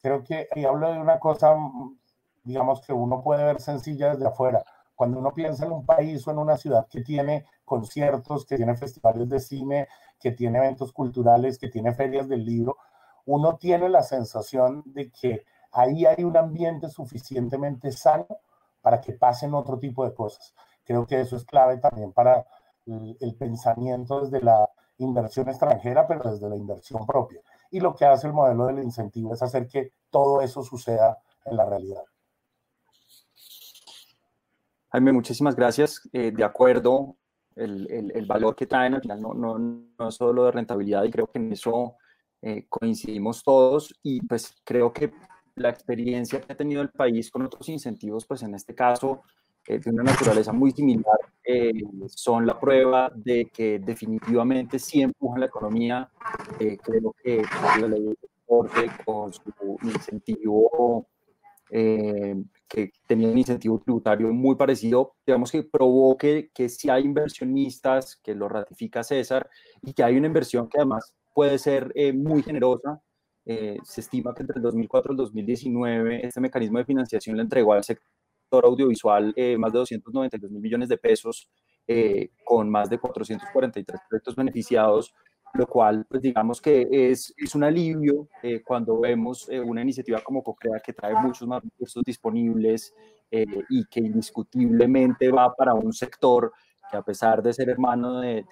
Creo 0.00 0.22
que 0.24 0.48
ahí 0.54 0.64
hablo 0.64 0.92
de 0.92 0.98
una 0.98 1.18
cosa, 1.18 1.54
digamos 2.42 2.80
que 2.80 2.92
uno 2.92 3.22
puede 3.22 3.44
ver 3.44 3.60
sencilla 3.60 4.10
desde 4.10 4.26
afuera. 4.26 4.64
Cuando 4.94 5.18
uno 5.18 5.32
piensa 5.32 5.64
en 5.66 5.72
un 5.72 5.86
país 5.86 6.26
o 6.26 6.30
en 6.30 6.38
una 6.38 6.56
ciudad 6.56 6.86
que 6.88 7.02
tiene 7.02 7.46
conciertos, 7.64 8.44
que 8.44 8.56
tiene 8.56 8.76
festivales 8.76 9.28
de 9.28 9.40
cine, 9.40 9.88
que 10.18 10.32
tiene 10.32 10.58
eventos 10.58 10.92
culturales, 10.92 11.58
que 11.58 11.68
tiene 11.68 11.94
ferias 11.94 12.28
del 12.28 12.44
libro, 12.44 12.76
uno 13.26 13.56
tiene 13.56 13.88
la 13.88 14.02
sensación 14.02 14.82
de 14.86 15.10
que 15.10 15.44
ahí 15.72 16.04
hay 16.06 16.24
un 16.24 16.36
ambiente 16.36 16.88
suficientemente 16.88 17.92
sano 17.92 18.26
para 18.80 19.00
que 19.00 19.12
pasen 19.12 19.54
otro 19.54 19.78
tipo 19.78 20.04
de 20.04 20.14
cosas. 20.14 20.54
Creo 20.84 21.06
que 21.06 21.20
eso 21.20 21.36
es 21.36 21.44
clave 21.44 21.78
también 21.78 22.12
para 22.12 22.46
el, 22.86 23.34
pensamiento 23.38 24.22
desde 24.22 24.44
la 24.44 24.68
inversión 25.04 25.48
extranjera, 25.48 26.06
pero 26.06 26.30
desde 26.30 26.48
la 26.48 26.56
inversión 26.56 27.06
propia. 27.06 27.40
Y 27.70 27.80
lo 27.80 27.94
que 27.94 28.04
hace 28.04 28.26
el 28.26 28.32
modelo 28.32 28.66
del 28.66 28.82
incentivo 28.82 29.34
es 29.34 29.42
hacer 29.42 29.66
que 29.66 29.92
todo 30.10 30.40
eso 30.40 30.62
suceda 30.62 31.18
en 31.44 31.56
la 31.56 31.64
realidad. 31.64 32.02
Jaime, 34.92 35.12
muchísimas 35.12 35.54
gracias. 35.54 36.08
Eh, 36.12 36.32
de 36.32 36.44
acuerdo, 36.44 37.16
el, 37.54 38.10
el, 38.14 38.26
valor 38.26 38.56
que 38.56 38.66
traen 38.66 38.94
al 38.94 39.02
final 39.02 39.20
no, 39.20 39.34
no, 39.34 39.58
no 39.58 40.08
es 40.08 40.14
solo 40.14 40.44
de 40.44 40.52
rentabilidad 40.52 41.04
y 41.04 41.10
creo 41.10 41.26
que 41.26 41.38
en 41.38 41.52
eso 41.52 41.96
eh, 42.42 42.66
coincidimos 42.68 43.42
todos 43.42 43.94
y 44.02 44.24
pues 44.26 44.54
creo 44.64 44.92
que 44.92 45.12
la 45.56 45.68
experiencia 45.68 46.40
que 46.40 46.52
ha 46.52 46.56
tenido 46.56 46.80
el 46.80 46.90
país 46.90 47.30
con 47.30 47.42
otros 47.42 47.68
incentivos, 47.68 48.26
pues 48.26 48.42
en 48.42 48.54
este 48.54 48.74
caso 48.74 49.22
eh, 49.74 49.78
de 49.78 49.90
una 49.90 50.02
naturaleza 50.02 50.52
muy 50.52 50.70
similar, 50.72 51.18
eh, 51.44 51.72
son 52.08 52.46
la 52.46 52.58
prueba 52.58 53.10
de 53.14 53.46
que 53.46 53.78
definitivamente 53.78 54.78
sí 54.78 55.02
empujan 55.02 55.40
la 55.40 55.46
economía. 55.46 56.10
creo 56.58 57.14
que 57.22 57.42
la 57.80 57.88
ley 57.88 58.02
de 58.02 58.16
transporte 58.16 58.90
con 59.04 59.32
su 59.32 59.42
incentivo, 59.82 61.06
que 62.70 62.92
tenía 63.06 63.28
un 63.28 63.38
incentivo 63.38 63.80
tributario 63.80 64.32
muy 64.32 64.54
parecido, 64.56 65.14
digamos 65.26 65.50
que 65.50 65.64
provoque 65.64 66.50
que 66.54 66.68
si 66.68 66.88
hay 66.88 67.04
inversionistas, 67.04 68.16
que 68.16 68.34
lo 68.34 68.48
ratifica 68.48 69.02
César, 69.02 69.48
y 69.82 69.92
que 69.92 70.02
hay 70.04 70.16
una 70.16 70.28
inversión 70.28 70.68
que 70.68 70.78
además 70.78 71.12
puede 71.34 71.58
ser 71.58 71.90
eh, 71.94 72.12
muy 72.12 72.42
generosa. 72.42 73.00
Eh, 73.46 73.78
se 73.82 74.02
estima 74.02 74.34
que 74.34 74.42
entre 74.42 74.58
el 74.58 74.62
2004 74.62 75.12
y 75.12 75.14
el 75.14 75.16
2019 75.16 76.26
este 76.26 76.40
mecanismo 76.40 76.78
de 76.78 76.84
financiación 76.84 77.36
le 77.36 77.42
entregó 77.42 77.72
al 77.72 77.82
sector 77.82 78.06
audiovisual 78.52 79.32
eh, 79.36 79.56
más 79.56 79.72
de 79.72 79.78
292 79.78 80.50
mil 80.50 80.60
millones 80.60 80.88
de 80.88 80.98
pesos, 80.98 81.48
con 82.44 82.70
más 82.70 82.88
de 82.88 82.98
443 82.98 84.00
proyectos 84.08 84.36
beneficiados, 84.36 85.12
lo 85.54 85.66
cual, 85.66 86.06
pues 86.08 86.22
digamos 86.22 86.60
que 86.60 86.86
es, 86.88 87.34
es 87.36 87.56
un 87.56 87.64
alivio 87.64 88.28
cuando 88.64 89.00
vemos 89.00 89.48
una 89.64 89.82
iniciativa 89.82 90.20
como 90.20 90.44
CoCrea 90.44 90.78
que 90.78 90.92
trae 90.92 91.14
muchos 91.14 91.48
más 91.48 91.60
recursos 91.64 92.04
disponibles 92.04 92.94
y 93.32 93.84
que 93.86 93.98
indiscutiblemente 93.98 95.32
va 95.32 95.52
para 95.52 95.74
un 95.74 95.92
sector 95.92 96.52
que 96.90 96.96
a 96.96 97.02
pesar 97.02 97.42
de 97.42 97.52
ser 97.52 97.68
hermano 97.68 98.20
de, 98.20 98.44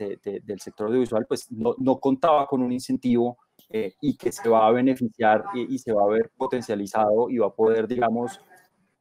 del 0.44 0.60
sector 0.60 0.88
audiovisual, 0.88 1.26
pues 1.26 1.50
no, 1.50 1.74
no 1.78 1.98
contaba 1.98 2.46
con 2.46 2.62
un 2.62 2.72
incentivo 2.72 3.38
eh, 3.70 3.94
y 4.00 4.16
que 4.16 4.32
se 4.32 4.48
va 4.48 4.66
a 4.66 4.70
beneficiar 4.70 5.44
y, 5.54 5.78
se 5.78 5.92
va 5.92 6.04
a 6.04 6.08
ver 6.08 6.30
potencializado 6.36 7.28
y 7.28 7.38
va 7.38 7.48
a 7.48 7.54
poder, 7.54 7.86
digamos, 7.88 8.40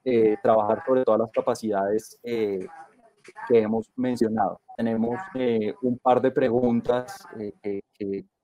eh, 0.09 0.37
trabajar 0.41 0.83
sobre 0.85 1.03
todas 1.03 1.19
las 1.19 1.31
capacidades 1.31 2.19
eh, 2.23 2.67
que 3.47 3.59
hemos 3.59 3.91
mencionado. 3.95 4.61
Tenemos 4.77 5.19
un 5.81 5.97
par 5.97 6.21
de 6.21 6.31
preguntas 6.31 7.27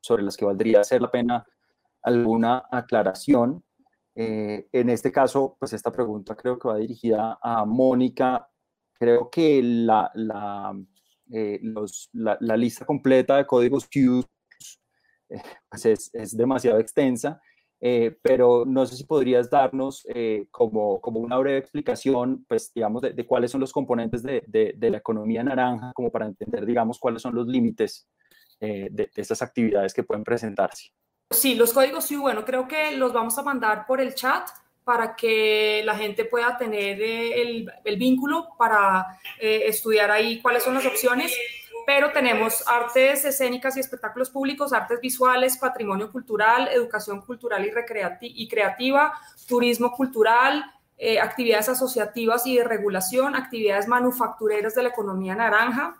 sobre 0.01 0.23
las 0.23 0.35
que 0.35 0.45
valdría 0.45 0.83
ser 0.83 1.01
la 1.01 1.11
pena 1.11 1.45
alguna 2.01 2.63
aclaración. 2.69 3.63
en 4.15 4.89
este 4.89 5.11
caso, 5.11 5.55
pues 5.57 5.71
esta 5.73 5.91
pregunta 5.91 6.35
creo 6.35 6.59
que 6.59 6.67
va 6.67 6.77
dirigida 6.77 7.37
a 7.41 7.63
Mónica 7.65 8.49
creo 9.03 9.29
que 9.29 9.61
la, 9.61 10.09
la, 10.15 10.73
eh, 11.31 11.59
la, 12.13 12.57
lista 12.57 12.85
completa 12.85 13.35
de 13.35 13.45
códigos 13.45 13.85
Q 13.87 14.23
eh, 15.29 15.41
pues 15.69 15.85
es, 15.85 16.09
es, 16.13 16.37
demasiado 16.37 16.79
extensa, 16.79 17.41
eh, 17.85 18.15
pero 18.21 18.63
no 18.65 18.85
sé 18.85 18.95
si 18.95 19.03
podrías 19.03 19.49
darnos 19.49 20.05
como, 20.51 21.01
como 21.01 21.19
una 21.19 21.37
breve 21.37 21.57
explicación, 21.57 22.45
pues 22.47 22.71
digamos, 22.73 23.01
de, 23.01 23.11
de 23.11 23.25
cuáles 23.25 23.51
son 23.51 23.61
los 23.61 23.73
componentes 23.73 24.23
de, 24.23 24.43
de, 24.47 24.73
de, 24.77 24.89
la 24.89 24.97
economía 24.97 25.43
naranja, 25.43 25.91
como 25.93 26.09
para 26.09 26.27
entender, 26.27 26.65
digamos, 26.65 26.99
cuáles 26.99 27.21
son 27.21 27.35
los 27.35 27.47
límites 27.47 28.07
de, 28.59 29.09
estas 29.15 29.41
actividades 29.41 29.93
que 29.93 30.03
pueden 30.03 30.23
presentarse. 30.23 30.91
Sí, 31.31 31.55
los 31.55 31.73
códigos 31.73 32.07
Q, 32.07 32.21
bueno, 32.21 32.45
creo 32.45 32.67
que 32.67 32.95
los 32.95 33.11
vamos 33.11 33.37
a 33.37 33.43
mandar 33.43 33.85
por 33.85 33.99
el 33.99 34.13
chat 34.15 34.47
para 34.83 35.15
que 35.15 35.81
la 35.85 35.95
gente 35.95 36.25
pueda 36.25 36.57
tener 36.57 37.01
eh, 37.01 37.41
el, 37.83 37.97
vínculo 37.97 38.49
para 38.57 39.19
eh, 39.39 39.63
estudiar 39.65 40.11
ahí 40.11 40.41
cuáles 40.41 40.63
son 40.63 40.73
las 40.73 40.85
opciones. 40.85 41.35
Pero 41.85 42.11
tenemos 42.11 42.63
artes 42.67 43.25
escénicas 43.25 43.75
y 43.77 43.79
espectáculos 43.79 44.29
públicos, 44.29 44.73
artes 44.73 44.99
visuales, 45.01 45.57
patrimonio 45.57 46.11
cultural, 46.11 46.69
educación 46.69 47.21
cultural 47.21 47.65
y, 47.65 47.71
y 48.21 48.47
creativa, 48.47 49.13
turismo 49.47 49.91
cultural, 49.91 50.63
eh, 50.97 51.19
actividades 51.19 51.69
asociativas 51.69 52.47
y 52.47 52.57
de 52.57 52.63
regulación, 52.63 53.35
actividades 53.35 53.87
manufactureras 53.87 54.75
de 54.75 54.83
la 54.83 54.89
economía 54.89 55.35
naranja, 55.35 55.97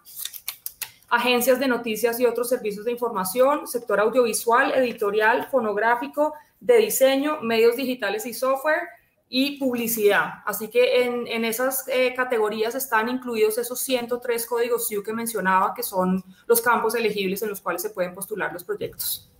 agencias 1.09 1.59
de 1.59 1.67
noticias 1.67 2.19
y 2.19 2.25
otros 2.25 2.49
servicios 2.49 2.85
de 2.85 2.91
información, 2.91 3.67
sector 3.67 3.99
audiovisual, 3.99 4.71
editorial, 4.73 5.47
fonográfico, 5.49 6.33
de 6.59 6.77
diseño, 6.77 7.41
medios 7.41 7.75
digitales 7.75 8.25
y 8.25 8.33
software 8.33 8.87
y 9.35 9.57
publicidad. 9.57 10.43
Así 10.45 10.67
que 10.67 11.05
en, 11.05 11.43
esas 11.43 11.87
eh, 11.87 12.13
categorías 12.15 12.75
están 12.75 13.09
incluidos 13.09 13.57
esos 13.57 13.79
103 13.79 14.45
códigos 14.45 14.87
SIU 14.87 15.01
que 15.01 15.11
mencionaba, 15.11 15.73
que 15.73 15.81
son 15.81 16.23
los 16.45 16.61
campos 16.61 16.93
elegibles 16.93 17.41
en 17.41 17.49
los 17.49 17.59
cuales 17.59 17.81
se 17.81 17.89
pueden 17.89 18.13
postular 18.13 18.53
los 18.53 18.63
proyectos. 18.63 19.31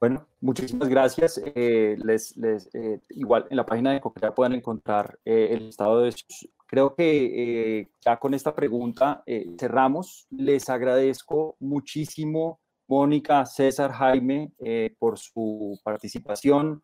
Bueno, 0.00 0.26
muchísimas 0.40 0.88
gracias. 0.88 1.40
Eh, 1.54 1.96
les, 2.02 2.34
eh, 2.74 2.98
igual 3.10 3.46
en 3.48 3.58
la 3.58 3.64
página 3.64 3.92
de 3.92 4.00
Coquetea 4.00 4.34
pueden 4.34 4.54
encontrar 4.54 5.16
el 5.24 5.68
estado 5.68 6.00
de... 6.00 6.12
Creo 6.66 6.96
que 6.96 7.86
ya 8.04 8.16
con 8.16 8.34
esta 8.34 8.56
pregunta 8.56 9.22
cerramos. 9.56 10.26
Les 10.30 10.68
agradezco 10.68 11.54
muchísimo 11.60 12.58
Mónica, 12.88 13.46
César, 13.46 13.92
Jaime, 13.92 14.52
eh, 14.58 14.94
por 14.98 15.16
su 15.16 15.78
participación. 15.82 16.82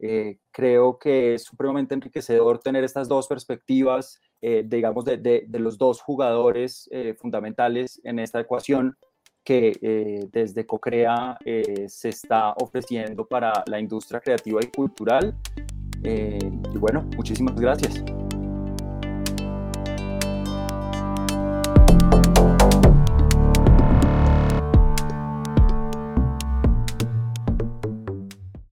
Eh, 0.00 0.38
creo 0.50 0.98
que 0.98 1.34
es 1.34 1.44
supremamente 1.44 1.94
enriquecedor 1.94 2.58
tener 2.58 2.84
estas 2.84 3.08
dos 3.08 3.26
perspectivas, 3.26 4.20
eh, 4.40 4.62
digamos, 4.66 5.04
de, 5.04 5.46
los 5.50 5.78
dos 5.78 6.00
jugadores 6.00 6.88
fundamentales 7.18 8.00
en 8.04 8.18
esta 8.18 8.40
ecuación 8.40 8.96
que 9.44 10.28
desde 10.30 10.66
CoCrea 10.66 11.38
se 11.86 12.08
está 12.10 12.52
ofreciendo 12.52 13.26
para 13.26 13.64
la 13.66 13.80
industria 13.80 14.20
creativa 14.20 14.60
y 14.62 14.66
cultural. 14.66 15.34
y 16.04 16.78
bueno, 16.78 17.08
muchísimas 17.16 17.58
gracias. 17.58 18.04